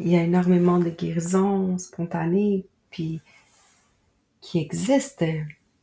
Il 0.00 0.08
y 0.08 0.16
a 0.16 0.24
énormément 0.24 0.80
de 0.80 0.90
guérisons 0.90 1.78
spontanées, 1.78 2.66
puis 2.90 3.20
qui 4.40 4.58
existent, 4.58 5.26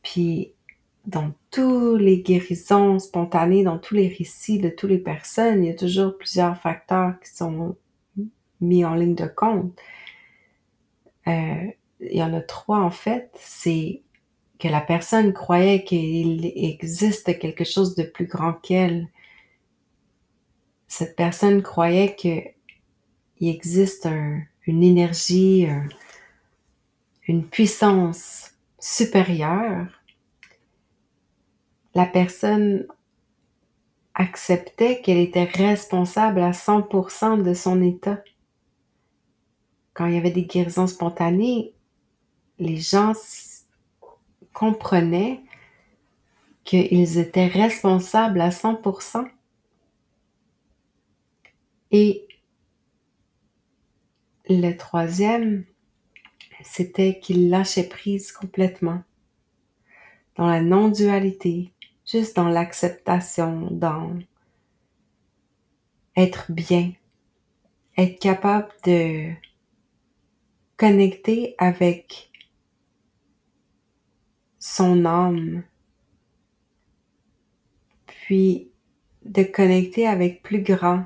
puis 0.02 0.52
dans 1.06 1.32
tous 1.50 1.96
les 1.96 2.20
guérisons 2.20 2.98
spontanées, 2.98 3.64
dans 3.64 3.78
tous 3.78 3.94
les 3.94 4.08
récits 4.08 4.58
de 4.58 4.68
toutes 4.68 4.90
les 4.90 4.98
personnes, 4.98 5.64
il 5.64 5.68
y 5.68 5.72
a 5.72 5.74
toujours 5.74 6.18
plusieurs 6.18 6.60
facteurs 6.60 7.18
qui 7.18 7.34
sont 7.34 7.76
mis 8.60 8.84
en 8.84 8.94
ligne 8.94 9.14
de 9.14 9.26
compte. 9.26 9.78
Euh, 11.26 11.70
il 12.00 12.16
y 12.16 12.22
en 12.22 12.34
a 12.34 12.40
trois 12.40 12.80
en 12.80 12.90
fait. 12.90 13.30
C'est 13.34 14.02
que 14.58 14.68
la 14.68 14.80
personne 14.80 15.32
croyait 15.32 15.84
qu'il 15.84 16.52
existe 16.54 17.38
quelque 17.38 17.64
chose 17.64 17.94
de 17.94 18.02
plus 18.02 18.26
grand 18.26 18.54
qu'elle. 18.54 19.08
Cette 20.88 21.16
personne 21.16 21.62
croyait 21.62 22.14
qu'il 22.14 22.54
existe 23.40 24.08
une 24.66 24.82
énergie, 24.82 25.66
une 27.26 27.44
puissance 27.44 28.52
supérieure 28.78 29.86
la 31.94 32.06
personne 32.06 32.86
acceptait 34.14 35.00
qu'elle 35.00 35.18
était 35.18 35.44
responsable 35.44 36.40
à 36.40 36.50
100% 36.50 37.42
de 37.42 37.54
son 37.54 37.82
état. 37.82 38.22
Quand 39.94 40.06
il 40.06 40.14
y 40.14 40.18
avait 40.18 40.30
des 40.30 40.44
guérisons 40.44 40.88
spontanées, 40.88 41.72
les 42.58 42.76
gens 42.76 43.12
comprenaient 44.52 45.40
qu'ils 46.64 47.18
étaient 47.18 47.46
responsables 47.46 48.40
à 48.40 48.50
100%. 48.50 49.28
Et 51.92 52.26
le 54.48 54.72
troisième, 54.72 55.64
c'était 56.62 57.20
qu'ils 57.20 57.48
lâchaient 57.48 57.88
prise 57.88 58.32
complètement 58.32 59.02
dans 60.36 60.46
la 60.48 60.60
non-dualité, 60.60 61.72
juste 62.04 62.34
dans 62.34 62.48
l'acceptation, 62.48 63.68
dans 63.70 64.18
être 66.16 66.50
bien, 66.50 66.92
être 67.96 68.18
capable 68.18 68.68
de 68.84 69.30
connecter 70.76 71.54
avec 71.58 72.30
son 74.58 75.04
âme, 75.04 75.62
puis 78.06 78.70
de 79.24 79.42
connecter 79.42 80.06
avec 80.06 80.42
plus 80.42 80.62
grand. 80.62 81.04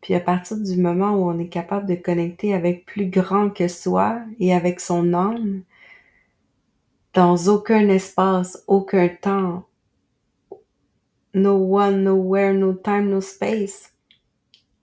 Puis 0.00 0.14
à 0.14 0.20
partir 0.20 0.56
du 0.56 0.76
moment 0.76 1.12
où 1.12 1.30
on 1.30 1.38
est 1.38 1.48
capable 1.48 1.86
de 1.86 1.94
connecter 1.94 2.54
avec 2.54 2.86
plus 2.86 3.06
grand 3.06 3.50
que 3.50 3.68
soi 3.68 4.20
et 4.38 4.54
avec 4.54 4.80
son 4.80 5.12
âme, 5.12 5.62
dans 7.12 7.48
aucun 7.48 7.88
espace, 7.88 8.62
aucun 8.66 9.08
temps. 9.08 9.66
No 11.34 11.56
one, 11.56 12.04
nowhere, 12.04 12.54
no 12.54 12.72
time, 12.72 13.10
no 13.10 13.20
space. 13.20 13.92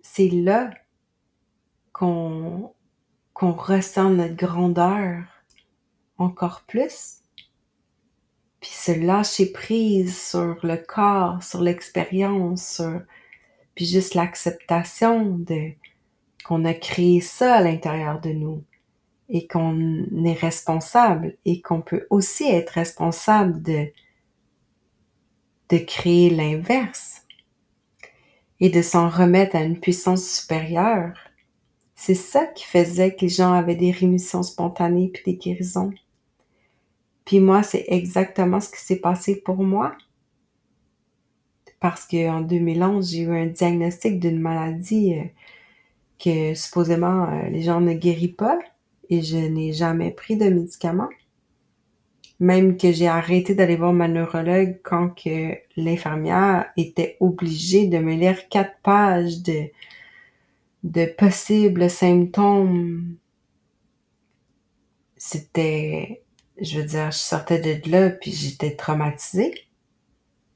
C'est 0.02 0.30
là 0.30 0.72
qu'on 1.94 2.72
qu'on 3.38 3.54
ressent 3.54 4.10
notre 4.10 4.36
grandeur 4.36 5.22
encore 6.18 6.64
plus. 6.68 7.20
Puis 8.60 8.72
se 8.72 8.92
lâcher 8.92 9.52
prise 9.52 10.20
sur 10.20 10.58
le 10.64 10.78
corps, 10.78 11.44
sur 11.44 11.62
l'expérience, 11.62 12.82
puis 13.76 13.86
juste 13.86 14.16
l'acceptation 14.16 15.38
de 15.38 15.70
qu'on 16.44 16.66
a 16.66 16.74
créé 16.74 17.22
ça 17.22 17.58
à 17.58 17.62
l'intérieur 17.62 18.20
de 18.22 18.32
nous 18.32 18.64
et 19.30 19.46
qu'on 19.46 20.26
est 20.26 20.34
responsable 20.34 21.38
et 21.46 21.62
qu'on 21.62 21.82
peut 21.82 22.08
aussi 22.10 22.46
être 22.50 22.72
responsable 22.72 23.62
de, 23.62 23.86
de 25.70 25.78
créer 25.78 26.32
l'inverse 26.32 27.22
et 28.60 28.72
de 28.72 28.82
s'en 28.82 29.10
remettre 29.10 29.56
à 29.56 29.62
une 29.62 29.80
puissance 29.80 30.28
supérieure. 30.28 31.27
C'est 32.00 32.16
ça 32.16 32.46
qui 32.46 32.64
faisait 32.64 33.16
que 33.16 33.22
les 33.22 33.30
gens 33.30 33.54
avaient 33.54 33.76
des 33.76 33.90
rémissions 33.92 34.44
spontanées 34.44 35.10
puis 35.12 35.24
des 35.26 35.38
guérisons. 35.38 35.92
Puis 37.26 37.40
moi, 37.40 37.64
c'est 37.64 37.86
exactement 37.88 38.62
ce 38.62 38.70
qui 38.70 38.80
s'est 38.80 39.02
passé 39.02 39.36
pour 39.36 39.58
moi. 39.58 39.98
Parce 41.80 42.06
qu'en 42.08 42.42
2011, 42.42 43.12
j'ai 43.12 43.22
eu 43.24 43.36
un 43.36 43.48
diagnostic 43.48 44.20
d'une 44.20 44.40
maladie 44.40 45.16
euh, 45.16 45.24
que 46.24 46.54
supposément 46.54 47.30
euh, 47.30 47.50
les 47.50 47.64
gens 47.64 47.82
ne 47.82 47.94
guérissent 47.94 48.38
pas 48.38 48.60
et 49.10 49.24
je 49.24 49.38
n'ai 49.38 49.74
jamais 49.74 50.12
pris 50.12 50.38
de 50.38 50.50
médicaments. 50.50 51.10
Même 52.40 52.78
que 52.78 52.92
j'ai 52.92 53.08
arrêté 53.08 53.56
d'aller 53.56 53.76
voir 53.76 53.94
ma 53.94 54.08
neurologue 54.08 54.80
quand 54.84 55.10
que 55.10 55.56
l'infirmière 55.76 56.68
était 56.78 57.18
obligée 57.20 57.88
de 57.88 57.98
me 57.98 58.14
lire 58.14 58.50
quatre 58.50 58.76
pages 58.84 59.42
de, 59.42 59.72
de 60.92 61.06
possibles 61.06 61.90
symptômes. 61.90 63.18
C'était, 65.18 66.22
je 66.60 66.80
veux 66.80 66.86
dire, 66.86 67.12
je 67.12 67.18
sortais 67.18 67.60
de 67.60 67.92
là 67.92 68.10
puis 68.10 68.32
j'étais 68.32 68.76
traumatisée 68.76 69.54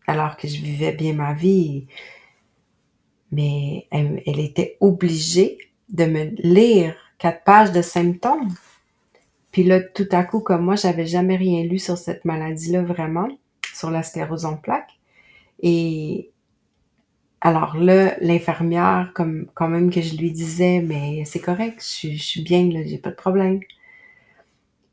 alors 0.07 0.37
que 0.37 0.47
je 0.47 0.61
vivais 0.61 0.93
bien 0.93 1.13
ma 1.13 1.33
vie. 1.33 1.87
Mais 3.31 3.87
elle, 3.91 4.39
était 4.39 4.77
obligée 4.81 5.57
de 5.89 6.05
me 6.05 6.23
lire 6.41 6.95
quatre 7.17 7.43
pages 7.43 7.71
de 7.71 7.81
symptômes. 7.81 8.53
Puis 9.51 9.63
là, 9.63 9.81
tout 9.81 10.07
à 10.11 10.23
coup, 10.23 10.39
comme 10.39 10.65
moi, 10.65 10.75
j'avais 10.75 11.05
jamais 11.05 11.37
rien 11.37 11.63
lu 11.63 11.79
sur 11.79 11.97
cette 11.97 12.25
maladie-là 12.25 12.83
vraiment, 12.83 13.29
sur 13.73 13.89
la 13.89 14.03
sclérose 14.03 14.45
en 14.45 14.57
plaques. 14.57 14.99
Et 15.61 16.30
alors 17.41 17.75
là, 17.75 18.15
l'infirmière, 18.21 19.11
comme 19.15 19.47
quand 19.55 19.67
même 19.67 19.89
que 19.91 20.01
je 20.01 20.15
lui 20.15 20.31
disais, 20.31 20.81
mais 20.81 21.25
c'est 21.25 21.39
correct, 21.39 21.81
je, 21.81 22.15
suis 22.15 22.41
bien, 22.43 22.69
là, 22.69 22.81
j'ai 22.85 22.99
pas 22.99 23.09
de 23.09 23.15
problème. 23.15 23.59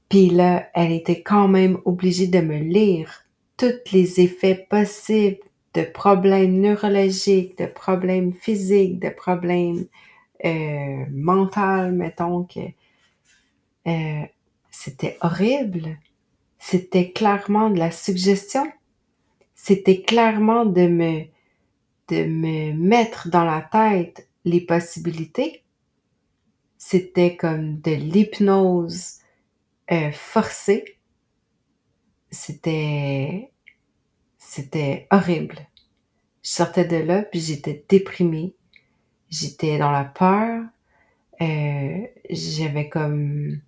Puis 0.09 0.31
là, 0.31 0.69
elle 0.75 0.93
était 0.93 1.23
quand 1.23 1.49
même 1.49 1.79
obligée 1.85 2.27
de 2.27 2.41
me 2.41 2.59
lire 2.59 3.25
tous 3.59 3.93
les 3.93 4.21
effets 4.21 4.67
possibles 4.71 5.39
de 5.75 5.83
problèmes 5.83 6.59
neurologiques, 6.61 7.59
de 7.59 7.67
problèmes 7.67 8.33
physiques, 8.33 8.99
de 8.99 9.11
problèmes 9.11 9.87
euh, 10.47 11.05
mentaux, 11.11 11.91
mettons 11.93 12.45
que 12.45 12.61
euh, 13.87 14.27
c'était 14.71 15.19
horrible. 15.21 15.99
C'était 16.59 17.11
clairement 17.11 17.69
de 17.69 17.79
la 17.79 17.91
suggestion. 17.91 18.67
C'était 19.55 20.01
clairement 20.01 20.65
de 20.65 20.87
me, 20.87 21.25
de 22.09 22.25
me 22.25 22.73
mettre 22.73 23.29
dans 23.29 23.45
la 23.45 23.61
tête 23.61 24.29
les 24.45 24.61
possibilités. 24.61 25.63
C'était 26.79 27.37
comme 27.37 27.81
de 27.81 27.93
l'hypnose 27.93 29.19
euh, 29.91 30.11
forcée. 30.13 30.99
C'était, 32.31 33.51
c'était 34.39 35.07
horrible. 35.11 35.59
Je 36.43 36.51
sortais 36.51 36.85
de 36.85 36.97
là, 36.97 37.23
puis 37.23 37.41
j'étais 37.41 37.85
déprimée. 37.89 38.55
J'étais 39.31 39.79
dans 39.79 39.91
la 39.91 40.05
peur. 40.05 40.65
Euh, 41.41 42.07
j'avais 42.31 42.89
comme 42.89 43.61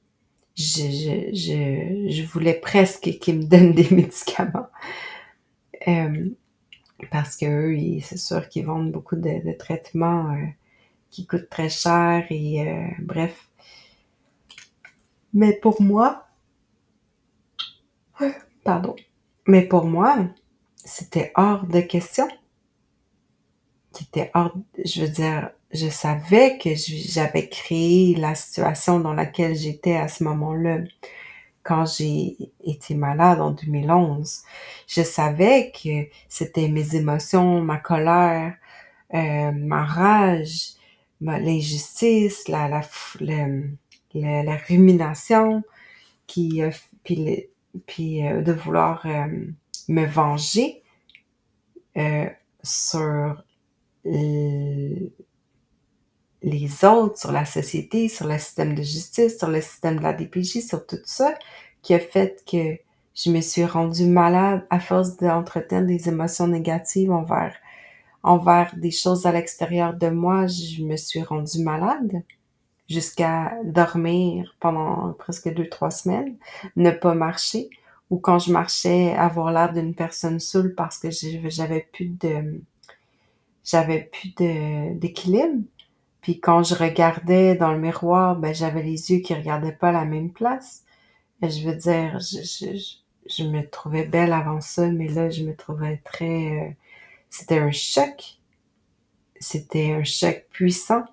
je, 0.57 0.83
je, 0.83 1.31
je, 1.35 2.11
je 2.11 2.23
voulais 2.25 2.55
presque 2.55 3.19
qu'ils 3.21 3.39
me 3.39 3.45
donnent 3.45 3.75
des 3.75 3.89
médicaments. 3.95 4.69
Euh, 5.89 6.31
parce 7.11 7.37
que 7.37 7.47
eux, 7.47 8.01
c'est 8.03 8.19
sûr 8.19 8.49
qu'ils 8.49 8.67
vendent 8.67 8.93
beaucoup 8.93 9.17
de, 9.17 9.45
de 9.47 9.53
traitements 9.53 10.33
euh, 10.33 10.47
qui 11.11 11.27
coûtent 11.27 11.49
très 11.49 11.69
cher 11.69 12.25
et 12.31 12.69
euh, 12.69 12.87
bref. 13.01 13.49
Mais 15.33 15.53
pour 15.53 15.81
moi, 15.81 16.27
pardon, 18.65 18.97
mais 19.47 19.63
pour 19.63 19.85
moi, 19.85 20.17
c'était 20.77 21.33
hors 21.35 21.67
de 21.67 21.81
question. 21.81 22.29
C'était 23.93 24.31
hors, 24.35 24.55
je 24.85 25.03
veux 25.03 25.09
dire, 25.09 25.51
je 25.73 25.89
savais 25.89 26.59
que 26.59 26.71
j'avais 26.75 27.49
créé 27.49 28.15
la 28.17 28.35
situation 28.35 29.01
dans 29.01 29.13
laquelle 29.13 29.57
j'étais 29.57 29.97
à 29.97 30.09
ce 30.09 30.25
moment-là 30.25 30.79
quand 31.63 31.85
j'ai 31.87 32.37
été 32.65 32.95
malade 32.95 33.41
en 33.41 33.51
2011. 33.51 34.43
Je 34.87 35.03
savais 35.03 35.73
que 35.73 36.09
c'était 36.29 36.69
mes 36.69 36.97
émotions, 36.97 37.61
ma 37.61 37.77
colère, 37.79 38.55
euh, 39.15 39.53
ma 39.53 39.85
rage, 39.85 40.75
l'injustice, 41.21 42.49
la, 42.49 42.69
la, 42.69 42.83
la, 43.21 44.43
la, 44.43 44.57
rumination, 44.57 45.63
qui, 46.27 46.63
euh, 46.63 46.71
puis, 47.05 47.49
puis 47.87 48.27
euh, 48.27 48.43
de 48.43 48.53
vouloir 48.53 49.05
euh, 49.07 49.27
me 49.89 50.07
venger 50.07 50.83
sur 52.63 53.43
les 56.43 56.85
autres, 56.85 57.19
sur 57.19 57.33
la 57.33 57.45
société, 57.45 58.09
sur 58.09 58.27
le 58.27 58.39
système 58.39 58.75
de 58.75 58.83
justice, 58.83 59.39
sur 59.39 59.49
le 59.49 59.61
système 59.61 59.99
de 59.99 60.03
la 60.03 60.13
DPJ, 60.13 60.61
sur 60.61 60.87
tout 60.87 60.99
ça, 61.05 61.35
qui 61.83 61.95
a 61.95 61.99
fait 61.99 62.43
que 62.51 62.79
je 63.15 63.31
me 63.31 63.41
suis 63.41 63.65
rendue 63.65 64.07
malade 64.07 64.67
à 64.71 64.81
force 64.81 65.17
d'entretenir 65.17 65.85
des 65.85 66.09
émotions 66.09 66.47
négatives 66.47 67.11
envers, 67.11 67.55
envers 68.23 68.75
des 68.77 68.91
choses 68.91 69.27
à 69.27 69.33
l'extérieur 69.33 69.95
de 69.95 70.09
moi. 70.09 70.47
Je 70.47 70.83
me 70.83 70.97
suis 70.97 71.23
rendue 71.23 71.63
malade 71.63 72.23
jusqu'à 72.89 73.53
dormir 73.65 74.55
pendant 74.61 75.13
presque 75.13 75.53
deux, 75.55 75.69
trois 75.69 75.91
semaines, 75.91 76.37
ne 76.77 76.91
pas 76.91 77.15
marcher, 77.15 77.71
ou 78.11 78.19
quand 78.19 78.39
je 78.39 78.53
marchais, 78.53 79.15
avoir 79.15 79.53
l'air 79.53 79.73
d'une 79.73 79.95
personne 79.95 80.41
saoule 80.41 80.75
parce 80.75 80.99
que 80.99 81.09
j'avais 81.11 81.87
plus 81.93 82.09
de, 82.09 82.61
j'avais 83.65 84.11
plus 84.13 84.35
d'équilibre. 84.35 85.63
Puis 86.23 86.41
quand 86.41 86.63
je 86.63 86.75
regardais 86.75 87.55
dans 87.57 87.73
le 87.73 87.79
miroir, 87.79 88.37
ben 88.37 88.55
j'avais 88.55 88.83
les 88.83 89.11
yeux 89.11 89.21
qui 89.21 89.35
regardaient 89.35 89.73
pas 89.73 89.93
la 89.93 90.05
même 90.05 90.31
place. 90.33 90.85
Et 91.43 91.51
je 91.51 91.69
veux 91.69 91.77
dire, 91.77 92.19
je, 92.21 92.43
je, 92.43 92.77
je, 93.27 93.45
me 93.45 93.69
trouvais 93.69 94.05
belle 94.05 94.33
avant 94.33 94.61
ça, 94.61 94.89
mais 94.89 95.09
là, 95.09 95.31
je 95.31 95.45
me 95.45 95.57
trouvais 95.57 95.99
très... 96.05 96.53
Euh, 96.53 96.71
c'était 97.31 97.59
un 97.59 97.71
choc. 97.73 98.39
C'était 99.41 99.93
un 99.93 100.05
choc 100.05 100.47
puissant. 100.51 101.05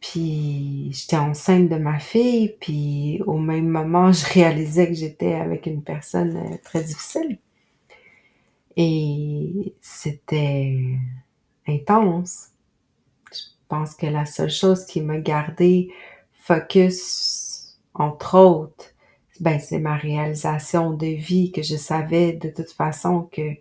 Puis 0.00 0.90
j'étais 0.92 1.16
enceinte 1.16 1.68
de 1.70 1.76
ma 1.76 1.98
fille, 1.98 2.56
puis 2.60 3.22
au 3.26 3.38
même 3.38 3.68
moment, 3.68 4.12
je 4.12 4.26
réalisais 4.26 4.88
que 4.88 4.94
j'étais 4.94 5.34
avec 5.34 5.66
une 5.66 5.82
personne 5.82 6.36
euh, 6.36 6.56
très 6.62 6.82
difficile. 6.82 7.38
Et 8.76 9.74
c'était 9.80 10.98
intense. 11.66 12.53
Pense 13.74 13.96
que 13.96 14.06
la 14.06 14.24
seule 14.24 14.52
chose 14.52 14.86
qui 14.86 15.00
m'a 15.00 15.18
gardé 15.18 15.92
focus, 16.32 17.76
entre 17.92 18.38
autres, 18.38 18.94
ben, 19.40 19.58
c'est 19.58 19.80
ma 19.80 19.96
réalisation 19.96 20.92
de 20.92 21.06
vie, 21.06 21.50
que 21.50 21.60
je 21.60 21.74
savais 21.74 22.34
de 22.34 22.50
toute 22.50 22.70
façon 22.70 23.28
que, 23.32 23.54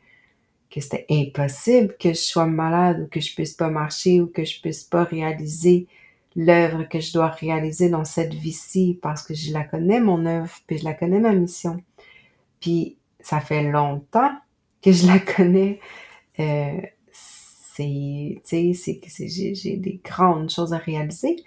que 0.69 0.81
c'était 0.81 1.07
impossible 1.09 1.95
que 1.99 2.09
je 2.09 2.19
sois 2.19 2.45
malade 2.45 3.01
ou 3.01 3.07
que 3.07 3.19
je 3.19 3.33
puisse 3.33 3.53
pas 3.53 3.71
marcher 3.71 4.21
ou 4.21 4.27
que 4.27 4.45
je 4.45 4.61
puisse 4.61 4.83
pas 4.83 5.03
réaliser 5.03 5.87
l'œuvre 6.35 6.83
que 6.83 6.99
je 6.99 7.11
dois 7.11 7.29
réaliser 7.29 7.89
dans 7.89 8.05
cette 8.05 8.35
vie-ci 8.35 8.99
parce 9.01 9.23
que 9.23 9.33
je 9.33 9.51
la 9.51 9.63
connais, 9.63 9.99
mon 9.99 10.27
œuvre, 10.27 10.55
puis 10.67 10.77
je 10.77 10.85
la 10.85 10.93
connais, 10.93 11.21
ma 11.21 11.33
mission. 11.33 11.81
Puis 12.59 12.97
ça 13.19 13.39
fait 13.39 13.63
longtemps 13.63 14.37
que 14.83 14.91
je 14.91 15.07
la 15.07 15.17
connais. 15.17 15.79
Euh, 16.39 16.81
c'est, 17.75 18.41
tu 18.45 18.73
sais, 18.73 19.27
j'ai 19.27 19.77
des 19.77 19.99
grandes 20.03 20.49
choses 20.49 20.73
à 20.73 20.77
réaliser. 20.77 21.37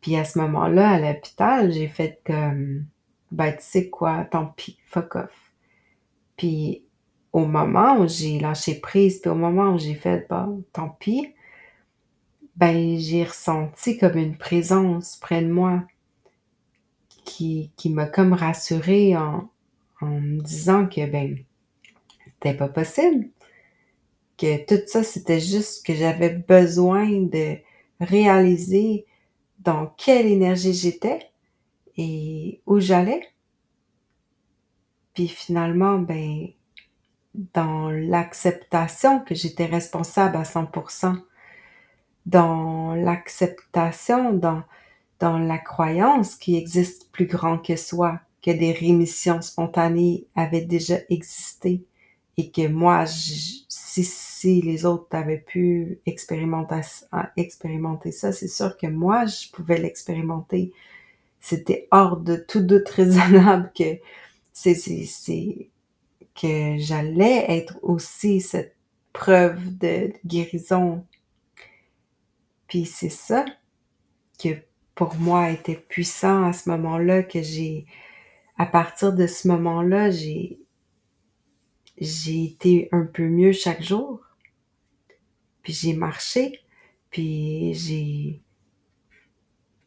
Puis 0.00 0.16
à 0.16 0.24
ce 0.24 0.38
moment-là, 0.38 0.90
à 0.90 0.98
l'hôpital, 1.00 1.72
j'ai 1.72 1.88
fait 1.88 2.20
comme, 2.24 2.84
ben, 3.32 3.52
tu 3.52 3.62
sais 3.62 3.90
quoi, 3.90 4.24
tant 4.30 4.46
pis, 4.46 4.78
fuck 4.86 5.16
off. 5.16 5.52
Puis 6.36 6.84
au 7.32 7.44
moment 7.46 7.98
où 7.98 8.08
j'ai 8.08 8.38
lâché 8.38 8.76
prise, 8.76 9.20
puis 9.20 9.30
au 9.30 9.34
moment 9.34 9.74
où 9.74 9.78
j'ai 9.78 9.94
fait, 9.94 10.26
bon, 10.30 10.64
tant 10.72 10.88
pis, 10.88 11.34
ben, 12.56 12.98
j'ai 12.98 13.24
ressenti 13.24 13.98
comme 13.98 14.16
une 14.16 14.36
présence 14.36 15.16
près 15.16 15.42
de 15.42 15.50
moi 15.50 15.82
qui, 17.24 17.70
qui 17.76 17.90
m'a 17.90 18.06
comme 18.06 18.32
rassurée 18.32 19.16
en, 19.16 19.50
en 20.00 20.06
me 20.06 20.40
disant 20.40 20.86
que, 20.86 21.06
ben, 21.06 21.36
c'était 22.24 22.56
pas 22.56 22.68
possible. 22.68 23.28
Que 24.38 24.64
tout 24.64 24.80
ça, 24.86 25.02
c'était 25.02 25.40
juste 25.40 25.84
que 25.84 25.94
j'avais 25.94 26.30
besoin 26.30 27.10
de 27.10 27.56
réaliser 28.00 29.04
dans 29.58 29.86
quelle 29.96 30.26
énergie 30.26 30.72
j'étais 30.72 31.18
et 31.96 32.62
où 32.64 32.78
j'allais. 32.78 33.22
Puis 35.14 35.26
finalement, 35.28 35.98
ben, 35.98 36.46
dans 37.34 37.90
l'acceptation 37.90 39.20
que 39.20 39.34
j'étais 39.34 39.66
responsable 39.66 40.36
à 40.36 40.44
100%, 40.44 41.20
dans 42.26 42.94
l'acceptation, 42.94 44.32
dans, 44.32 44.62
dans 45.18 45.38
la 45.38 45.58
croyance 45.58 46.36
qu'il 46.36 46.54
existe 46.54 47.10
plus 47.10 47.26
grand 47.26 47.58
que 47.58 47.74
soi, 47.74 48.20
que 48.42 48.52
des 48.52 48.72
rémissions 48.72 49.42
spontanées 49.42 50.26
avaient 50.36 50.64
déjà 50.64 50.96
existé 51.10 51.84
et 52.38 52.50
que 52.52 52.68
moi, 52.68 53.04
si, 53.06 53.66
si 54.04 54.62
les 54.62 54.86
autres 54.86 55.08
avaient 55.10 55.40
pu 55.40 55.98
expérimenter, 56.06 56.80
expérimenter 57.36 58.12
ça, 58.12 58.30
c'est 58.30 58.48
sûr 58.48 58.76
que 58.78 58.86
moi, 58.86 59.26
je 59.26 59.50
pouvais 59.50 59.76
l'expérimenter. 59.76 60.72
C'était 61.40 61.88
hors 61.90 62.16
de 62.16 62.36
tout 62.36 62.60
doute 62.60 62.88
raisonnable 62.88 63.72
que 63.76 63.98
c'est, 64.52 64.74
c'est, 64.76 65.68
que 66.40 66.76
j'allais 66.78 67.44
être 67.48 67.78
aussi 67.82 68.40
cette 68.40 68.76
preuve 69.12 69.76
de 69.78 70.12
guérison. 70.24 71.04
Puis 72.68 72.84
c'est 72.84 73.08
ça 73.08 73.44
que 74.40 74.50
pour 74.94 75.16
moi 75.16 75.50
était 75.50 75.74
puissant 75.74 76.44
à 76.44 76.52
ce 76.52 76.70
moment-là, 76.70 77.24
que 77.24 77.42
j'ai, 77.42 77.86
à 78.58 78.66
partir 78.66 79.12
de 79.12 79.26
ce 79.26 79.48
moment-là, 79.48 80.10
j'ai, 80.10 80.60
j'ai 82.00 82.44
été 82.44 82.88
un 82.92 83.04
peu 83.04 83.28
mieux 83.28 83.52
chaque 83.52 83.82
jour. 83.82 84.20
Puis 85.62 85.72
j'ai 85.72 85.94
marché, 85.94 86.60
puis 87.10 87.74
j'ai 87.74 88.42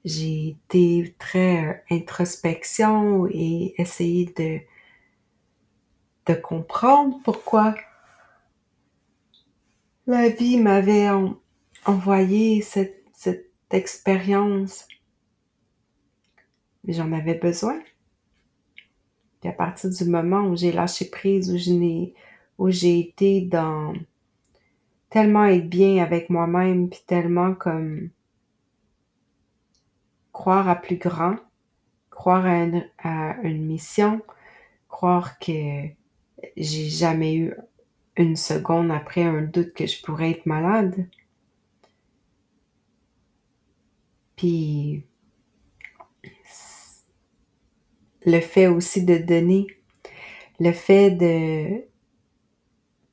j'ai 0.04 0.50
été 0.50 1.16
très 1.20 1.84
introspection 1.92 3.28
et 3.28 3.76
essayé 3.78 4.34
de 4.38 4.60
de 6.28 6.40
comprendre 6.40 7.20
pourquoi 7.24 7.76
la 10.08 10.30
vie 10.30 10.58
m'avait 10.58 11.10
envoyé 11.86 12.62
cette, 12.62 13.06
cette 13.14 13.52
expérience 13.72 14.88
j'en 16.88 17.12
avais 17.12 17.36
besoin. 17.36 17.80
Puis 19.42 19.50
à 19.50 19.54
partir 19.54 19.90
du 19.90 20.06
moment 20.06 20.42
où 20.42 20.56
j'ai 20.56 20.72
lâché 20.72 21.06
prise, 21.10 21.52
où 21.52 21.58
je 21.58 22.12
où 22.58 22.70
j'ai 22.70 23.00
été 23.00 23.42
dans 23.42 23.94
tellement 25.10 25.46
être 25.46 25.68
bien 25.68 26.02
avec 26.04 26.30
moi-même, 26.30 26.90
puis 26.90 27.02
tellement 27.08 27.56
comme 27.56 28.10
croire 30.32 30.70
à 30.70 30.76
plus 30.76 30.98
grand, 30.98 31.36
croire 32.12 32.46
à 32.46 32.64
une, 32.64 32.88
à 33.00 33.42
une 33.42 33.66
mission, 33.66 34.22
croire 34.88 35.40
que 35.40 35.88
j'ai 36.56 36.90
jamais 36.90 37.36
eu 37.36 37.54
une 38.16 38.36
seconde 38.36 38.92
après 38.92 39.24
un 39.24 39.42
doute 39.42 39.74
que 39.74 39.88
je 39.88 40.02
pourrais 40.02 40.32
être 40.32 40.46
malade. 40.46 41.08
Puis 44.36 45.04
le 48.26 48.40
fait 48.40 48.68
aussi 48.68 49.04
de 49.04 49.18
donner, 49.18 49.68
le 50.60 50.72
fait 50.72 51.12
de, 51.12 51.84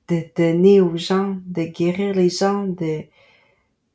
de 0.09 0.25
donner 0.37 0.81
aux 0.81 0.97
gens, 0.97 1.37
de 1.47 1.65
guérir 1.65 2.15
les 2.15 2.29
gens 2.29 2.65
de, 2.65 3.05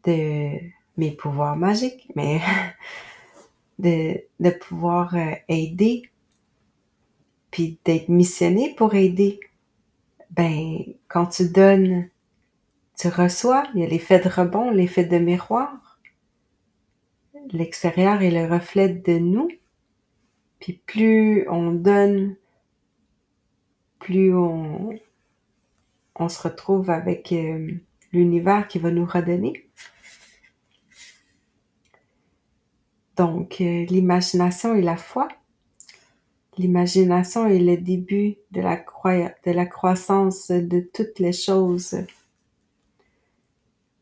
de 0.06 0.60
mes 0.98 1.12
pouvoirs 1.12 1.56
magiques, 1.56 2.08
mais 2.16 2.40
de, 3.80 4.22
de 4.40 4.50
pouvoir 4.50 5.16
euh, 5.16 5.34
aider, 5.48 6.04
puis 7.52 7.80
d'être 7.86 8.10
missionné 8.10 8.74
pour 8.76 8.96
aider. 8.96 9.40
Ben, 10.32 10.80
quand 11.08 11.28
tu 11.28 11.50
donnes, 11.50 12.10
tu 12.98 13.08
reçois, 13.08 13.66
il 13.76 13.82
y 13.82 13.84
a 13.84 13.88
l'effet 13.88 14.20
de 14.20 14.30
rebond, 14.30 14.72
l'effet 14.72 15.06
de 15.06 15.18
miroir. 15.18 16.00
L'extérieur 17.52 18.22
est 18.22 18.32
le 18.32 18.52
reflet 18.52 18.90
de 18.90 19.20
nous. 19.20 19.50
Puis 20.64 20.80
plus 20.86 21.46
on 21.50 21.74
donne, 21.74 22.38
plus 24.00 24.34
on, 24.34 24.98
on 26.16 26.30
se 26.30 26.42
retrouve 26.42 26.90
avec 26.90 27.34
euh, 27.34 27.70
l'univers 28.14 28.70
qui 28.70 28.80
va 28.80 28.90
nous 28.90 29.06
redonner. 29.06 29.68
Donc, 33.18 33.60
euh, 33.60 33.84
l'imagination 33.84 34.74
et 34.74 34.82
la 34.82 34.96
foi. 34.96 35.28
L'imagination 36.58 37.46
est 37.46 37.60
le 37.60 37.76
début 37.76 38.38
de 38.52 38.62
la, 38.62 38.78
de 38.78 39.52
la 39.52 39.66
croissance 39.66 40.50
de 40.50 40.80
toutes 40.80 41.20
les 41.20 41.34
choses. 41.34 41.98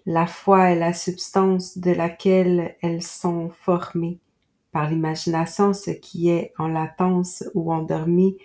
La 0.05 0.27
foi 0.27 0.69
est 0.69 0.79
la 0.79 0.93
substance 0.93 1.79
de 1.79 1.89
laquelle 1.89 2.75
elles 2.83 3.01
sont 3.01 3.49
formées. 3.49 4.19
Par 4.71 4.89
l'imagination, 4.89 5.73
ce 5.73 5.91
qui 5.91 6.29
est 6.29 6.53
en 6.57 6.67
latence 6.67 7.43
ou 7.53 7.73
endormi 7.73 8.37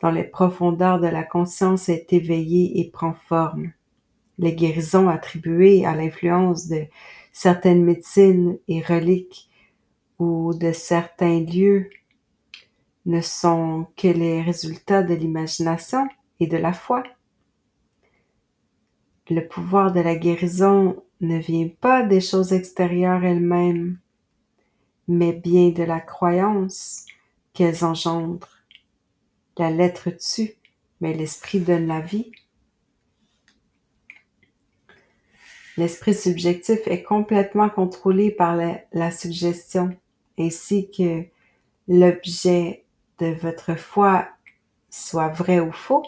dans 0.00 0.10
les 0.10 0.24
profondeurs 0.24 1.00
de 1.00 1.06
la 1.06 1.22
conscience 1.22 1.88
est 1.88 2.12
éveillé 2.12 2.80
et 2.80 2.90
prend 2.90 3.14
forme. 3.28 3.72
Les 4.38 4.54
guérisons 4.54 5.08
attribuées 5.08 5.84
à 5.84 5.94
l'influence 5.94 6.68
de 6.68 6.84
certaines 7.32 7.84
médecines 7.84 8.58
et 8.68 8.80
reliques 8.80 9.50
ou 10.18 10.52
de 10.54 10.72
certains 10.72 11.40
lieux 11.40 11.90
ne 13.06 13.20
sont 13.20 13.86
que 13.96 14.08
les 14.08 14.42
résultats 14.42 15.02
de 15.02 15.14
l'imagination 15.14 16.06
et 16.40 16.46
de 16.46 16.56
la 16.56 16.72
foi. 16.72 17.02
Le 19.30 19.46
pouvoir 19.46 19.92
de 19.92 20.00
la 20.00 20.16
guérison 20.16 21.02
ne 21.20 21.38
vient 21.38 21.68
pas 21.80 22.02
des 22.02 22.20
choses 22.20 22.52
extérieures 22.52 23.24
elles-mêmes, 23.24 23.98
mais 25.10 25.32
bien 25.32 25.70
de 25.70 25.82
la 25.82 26.00
croyance 26.00 27.04
qu'elles 27.52 27.84
engendrent. 27.84 28.62
La 29.58 29.70
lettre 29.70 30.10
tue, 30.10 30.54
mais 31.00 31.12
l'esprit 31.12 31.58
donne 31.58 31.88
la 31.88 32.00
vie. 32.00 32.30
L'esprit 35.76 36.14
subjectif 36.14 36.78
est 36.86 37.02
complètement 37.02 37.68
contrôlé 37.68 38.30
par 38.30 38.56
la, 38.56 39.10
suggestion 39.10 39.90
ainsi 40.38 40.90
que 40.90 41.24
l'objet 41.88 42.84
de 43.18 43.34
votre 43.34 43.74
foi 43.74 44.28
soit 44.90 45.28
vrai 45.28 45.58
ou 45.58 45.72
faux, 45.72 46.06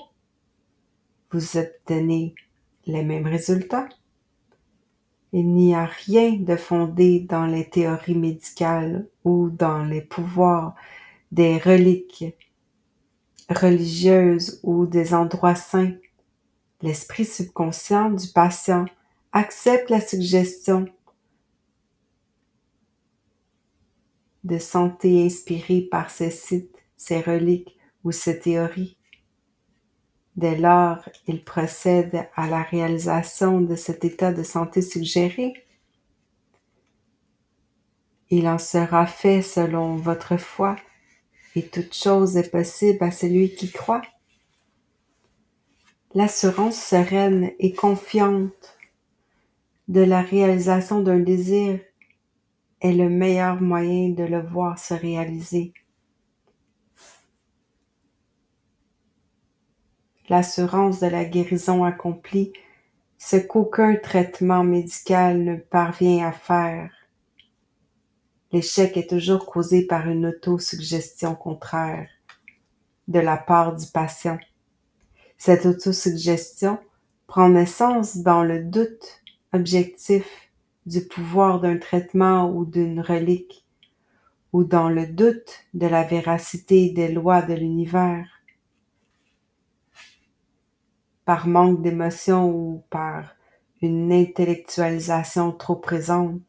vous 1.32 1.56
obtenez 1.56 2.34
les 2.86 3.02
mêmes 3.02 3.26
résultats. 3.26 3.88
Il 5.32 5.54
n'y 5.54 5.74
a 5.74 5.86
rien 5.86 6.34
de 6.34 6.56
fondé 6.56 7.20
dans 7.20 7.46
les 7.46 7.68
théories 7.68 8.14
médicales 8.14 9.08
ou 9.24 9.48
dans 9.48 9.82
les 9.82 10.02
pouvoirs 10.02 10.74
des 11.30 11.56
reliques 11.56 12.26
religieuses 13.48 14.60
ou 14.62 14.86
des 14.86 15.14
endroits 15.14 15.54
saints. 15.54 15.94
L'esprit 16.82 17.24
subconscient 17.24 18.10
du 18.10 18.28
patient 18.28 18.84
accepte 19.32 19.88
la 19.88 20.00
suggestion 20.00 20.86
de 24.44 24.58
santé 24.58 25.24
inspirée 25.24 25.82
par 25.82 26.10
ces 26.10 26.30
sites, 26.30 26.76
ces 26.96 27.20
reliques 27.20 27.78
ou 28.04 28.12
ces 28.12 28.38
théories. 28.38 28.96
Dès 30.36 30.56
lors, 30.56 31.06
il 31.26 31.44
procède 31.44 32.28
à 32.34 32.48
la 32.48 32.62
réalisation 32.62 33.60
de 33.60 33.76
cet 33.76 34.04
état 34.04 34.32
de 34.32 34.42
santé 34.42 34.80
suggéré. 34.80 35.52
Il 38.30 38.48
en 38.48 38.58
sera 38.58 39.06
fait 39.06 39.42
selon 39.42 39.96
votre 39.96 40.38
foi, 40.38 40.76
et 41.54 41.66
toute 41.66 41.94
chose 41.94 42.38
est 42.38 42.50
possible 42.50 43.04
à 43.04 43.10
celui 43.10 43.54
qui 43.54 43.70
croit. 43.70 44.00
L'assurance 46.14 46.76
sereine 46.76 47.52
et 47.58 47.74
confiante 47.74 48.78
de 49.88 50.00
la 50.00 50.22
réalisation 50.22 51.02
d'un 51.02 51.18
désir 51.18 51.78
est 52.80 52.92
le 52.92 53.10
meilleur 53.10 53.60
moyen 53.60 54.08
de 54.10 54.24
le 54.24 54.40
voir 54.40 54.78
se 54.78 54.94
réaliser. 54.94 55.74
L'assurance 60.28 61.00
de 61.00 61.08
la 61.08 61.24
guérison 61.24 61.84
accomplie, 61.84 62.52
ce 63.18 63.36
qu'aucun 63.36 63.96
traitement 63.96 64.64
médical 64.64 65.42
ne 65.42 65.56
parvient 65.56 66.26
à 66.26 66.32
faire. 66.32 66.90
L'échec 68.52 68.96
est 68.96 69.08
toujours 69.08 69.46
causé 69.46 69.86
par 69.86 70.08
une 70.08 70.26
autosuggestion 70.26 71.34
contraire 71.34 72.08
de 73.08 73.18
la 73.18 73.36
part 73.36 73.74
du 73.74 73.86
patient. 73.86 74.38
Cette 75.38 75.66
autosuggestion 75.66 76.78
prend 77.26 77.48
naissance 77.48 78.18
dans 78.18 78.44
le 78.44 78.62
doute 78.62 79.22
objectif 79.52 80.24
du 80.86 81.00
pouvoir 81.00 81.60
d'un 81.60 81.78
traitement 81.78 82.50
ou 82.50 82.64
d'une 82.64 83.00
relique, 83.00 83.64
ou 84.52 84.64
dans 84.64 84.88
le 84.88 85.06
doute 85.06 85.64
de 85.74 85.86
la 85.86 86.04
véracité 86.04 86.90
des 86.90 87.08
lois 87.08 87.42
de 87.42 87.54
l'univers. 87.54 88.41
Par 91.32 91.48
manque 91.48 91.80
d'émotion 91.80 92.50
ou 92.50 92.84
par 92.90 93.34
une 93.80 94.12
intellectualisation 94.12 95.50
trop 95.50 95.76
présente, 95.76 96.42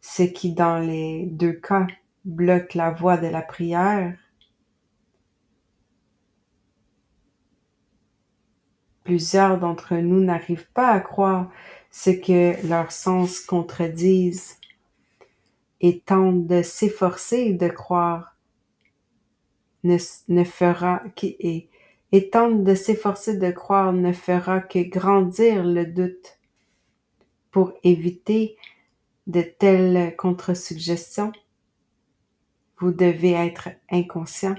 ce 0.00 0.24
qui 0.24 0.52
dans 0.52 0.80
les 0.80 1.26
deux 1.26 1.52
cas 1.52 1.86
bloque 2.24 2.74
la 2.74 2.90
voie 2.90 3.16
de 3.16 3.28
la 3.28 3.42
prière, 3.42 4.18
plusieurs 9.04 9.60
d'entre 9.60 9.94
nous 9.94 10.20
n'arrivent 10.20 10.72
pas 10.74 10.88
à 10.88 10.98
croire 10.98 11.48
ce 11.92 12.10
que 12.10 12.66
leurs 12.66 12.90
sens 12.90 13.38
contredisent 13.38 14.58
et 15.80 16.00
tentent 16.00 16.48
de 16.48 16.62
s'efforcer 16.62 17.52
de 17.52 17.68
croire 17.68 18.36
ne, 19.84 19.96
ne 20.26 20.42
fera 20.42 21.04
et, 21.22 21.68
et 22.12 22.28
tentent 22.28 22.62
de 22.62 22.74
s'efforcer 22.74 23.38
de 23.38 23.50
croire 23.50 23.92
ne 23.92 24.12
fera 24.12 24.60
que 24.60 24.80
grandir 24.80 25.64
le 25.64 25.86
doute 25.86 26.38
pour 27.50 27.72
éviter 27.82 28.56
de 29.26 29.40
telles 29.40 30.14
contre-suggestions. 30.16 31.32
Vous 32.78 32.92
devez 32.92 33.32
être 33.32 33.70
inconscient, 33.90 34.56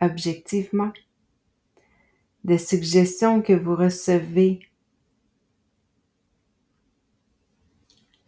objectivement. 0.00 0.92
Des 2.44 2.58
suggestions 2.58 3.42
que 3.42 3.52
vous 3.52 3.74
recevez 3.74 4.60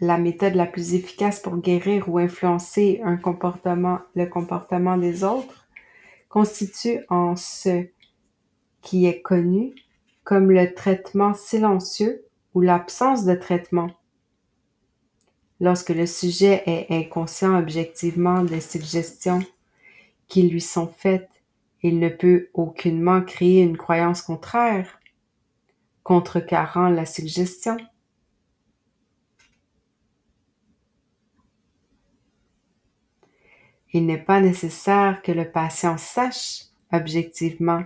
la 0.01 0.18
méthode 0.18 0.55
la 0.55 0.66
plus 0.66 0.95
efficace 0.95 1.40
pour 1.40 1.59
guérir 1.59 2.09
ou 2.09 2.18
influencer 2.18 3.01
un 3.05 3.16
comportement, 3.16 4.01
le 4.16 4.26
comportement 4.26 4.97
des 4.97 5.22
autres, 5.22 5.68
constitue 6.28 7.01
en 7.09 7.36
ce 7.36 7.86
qui 8.82 9.06
est 9.06 9.22
connu 9.22 9.74
comme 10.24 10.50
le 10.50 10.74
traitement 10.74 11.34
silencieux 11.34 12.24
ou 12.54 12.60
l'absence 12.60 13.24
de 13.24 13.34
traitement. 13.34 13.90
Lorsque 15.60 15.90
le 15.90 16.06
sujet 16.06 16.62
est 16.66 16.86
inconscient 16.90 17.58
objectivement 17.58 18.42
des 18.42 18.60
suggestions 18.60 19.40
qui 20.28 20.42
lui 20.42 20.60
sont 20.60 20.88
faites, 20.88 21.30
il 21.82 21.98
ne 21.98 22.08
peut 22.08 22.48
aucunement 22.54 23.22
créer 23.22 23.62
une 23.62 23.76
croyance 23.76 24.22
contraire, 24.22 25.00
contrecarrant 26.02 26.88
la 26.88 27.06
suggestion. 27.06 27.76
Il 33.92 34.06
n'est 34.06 34.22
pas 34.22 34.40
nécessaire 34.40 35.22
que 35.22 35.32
le 35.32 35.50
patient 35.50 35.98
sache 35.98 36.64
objectivement 36.92 37.84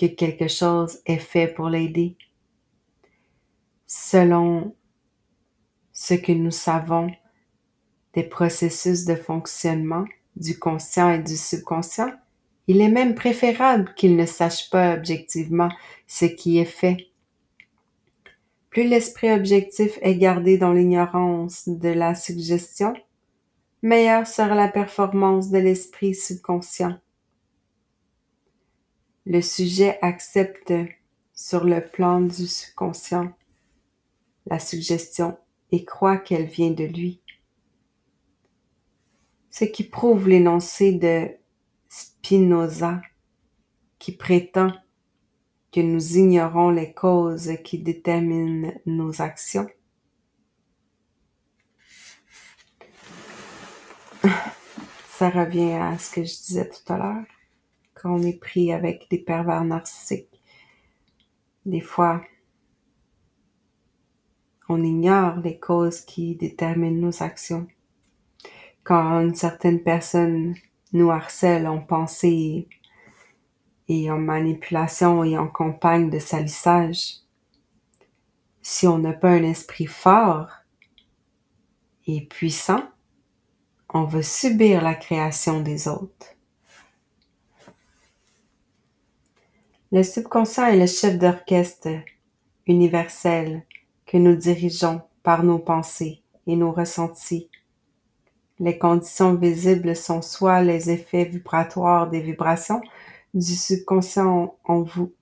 que 0.00 0.06
quelque 0.06 0.48
chose 0.48 1.00
est 1.04 1.18
fait 1.18 1.46
pour 1.46 1.68
l'aider. 1.68 2.16
Selon 3.86 4.74
ce 5.92 6.14
que 6.14 6.32
nous 6.32 6.50
savons 6.50 7.10
des 8.14 8.22
processus 8.22 9.04
de 9.04 9.14
fonctionnement 9.14 10.06
du 10.36 10.58
conscient 10.58 11.10
et 11.10 11.18
du 11.18 11.36
subconscient, 11.36 12.12
il 12.66 12.80
est 12.80 12.88
même 12.88 13.14
préférable 13.14 13.92
qu'il 13.94 14.16
ne 14.16 14.24
sache 14.24 14.70
pas 14.70 14.94
objectivement 14.94 15.68
ce 16.06 16.24
qui 16.24 16.58
est 16.58 16.64
fait. 16.64 17.08
Plus 18.70 18.88
l'esprit 18.88 19.30
objectif 19.32 19.98
est 20.00 20.16
gardé 20.16 20.56
dans 20.56 20.72
l'ignorance 20.72 21.68
de 21.68 21.90
la 21.90 22.14
suggestion, 22.14 22.94
meilleure 23.82 24.26
sera 24.26 24.54
la 24.54 24.68
performance 24.68 25.50
de 25.50 25.58
l'esprit 25.58 26.14
subconscient. 26.14 26.96
Le 29.32 29.42
sujet 29.42 29.96
accepte 30.02 30.74
sur 31.32 31.62
le 31.62 31.80
plan 31.80 32.20
du 32.20 32.48
subconscient 32.48 33.32
la 34.46 34.58
suggestion 34.58 35.38
et 35.70 35.84
croit 35.84 36.16
qu'elle 36.16 36.46
vient 36.46 36.72
de 36.72 36.82
lui. 36.82 37.22
Ce 39.48 39.64
qui 39.64 39.84
prouve 39.84 40.28
l'énoncé 40.28 40.94
de 40.94 41.28
Spinoza 41.88 43.02
qui 44.00 44.10
prétend 44.10 44.72
que 45.70 45.78
nous 45.78 46.16
ignorons 46.18 46.70
les 46.70 46.92
causes 46.92 47.52
qui 47.62 47.78
déterminent 47.78 48.72
nos 48.84 49.22
actions. 49.22 49.70
Ça 55.08 55.30
revient 55.30 55.74
à 55.74 55.96
ce 55.98 56.10
que 56.16 56.24
je 56.24 56.34
disais 56.34 56.68
tout 56.68 56.92
à 56.92 56.98
l'heure, 56.98 57.26
quand 58.00 58.14
on 58.14 58.22
est 58.22 58.40
pris 58.40 58.72
avec 58.72 59.08
des 59.10 59.18
pervers 59.18 59.64
narcissiques. 59.64 60.40
Des 61.66 61.80
fois, 61.80 62.22
on 64.68 64.82
ignore 64.82 65.36
les 65.36 65.58
causes 65.58 66.00
qui 66.00 66.34
déterminent 66.34 67.06
nos 67.08 67.22
actions. 67.22 67.66
Quand 68.84 69.20
une 69.20 69.34
certaine 69.34 69.82
personne 69.82 70.54
nous 70.92 71.10
harcèle 71.10 71.66
en 71.66 71.80
pensée 71.80 72.68
et 73.88 74.10
en 74.10 74.18
manipulation 74.18 75.22
et 75.22 75.36
en 75.36 75.48
campagne 75.48 76.08
de 76.08 76.18
salissage, 76.18 77.16
si 78.62 78.86
on 78.86 78.98
n'a 78.98 79.12
pas 79.12 79.30
un 79.30 79.42
esprit 79.42 79.86
fort 79.86 80.48
et 82.06 82.22
puissant, 82.22 82.88
on 83.92 84.04
va 84.04 84.22
subir 84.22 84.82
la 84.82 84.94
création 84.94 85.60
des 85.60 85.88
autres. 85.88 86.39
Le 89.92 90.04
subconscient 90.04 90.66
est 90.66 90.78
le 90.78 90.86
chef 90.86 91.18
d'orchestre 91.18 91.88
universel 92.68 93.66
que 94.06 94.18
nous 94.18 94.36
dirigeons 94.36 95.00
par 95.24 95.42
nos 95.42 95.58
pensées 95.58 96.22
et 96.46 96.54
nos 96.54 96.70
ressentis. 96.70 97.50
Les 98.60 98.78
conditions 98.78 99.34
visibles 99.34 99.96
sont 99.96 100.22
soit 100.22 100.62
les 100.62 100.90
effets 100.90 101.24
vibratoires 101.24 102.08
des 102.08 102.20
vibrations 102.20 102.80
du 103.34 103.56
subconscient 103.56 104.54
en 104.62 104.82
vous, 104.82 105.12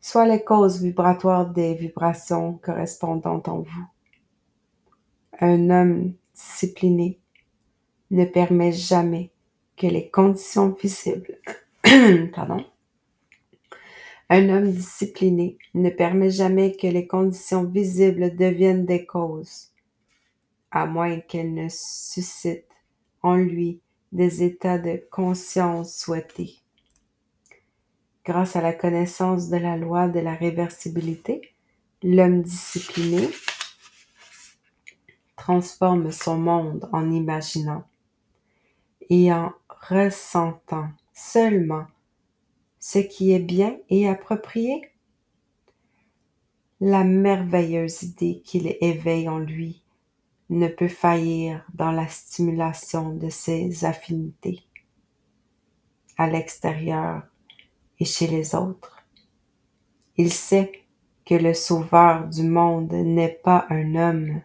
soit 0.00 0.26
les 0.26 0.42
causes 0.42 0.82
vibratoires 0.82 1.50
des 1.50 1.74
vibrations 1.74 2.54
correspondantes 2.62 3.48
en 3.48 3.58
vous. 3.58 3.86
Un 5.40 5.68
homme 5.68 6.14
discipliné 6.34 7.18
ne 8.10 8.24
permet 8.24 8.72
jamais 8.72 9.30
que 9.76 9.86
les 9.86 10.08
conditions 10.08 10.74
visibles 10.80 11.38
pardon, 12.34 12.64
un 14.32 14.48
homme 14.48 14.70
discipliné 14.70 15.58
ne 15.74 15.90
permet 15.90 16.30
jamais 16.30 16.76
que 16.76 16.86
les 16.86 17.08
conditions 17.08 17.64
visibles 17.64 18.36
deviennent 18.36 18.86
des 18.86 19.04
causes, 19.04 19.72
à 20.70 20.86
moins 20.86 21.18
qu'elles 21.18 21.52
ne 21.52 21.66
suscitent 21.68 22.64
en 23.22 23.34
lui 23.34 23.80
des 24.12 24.44
états 24.44 24.78
de 24.78 25.02
conscience 25.10 25.96
souhaités. 25.96 26.60
Grâce 28.24 28.54
à 28.54 28.60
la 28.60 28.72
connaissance 28.72 29.50
de 29.50 29.56
la 29.56 29.76
loi 29.76 30.06
de 30.06 30.20
la 30.20 30.34
réversibilité, 30.34 31.40
l'homme 32.04 32.42
discipliné 32.42 33.28
transforme 35.36 36.12
son 36.12 36.36
monde 36.36 36.88
en 36.92 37.10
imaginant 37.10 37.82
et 39.08 39.32
en 39.32 39.52
ressentant 39.68 40.90
seulement 41.12 41.86
ce 42.80 42.98
qui 42.98 43.32
est 43.32 43.40
bien 43.40 43.76
et 43.90 44.08
approprié. 44.08 44.90
La 46.80 47.04
merveilleuse 47.04 48.02
idée 48.02 48.40
qu'il 48.42 48.74
éveille 48.80 49.28
en 49.28 49.38
lui 49.38 49.84
ne 50.48 50.66
peut 50.66 50.88
faillir 50.88 51.64
dans 51.74 51.92
la 51.92 52.08
stimulation 52.08 53.14
de 53.14 53.28
ses 53.28 53.84
affinités 53.84 54.62
à 56.16 56.26
l'extérieur 56.26 57.22
et 57.98 58.04
chez 58.04 58.26
les 58.26 58.54
autres. 58.54 59.04
Il 60.16 60.32
sait 60.32 60.72
que 61.24 61.34
le 61.34 61.54
sauveur 61.54 62.26
du 62.28 62.42
monde 62.42 62.92
n'est 62.92 63.40
pas 63.44 63.66
un 63.68 63.94
homme, 63.94 64.42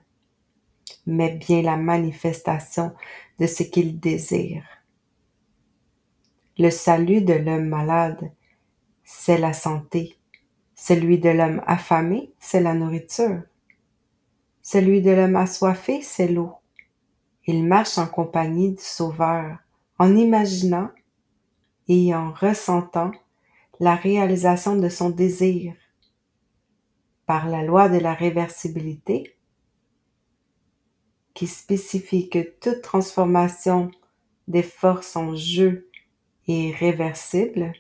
mais 1.08 1.32
bien 1.32 1.62
la 1.62 1.78
manifestation 1.78 2.94
de 3.40 3.48
ce 3.48 3.64
qu'il 3.64 4.00
désire. 4.00 4.75
Le 6.58 6.70
salut 6.70 7.20
de 7.20 7.34
l'homme 7.34 7.68
malade, 7.68 8.32
c'est 9.04 9.38
la 9.38 9.52
santé. 9.52 10.18
Celui 10.74 11.20
de 11.20 11.28
l'homme 11.28 11.62
affamé, 11.68 12.32
c'est 12.40 12.62
la 12.62 12.74
nourriture. 12.74 13.42
Celui 14.62 15.02
de 15.02 15.12
l'homme 15.12 15.36
assoiffé, 15.36 16.02
c'est 16.02 16.30
l'eau. 16.30 16.54
Il 17.46 17.68
marche 17.68 17.98
en 17.98 18.08
compagnie 18.08 18.72
du 18.72 18.82
Sauveur, 18.82 19.58
en 20.00 20.16
imaginant 20.16 20.92
et 21.90 22.16
en 22.16 22.32
ressentant 22.32 23.12
la 23.82 23.96
réalisation 23.96 24.78
de 24.78 24.88
son 24.88 25.10
désir. 25.10 25.74
Par 27.26 27.50
la 27.50 27.64
loi 27.64 27.90
de 27.90 27.98
la 27.98 28.14
réversibilité, 28.14 29.36
qui 31.34 31.48
spécifie 31.48 32.30
que 32.30 32.40
toute 32.62 32.82
transformation 32.82 33.92
des 34.48 34.64
forces 34.64 35.18
en 35.18 35.36
jeu 35.36 35.85
est 36.48 36.76
réversible, 36.76 37.74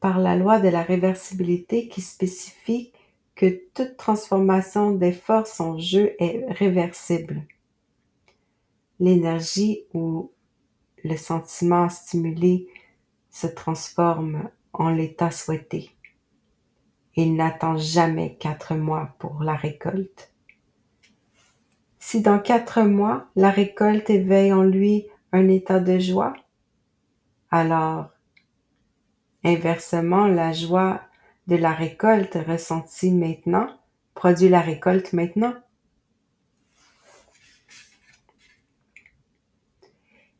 par 0.00 0.18
la 0.18 0.34
loi 0.34 0.58
de 0.58 0.68
la 0.68 0.82
réversibilité 0.82 1.88
qui 1.88 2.00
spécifie 2.00 2.92
que 3.34 3.60
toute 3.74 3.96
transformation 3.96 4.92
des 4.92 5.12
forces 5.12 5.60
en 5.60 5.78
jeu 5.78 6.14
est 6.18 6.44
réversible. 6.52 7.46
L'énergie 8.98 9.84
ou 9.94 10.32
le 11.04 11.16
sentiment 11.16 11.88
stimulé 11.88 12.68
se 13.30 13.46
transforme 13.46 14.50
en 14.72 14.90
l'état 14.90 15.30
souhaité. 15.30 15.90
Il 17.16 17.34
n'attend 17.34 17.76
jamais 17.76 18.36
quatre 18.36 18.74
mois 18.74 19.14
pour 19.18 19.42
la 19.42 19.54
récolte. 19.54 20.29
Si 22.00 22.22
dans 22.22 22.40
quatre 22.40 22.82
mois 22.82 23.28
la 23.36 23.50
récolte 23.50 24.10
éveille 24.10 24.52
en 24.52 24.62
lui 24.62 25.06
un 25.32 25.48
état 25.48 25.78
de 25.78 25.98
joie, 25.98 26.32
alors 27.50 28.08
inversement 29.44 30.26
la 30.26 30.52
joie 30.52 31.02
de 31.46 31.56
la 31.56 31.72
récolte 31.72 32.36
ressentie 32.46 33.12
maintenant 33.12 33.68
produit 34.14 34.48
la 34.48 34.60
récolte 34.60 35.12
maintenant. 35.12 35.54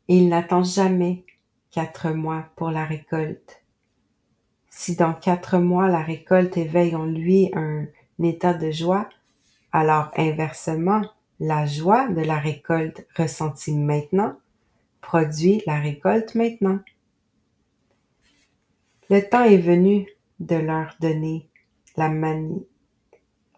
Il 0.07 0.29
n'attend 0.29 0.63
jamais 0.63 1.25
quatre 1.71 2.11
mois 2.11 2.45
pour 2.55 2.69
la 2.69 2.85
récolte. 2.85 3.63
Si 4.69 4.95
dans 4.95 5.13
quatre 5.13 5.57
mois 5.57 5.87
la 5.87 6.01
récolte 6.01 6.57
éveille 6.57 6.95
en 6.95 7.05
lui 7.05 7.49
un 7.53 7.85
état 8.21 8.53
de 8.53 8.71
joie, 8.71 9.07
alors 9.71 10.11
inversement, 10.17 11.01
la 11.41 11.65
joie 11.65 12.07
de 12.07 12.21
la 12.21 12.37
récolte 12.37 13.07
ressentie 13.17 13.75
maintenant 13.75 14.37
produit 15.01 15.63
la 15.65 15.79
récolte 15.79 16.35
maintenant. 16.35 16.79
Le 19.09 19.27
temps 19.27 19.43
est 19.43 19.57
venu 19.57 20.07
de 20.39 20.55
leur 20.55 20.95
donner 21.01 21.49
la, 21.97 22.11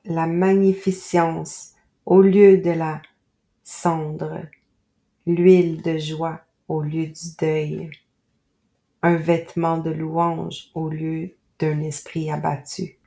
la 0.05 0.27
magnificence 0.27 1.73
au 2.05 2.21
lieu 2.21 2.57
de 2.57 2.71
la 2.71 3.01
cendre, 3.63 4.39
l'huile 5.27 5.81
de 5.81 5.97
joie 5.97 6.39
au 6.69 6.81
lieu 6.81 7.07
du 7.07 7.36
deuil, 7.38 7.91
un 9.01 9.17
vêtement 9.17 9.77
de 9.77 9.91
louange 9.91 10.69
au 10.73 10.88
lieu 10.88 11.36
d'un 11.59 11.81
esprit 11.81 12.31
abattu. 12.31 12.97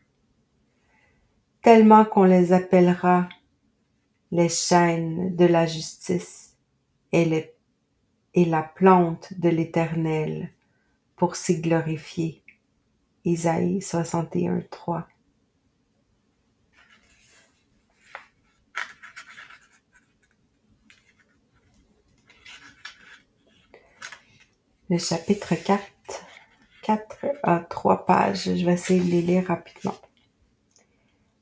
Tellement 1.63 2.05
qu'on 2.05 2.25
les 2.25 2.53
appellera 2.53 3.27
les 4.31 4.49
chaînes 4.49 5.35
de 5.37 5.45
la 5.45 5.67
justice 5.67 6.57
et, 7.13 7.25
les, 7.25 7.55
et 8.35 8.45
la 8.45 8.63
plante 8.63 9.33
de 9.39 9.49
l'Éternel 9.49 10.51
pour 11.17 11.37
s'y 11.37 11.61
glorifier. 11.61 12.43
Isaïe 13.25 13.83
61, 13.83 14.63
3. 14.71 15.09
Le 24.89 24.99
chapitre 24.99 25.57
4, 25.57 25.83
4 26.83 27.27
à 27.43 27.59
3 27.59 28.07
pages. 28.07 28.45
Je 28.45 28.65
vais 28.65 28.75
essayer 28.75 29.01
de 29.01 29.11
les 29.11 29.23
lire 29.23 29.49
rapidement. 29.49 29.97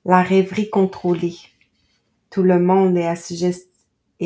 La 0.06 0.22
rêverie 0.22 0.70
contrôlée. 0.70 1.36
Tout 2.34 2.42
le 2.42 2.58
monde 2.58 2.96
est 2.96 3.06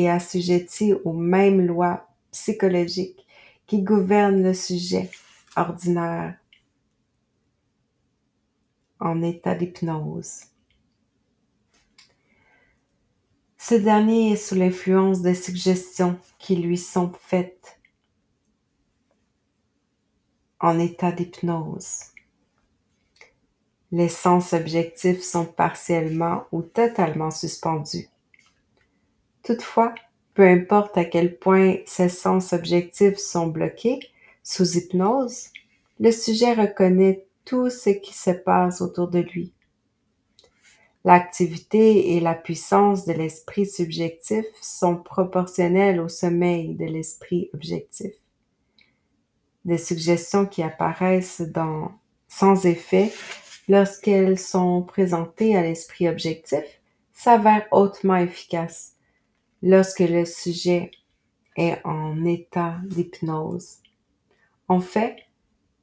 assujetti, 0.07 0.93
aux 1.05 1.13
mêmes 1.13 1.63
lois 1.67 2.07
psychologiques 2.31 3.23
qui 3.67 3.83
gouvernent 3.83 4.41
le 4.41 4.55
sujet 4.55 5.11
ordinaire 5.55 6.35
en 8.99 9.21
état 9.21 9.53
d'hypnose. 9.53 10.45
Ce 13.59 13.75
dernier 13.75 14.31
est 14.31 14.37
sous 14.37 14.55
l'influence 14.55 15.21
des 15.21 15.35
suggestions 15.35 16.17
qui 16.39 16.55
lui 16.55 16.79
sont 16.79 17.13
faites 17.13 17.79
en 20.59 20.79
état 20.79 21.11
d'hypnose. 21.11 22.05
Les 23.91 24.09
sens 24.09 24.53
objectifs 24.53 25.21
sont 25.21 25.45
partiellement 25.45 26.43
ou 26.51 26.61
totalement 26.61 27.31
suspendus. 27.31 28.07
Toutefois, 29.43 29.95
peu 30.35 30.47
importe 30.47 30.97
à 30.97 31.05
quel 31.05 31.37
point 31.37 31.77
ces 31.85 32.09
sens 32.09 32.53
objectifs 32.53 33.17
sont 33.17 33.47
bloqués 33.47 33.99
sous 34.43 34.77
hypnose, 34.77 35.47
le 35.99 36.11
sujet 36.11 36.53
reconnaît 36.53 37.25
tout 37.45 37.69
ce 37.69 37.89
qui 37.89 38.13
se 38.13 38.31
passe 38.31 38.81
autour 38.81 39.07
de 39.07 39.19
lui. 39.19 39.53
L'activité 41.03 42.15
et 42.15 42.19
la 42.19 42.35
puissance 42.35 43.05
de 43.05 43.13
l'esprit 43.13 43.65
subjectif 43.65 44.45
sont 44.61 44.97
proportionnelles 44.97 45.99
au 45.99 46.09
sommeil 46.09 46.75
de 46.75 46.85
l'esprit 46.85 47.49
objectif 47.53 48.11
des 49.65 49.77
suggestions 49.77 50.45
qui 50.45 50.63
apparaissent 50.63 51.41
dans, 51.41 51.91
sans 52.27 52.65
effet 52.65 53.13
lorsqu'elles 53.69 54.39
sont 54.39 54.81
présentées 54.81 55.55
à 55.55 55.61
l'esprit 55.61 56.09
objectif 56.09 56.65
s'avèrent 57.13 57.67
hautement 57.71 58.15
efficaces 58.15 58.95
lorsque 59.61 59.99
le 59.99 60.25
sujet 60.25 60.91
est 61.55 61.79
en 61.85 62.25
état 62.25 62.77
d'hypnose. 62.85 63.77
En 64.67 64.79
fait, 64.79 65.17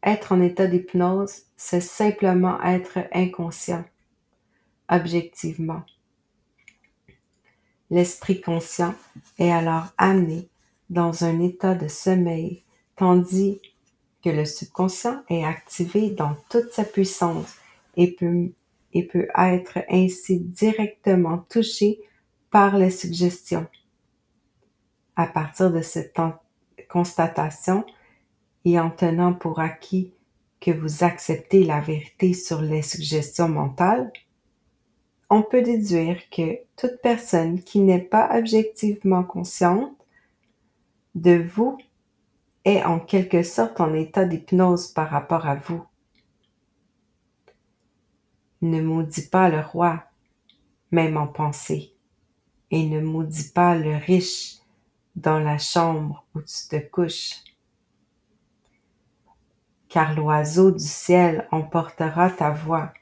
être 0.03 0.33
en 0.33 0.41
état 0.41 0.67
d'hypnose, 0.67 1.45
c'est 1.57 1.81
simplement 1.81 2.61
être 2.63 2.99
inconscient, 3.13 3.85
objectivement. 4.89 5.83
L'esprit 7.91 8.41
conscient 8.41 8.95
est 9.39 9.53
alors 9.53 9.87
amené 9.97 10.49
dans 10.91 11.23
un 11.25 11.41
état 11.41 11.75
de 11.75 11.87
sommeil, 11.87 12.65
tandis 12.97 13.61
que 14.25 14.31
le 14.31 14.45
subconscient 14.45 15.23
est 15.29 15.45
activé 15.45 16.11
dans 16.11 16.37
toute 16.49 16.73
sa 16.73 16.83
puissance 16.83 17.57
et 17.97 18.13
peut, 18.13 18.53
et 18.93 19.07
peut 19.07 19.29
être 19.37 19.79
ainsi 19.91 20.41
directement 20.41 21.39
touché 21.51 22.01
par 22.51 22.79
les 22.79 22.91
suggestions. 22.91 23.67
À 25.17 25.27
partir 25.27 25.73
de 25.73 25.83
cette 25.83 26.17
constatation 26.89 27.85
et 28.65 28.79
en 28.79 28.91
tenant 28.91 29.33
pour 29.33 29.61
acquis 29.61 30.13
que 30.61 30.71
vous 30.71 31.05
acceptez 31.05 31.65
la 31.65 31.81
vérité 31.81 32.33
sur 32.33 32.61
les 32.61 32.83
suggestions 32.83 33.49
mentales, 33.49 34.13
on 35.29 35.43
peut 35.43 35.63
déduire 35.63 36.19
que 36.31 36.59
toute 36.77 37.01
personne 37.03 37.61
qui 37.61 37.81
n'est 37.81 37.99
pas 37.99 38.39
objectivement 38.39 39.25
consciente 39.25 39.93
de 41.15 41.37
vous 41.37 41.79
est 42.65 42.83
en 42.85 42.99
quelque 42.99 43.43
sorte 43.43 43.81
en 43.81 43.93
état 43.95 44.25
d'hypnose 44.25 44.89
par 44.89 45.11
rapport 45.11 45.47
à 45.47 45.57
vous. 45.57 45.83
Ne 48.63 48.81
maudis 48.81 49.29
pas 49.29 49.49
le 49.49 49.61
roi, 49.61 50.05
même 50.91 51.17
en 51.17 51.27
pensée, 51.27 51.93
et 52.71 52.87
ne 52.87 53.01
maudis 53.01 53.51
pas 53.53 53.75
le 53.77 53.97
riche 53.97 54.57
dans 55.15 55.39
la 55.39 55.59
chambre 55.59 56.25
où 56.35 56.41
tu 56.41 56.69
te 56.69 56.79
couches. 56.89 57.43
Car 59.89 60.15
l'oiseau 60.15 60.71
du 60.71 60.85
ciel 60.85 61.49
emportera 61.51 62.31
ta 62.31 62.51
voix. 62.51 62.93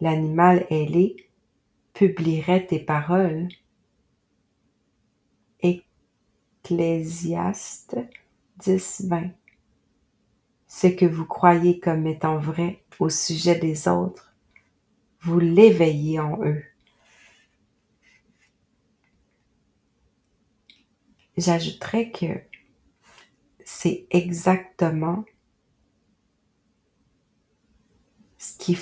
L'animal 0.00 0.66
ailé 0.70 1.28
publierait 1.92 2.66
tes 2.66 2.80
paroles. 2.80 3.48
Ecclésiaste 6.64 7.96
10, 8.58 9.06
20. 9.08 9.30
Ce 10.76 10.88
que 10.88 11.06
vous 11.06 11.24
croyez 11.24 11.78
comme 11.78 12.04
étant 12.08 12.36
vrai 12.36 12.82
au 12.98 13.08
sujet 13.08 13.54
des 13.54 13.86
autres, 13.86 14.34
vous 15.20 15.38
l'éveillez 15.38 16.18
en 16.18 16.44
eux. 16.44 16.64
J'ajouterais 21.36 22.10
que 22.10 22.42
c'est 23.64 24.08
exactement 24.10 25.24
ce 28.36 28.58
qu'il 28.58 28.76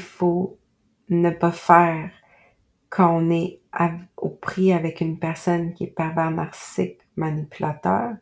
faut, 0.00 0.58
ne 1.10 1.28
pas 1.28 1.52
faire 1.52 2.10
quand 2.88 3.14
on 3.18 3.28
est 3.28 3.60
au 4.16 4.30
prix 4.30 4.72
avec 4.72 5.02
une 5.02 5.18
personne 5.18 5.74
qui 5.74 5.84
est 5.84 5.88
pervers 5.88 6.30
narcissique, 6.30 7.02
manipulateur, 7.16 8.16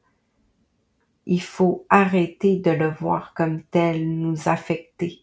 il 1.27 1.41
faut 1.41 1.87
arrêter 1.89 2.59
de 2.59 2.71
le 2.71 2.89
voir 2.89 3.33
comme 3.35 3.63
tel 3.63 4.19
nous 4.19 4.49
affecter, 4.49 5.23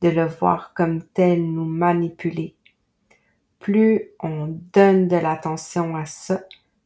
de 0.00 0.08
le 0.08 0.26
voir 0.26 0.74
comme 0.74 1.02
tel 1.02 1.44
nous 1.52 1.64
manipuler. 1.64 2.54
Plus 3.58 4.10
on 4.20 4.58
donne 4.72 5.08
de 5.08 5.16
l'attention 5.16 5.96
à 5.96 6.04
ça, 6.04 6.42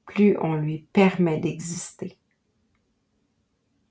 plus 0.07 0.39
on 0.41 0.55
lui 0.55 0.87
permet 0.93 1.39
d'exister. 1.39 2.17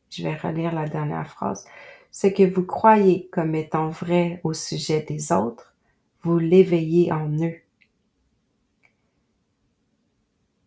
Je 0.10 0.24
vais 0.24 0.36
relire 0.36 0.74
la 0.74 0.88
dernière 0.88 1.30
phrase. 1.30 1.66
Ce 2.12 2.28
que 2.28 2.44
vous 2.44 2.64
croyez 2.64 3.28
comme 3.32 3.54
étant 3.54 3.90
vrai 3.90 4.42
au 4.44 4.54
sujet 4.54 5.02
des 5.02 5.32
autres, 5.32 5.76
vous 6.24 6.40
l'éveillez 6.40 7.12
en 7.12 7.30
eux. 7.44 7.58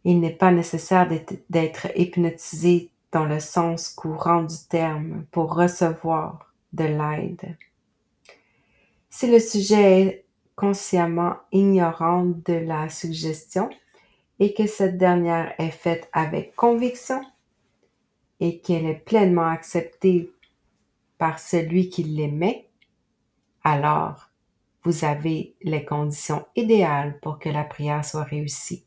Il 0.05 0.21
n'est 0.21 0.37
pas 0.37 0.53
nécessaire 0.53 1.09
d'être 1.51 1.89
hypnotisé 1.97 2.91
dans 3.13 3.25
le 3.25 3.41
sens 3.41 3.89
courant 3.89 4.43
du 4.43 4.57
terme 4.69 5.25
pour 5.31 5.55
recevoir 5.55 6.53
de 6.73 6.85
l'aide. 6.85 7.57
Si 9.09 9.31
le 9.31 9.41
sujet 9.41 10.01
est 10.01 10.25
consciemment 10.55 11.37
ignorant 11.53 12.25
de 12.25 12.53
la 12.53 12.89
suggestion 12.89 13.69
et 14.39 14.55
que 14.55 14.67
cette 14.67 14.99
dernière 14.99 15.55
est 15.59 15.71
faite 15.71 16.09
avec 16.13 16.55
conviction 16.55 17.21
et 18.39 18.61
qu'elle 18.61 18.87
est 18.87 19.05
pleinement 19.05 19.49
acceptée 19.49 20.33
par 21.19 21.39
celui 21.39 21.89
qui 21.89 22.05
l'émet, 22.05 22.69
alors 23.65 24.31
vous 24.85 25.05
avez 25.05 25.55
les 25.63 25.85
conditions 25.85 26.47
idéales 26.57 27.19
pour 27.21 27.39
que 27.39 27.51
la 27.51 27.65
prière 27.65 28.05
soit 28.05 28.25
réussie. 28.25 28.85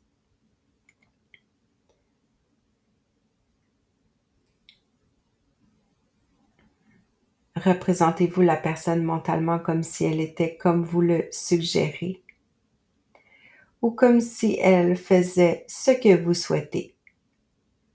Représentez-vous 7.63 8.41
la 8.41 8.57
personne 8.57 9.03
mentalement 9.03 9.59
comme 9.59 9.83
si 9.83 10.05
elle 10.05 10.19
était 10.19 10.57
comme 10.57 10.83
vous 10.83 11.01
le 11.01 11.27
suggérez? 11.31 12.23
Ou 13.81 13.91
comme 13.91 14.21
si 14.21 14.57
elle 14.59 14.97
faisait 14.97 15.65
ce 15.67 15.91
que 15.91 16.21
vous 16.21 16.33
souhaitez? 16.33 16.95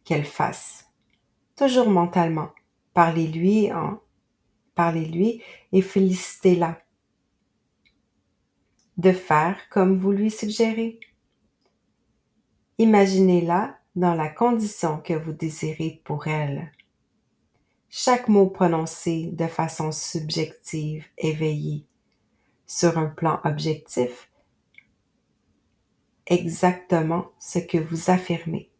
Qu'elle 0.04 0.24
fasse. 0.24 0.86
Toujours 1.56 1.90
mentalement. 1.90 2.50
Parlez-lui 2.94 3.72
en 3.72 4.00
parlez-lui 4.74 5.42
et 5.72 5.82
félicitez-la. 5.82 6.80
de 8.98 9.12
faire 9.12 9.56
comme 9.70 9.96
vous 9.96 10.12
lui 10.12 10.30
suggérez. 10.30 10.98
Imaginez-la 12.78 13.78
dans 13.94 14.14
la 14.14 14.28
condition 14.28 14.98
que 14.98 15.14
vous 15.14 15.32
désirez 15.32 16.02
pour 16.04 16.26
elle. 16.26 16.72
Chaque 17.90 18.28
mot 18.28 18.46
prononcé 18.48 19.30
de 19.32 19.46
façon 19.46 19.92
subjective, 19.92 21.06
éveillée, 21.16 21.86
sur 22.66 22.98
un 22.98 23.06
plan 23.06 23.40
objectif, 23.44 24.30
exactement 26.26 27.32
ce 27.38 27.58
que 27.58 27.78
vous 27.78 28.10
affirmez. 28.10 28.70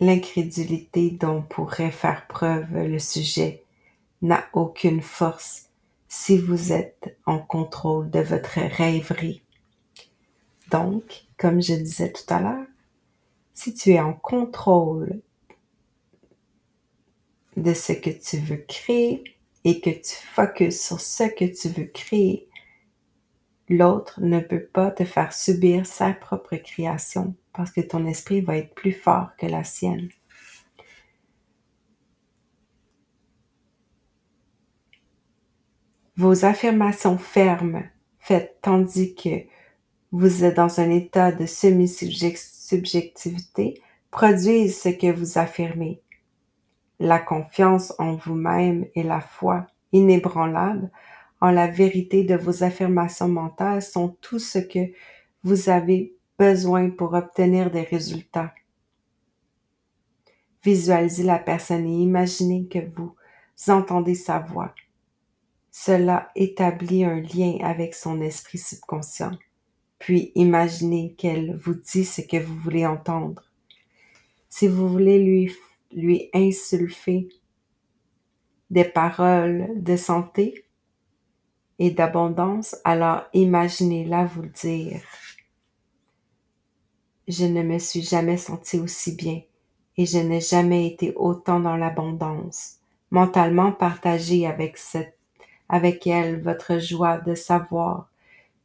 L'incrédulité 0.00 1.10
dont 1.10 1.42
pourrait 1.42 1.90
faire 1.92 2.26
preuve 2.26 2.72
le 2.72 2.98
sujet 2.98 3.64
n'a 4.22 4.48
aucune 4.52 5.02
force 5.02 5.70
si 6.08 6.38
vous 6.38 6.72
êtes 6.72 7.16
en 7.26 7.38
contrôle 7.38 8.10
de 8.10 8.20
votre 8.20 8.58
rêverie. 8.60 9.42
Donc, 10.70 11.26
comme 11.36 11.62
je 11.62 11.74
disais 11.74 12.12
tout 12.12 12.32
à 12.32 12.40
l'heure, 12.40 12.66
si 13.58 13.74
tu 13.74 13.90
es 13.90 13.98
en 13.98 14.12
contrôle 14.12 15.20
de 17.56 17.74
ce 17.74 17.92
que 17.92 18.10
tu 18.10 18.36
veux 18.38 18.64
créer 18.68 19.24
et 19.64 19.80
que 19.80 19.90
tu 19.90 20.14
focuses 20.32 20.80
sur 20.80 21.00
ce 21.00 21.24
que 21.24 21.44
tu 21.44 21.68
veux 21.68 21.86
créer, 21.86 22.48
l'autre 23.68 24.20
ne 24.22 24.38
peut 24.38 24.62
pas 24.62 24.92
te 24.92 25.04
faire 25.04 25.32
subir 25.32 25.86
sa 25.86 26.12
propre 26.12 26.54
création 26.54 27.34
parce 27.52 27.72
que 27.72 27.80
ton 27.80 28.06
esprit 28.06 28.42
va 28.42 28.58
être 28.58 28.72
plus 28.76 28.92
fort 28.92 29.30
que 29.36 29.46
la 29.46 29.64
sienne. 29.64 30.08
Vos 36.16 36.44
affirmations 36.44 37.18
fermes 37.18 37.82
faites 38.20 38.56
tandis 38.62 39.16
que 39.16 39.48
vous 40.12 40.44
êtes 40.44 40.54
dans 40.54 40.78
un 40.78 40.90
état 40.90 41.32
de 41.32 41.44
semi-subjectivité 42.68 43.82
produisent 44.10 44.80
ce 44.80 44.88
que 44.88 45.12
vous 45.12 45.38
affirmez. 45.38 46.00
La 46.98 47.18
confiance 47.18 47.94
en 47.98 48.16
vous-même 48.16 48.86
et 48.94 49.02
la 49.02 49.20
foi 49.20 49.66
inébranlable 49.92 50.90
en 51.40 51.50
la 51.50 51.68
vérité 51.68 52.24
de 52.24 52.34
vos 52.34 52.64
affirmations 52.64 53.28
mentales 53.28 53.82
sont 53.82 54.16
tout 54.20 54.38
ce 54.38 54.58
que 54.58 54.92
vous 55.44 55.68
avez 55.68 56.14
besoin 56.38 56.90
pour 56.90 57.14
obtenir 57.14 57.70
des 57.70 57.82
résultats. 57.82 58.52
Visualisez 60.64 61.22
la 61.22 61.38
personne 61.38 61.86
et 61.86 62.02
imaginez 62.02 62.66
que 62.66 62.80
vous 62.96 63.14
entendez 63.68 64.16
sa 64.16 64.40
voix. 64.40 64.74
Cela 65.70 66.30
établit 66.34 67.04
un 67.04 67.20
lien 67.20 67.58
avec 67.62 67.94
son 67.94 68.20
esprit 68.20 68.58
subconscient. 68.58 69.38
Puis 69.98 70.32
imaginez 70.34 71.14
qu'elle 71.18 71.56
vous 71.56 71.74
dit 71.74 72.04
ce 72.04 72.20
que 72.20 72.36
vous 72.36 72.56
voulez 72.56 72.86
entendre. 72.86 73.42
Si 74.48 74.68
vous 74.68 74.88
voulez 74.88 75.18
lui, 75.22 75.52
lui 75.92 76.30
insulfer 76.32 77.28
des 78.70 78.84
paroles 78.84 79.68
de 79.76 79.96
santé 79.96 80.64
et 81.78 81.90
d'abondance, 81.90 82.76
alors 82.84 83.22
imaginez-la 83.32 84.24
vous 84.24 84.42
le 84.42 84.48
dire. 84.48 85.02
Je 87.26 87.44
ne 87.44 87.62
me 87.62 87.78
suis 87.78 88.02
jamais 88.02 88.36
senti 88.36 88.78
aussi 88.78 89.14
bien 89.14 89.42
et 89.96 90.06
je 90.06 90.18
n'ai 90.18 90.40
jamais 90.40 90.86
été 90.86 91.12
autant 91.16 91.60
dans 91.60 91.76
l'abondance. 91.76 92.76
Mentalement 93.10 93.72
partagez 93.72 94.46
avec 94.46 94.76
cette, 94.76 95.18
avec 95.68 96.06
elle 96.06 96.42
votre 96.42 96.78
joie 96.78 97.18
de 97.18 97.34
savoir 97.34 98.08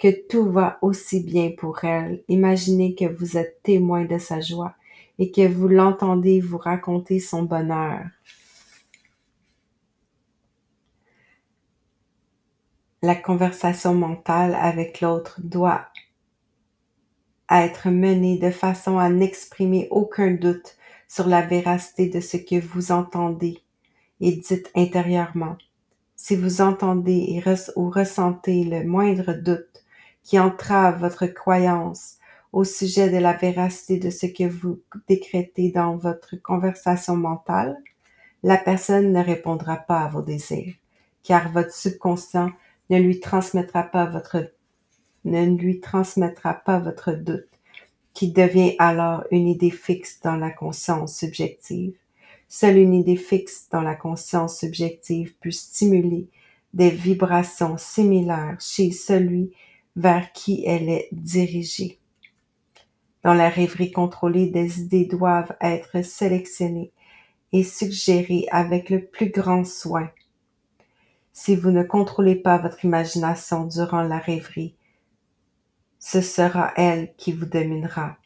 que 0.03 0.27
tout 0.27 0.51
va 0.51 0.79
aussi 0.81 1.21
bien 1.21 1.51
pour 1.57 1.85
elle. 1.85 2.25
Imaginez 2.27 2.93
que 2.93 3.05
vous 3.05 3.37
êtes 3.37 3.63
témoin 3.63 4.03
de 4.03 4.17
sa 4.17 4.41
joie 4.41 4.75
et 5.17 5.31
que 5.31 5.47
vous 5.47 5.69
l'entendez 5.69 6.41
vous 6.41 6.57
raconter 6.57 7.21
son 7.21 7.43
bonheur. 7.43 8.03
La 13.01 13.15
conversation 13.15 13.93
mentale 13.93 14.55
avec 14.55 14.99
l'autre 14.99 15.39
doit 15.41 15.87
être 17.49 17.89
menée 17.89 18.37
de 18.37 18.51
façon 18.51 18.97
à 18.97 19.07
n'exprimer 19.07 19.87
aucun 19.89 20.31
doute 20.31 20.75
sur 21.07 21.29
la 21.29 21.41
véracité 21.41 22.09
de 22.09 22.19
ce 22.19 22.35
que 22.35 22.59
vous 22.59 22.91
entendez 22.91 23.59
et 24.19 24.33
dites 24.33 24.69
intérieurement. 24.75 25.55
Si 26.17 26.35
vous 26.35 26.59
entendez 26.59 27.41
ou 27.77 27.89
ressentez 27.89 28.65
le 28.65 28.83
moindre 28.83 29.31
doute 29.31 29.72
qui 30.23 30.39
entrave 30.39 30.99
votre 30.99 31.25
croyance 31.27 32.17
au 32.51 32.63
sujet 32.63 33.09
de 33.09 33.17
la 33.17 33.33
véracité 33.33 33.97
de 33.97 34.09
ce 34.09 34.25
que 34.25 34.47
vous 34.47 34.79
décrétez 35.07 35.71
dans 35.71 35.97
votre 35.97 36.35
conversation 36.35 37.15
mentale, 37.15 37.77
la 38.43 38.57
personne 38.57 39.11
ne 39.11 39.23
répondra 39.23 39.77
pas 39.77 40.01
à 40.01 40.09
vos 40.09 40.21
désirs, 40.21 40.73
car 41.23 41.51
votre 41.51 41.73
subconscient 41.73 42.51
ne 42.89 42.99
lui 42.99 43.19
transmettra 43.19 43.83
pas 43.83 44.05
votre 44.05 44.51
ne 45.25 45.45
lui 45.45 45.79
transmettra 45.79 46.53
pas 46.53 46.79
votre 46.79 47.13
doute, 47.13 47.47
qui 48.13 48.31
devient 48.31 48.75
alors 48.77 49.23
une 49.31 49.47
idée 49.47 49.71
fixe 49.71 50.19
dans 50.21 50.35
la 50.35 50.51
conscience 50.51 51.15
subjective. 51.15 51.95
Seule 52.49 52.77
une 52.77 52.93
idée 52.93 53.15
fixe 53.15 53.67
dans 53.71 53.81
la 53.81 53.95
conscience 53.95 54.59
subjective 54.59 55.33
peut 55.41 55.51
stimuler 55.51 56.27
des 56.73 56.89
vibrations 56.89 57.77
similaires 57.77 58.57
chez 58.59 58.91
celui 58.91 59.53
vers 59.95 60.31
qui 60.33 60.63
elle 60.65 60.89
est 60.89 61.09
dirigée. 61.11 61.99
Dans 63.23 63.33
la 63.33 63.49
rêverie 63.49 63.91
contrôlée, 63.91 64.47
des 64.47 64.81
idées 64.81 65.05
doivent 65.05 65.55
être 65.61 66.03
sélectionnées 66.03 66.91
et 67.51 67.63
suggérées 67.63 68.47
avec 68.51 68.89
le 68.89 69.05
plus 69.05 69.29
grand 69.29 69.65
soin. 69.65 70.09
Si 71.31 71.55
vous 71.55 71.71
ne 71.71 71.83
contrôlez 71.83 72.35
pas 72.35 72.57
votre 72.57 72.83
imagination 72.83 73.65
durant 73.65 74.03
la 74.03 74.19
rêverie, 74.19 74.75
ce 75.99 76.21
sera 76.21 76.73
elle 76.75 77.15
qui 77.15 77.31
vous 77.31 77.45
dominera. 77.45 78.17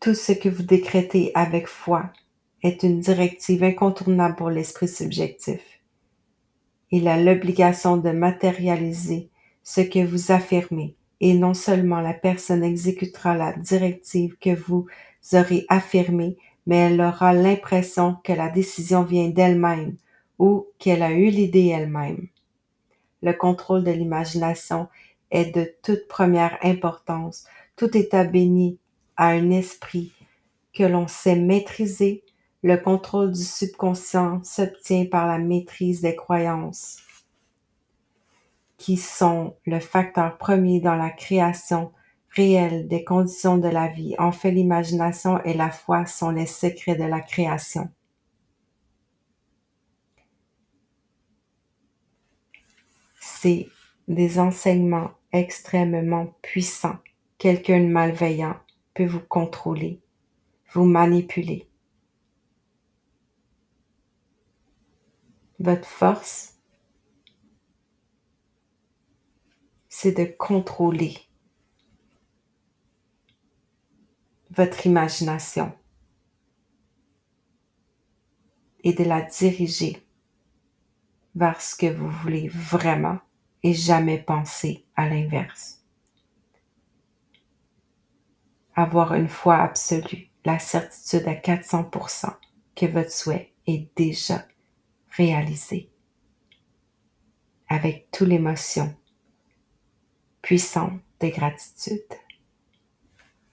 Tout 0.00 0.14
ce 0.14 0.32
que 0.32 0.50
vous 0.50 0.62
décrétez 0.62 1.32
avec 1.34 1.66
foi 1.66 2.12
est 2.62 2.82
une 2.82 3.00
directive 3.00 3.64
incontournable 3.64 4.36
pour 4.36 4.50
l'esprit 4.50 4.88
subjectif. 4.88 5.62
Il 6.90 7.08
a 7.08 7.16
l'obligation 7.16 7.96
de 7.96 8.10
matérialiser 8.10 9.30
ce 9.64 9.80
que 9.80 10.04
vous 10.04 10.30
affirmez 10.30 10.94
et 11.20 11.32
non 11.32 11.54
seulement 11.54 12.00
la 12.00 12.12
personne 12.12 12.62
exécutera 12.62 13.34
la 13.34 13.54
directive 13.54 14.36
que 14.38 14.54
vous 14.54 14.86
aurez 15.32 15.64
affirmée, 15.70 16.36
mais 16.66 16.76
elle 16.76 17.00
aura 17.00 17.32
l'impression 17.32 18.16
que 18.24 18.32
la 18.32 18.50
décision 18.50 19.04
vient 19.04 19.30
d'elle-même 19.30 19.96
ou 20.38 20.66
qu'elle 20.78 21.02
a 21.02 21.12
eu 21.12 21.30
l'idée 21.30 21.68
elle-même. 21.68 22.28
Le 23.22 23.32
contrôle 23.32 23.84
de 23.84 23.90
l'imagination 23.90 24.88
est 25.30 25.54
de 25.54 25.72
toute 25.82 26.08
première 26.08 26.58
importance. 26.62 27.46
Tout 27.76 27.96
état 27.96 28.24
béni 28.24 28.78
a 29.16 29.28
un 29.28 29.50
esprit 29.50 30.12
que 30.74 30.84
l'on 30.84 31.08
sait 31.08 31.36
maîtriser. 31.36 32.22
Le 32.62 32.76
contrôle 32.76 33.32
du 33.32 33.44
subconscient 33.44 34.42
s'obtient 34.42 35.06
par 35.06 35.26
la 35.26 35.38
maîtrise 35.38 36.02
des 36.02 36.16
croyances 36.16 36.98
qui 38.84 38.98
sont 38.98 39.56
le 39.64 39.80
facteur 39.80 40.36
premier 40.36 40.78
dans 40.78 40.94
la 40.94 41.08
création 41.08 41.90
réelle 42.28 42.86
des 42.86 43.02
conditions 43.02 43.56
de 43.56 43.68
la 43.68 43.88
vie. 43.88 44.14
En 44.18 44.30
fait, 44.30 44.50
l'imagination 44.50 45.42
et 45.44 45.54
la 45.54 45.70
foi 45.70 46.04
sont 46.04 46.28
les 46.28 46.44
secrets 46.44 46.94
de 46.94 47.04
la 47.04 47.22
création. 47.22 47.88
C'est 53.20 53.70
des 54.06 54.38
enseignements 54.38 55.12
extrêmement 55.32 56.34
puissants. 56.42 56.98
Quelqu'un 57.38 57.80
de 57.80 57.88
malveillant 57.88 58.56
peut 58.92 59.06
vous 59.06 59.26
contrôler, 59.26 60.02
vous 60.74 60.84
manipuler. 60.84 61.70
Votre 65.58 65.88
force 65.88 66.53
de 70.12 70.24
contrôler 70.24 71.16
votre 74.50 74.86
imagination 74.86 75.72
et 78.82 78.92
de 78.92 79.04
la 79.04 79.22
diriger 79.22 80.06
vers 81.34 81.60
ce 81.60 81.74
que 81.74 81.92
vous 81.92 82.10
voulez 82.10 82.48
vraiment 82.48 83.18
et 83.62 83.72
jamais 83.72 84.18
penser 84.18 84.84
à 84.94 85.08
l'inverse. 85.08 85.82
Avoir 88.76 89.14
une 89.14 89.28
foi 89.28 89.56
absolue, 89.56 90.28
la 90.44 90.58
certitude 90.58 91.26
à 91.26 91.34
400% 91.34 92.34
que 92.76 92.86
votre 92.86 93.10
souhait 93.10 93.52
est 93.66 93.88
déjà 93.96 94.46
réalisé 95.10 95.90
avec 97.68 98.10
toute 98.10 98.28
l'émotion 98.28 98.94
puissante 100.44 101.00
de 101.20 101.30
gratitude. 101.30 102.23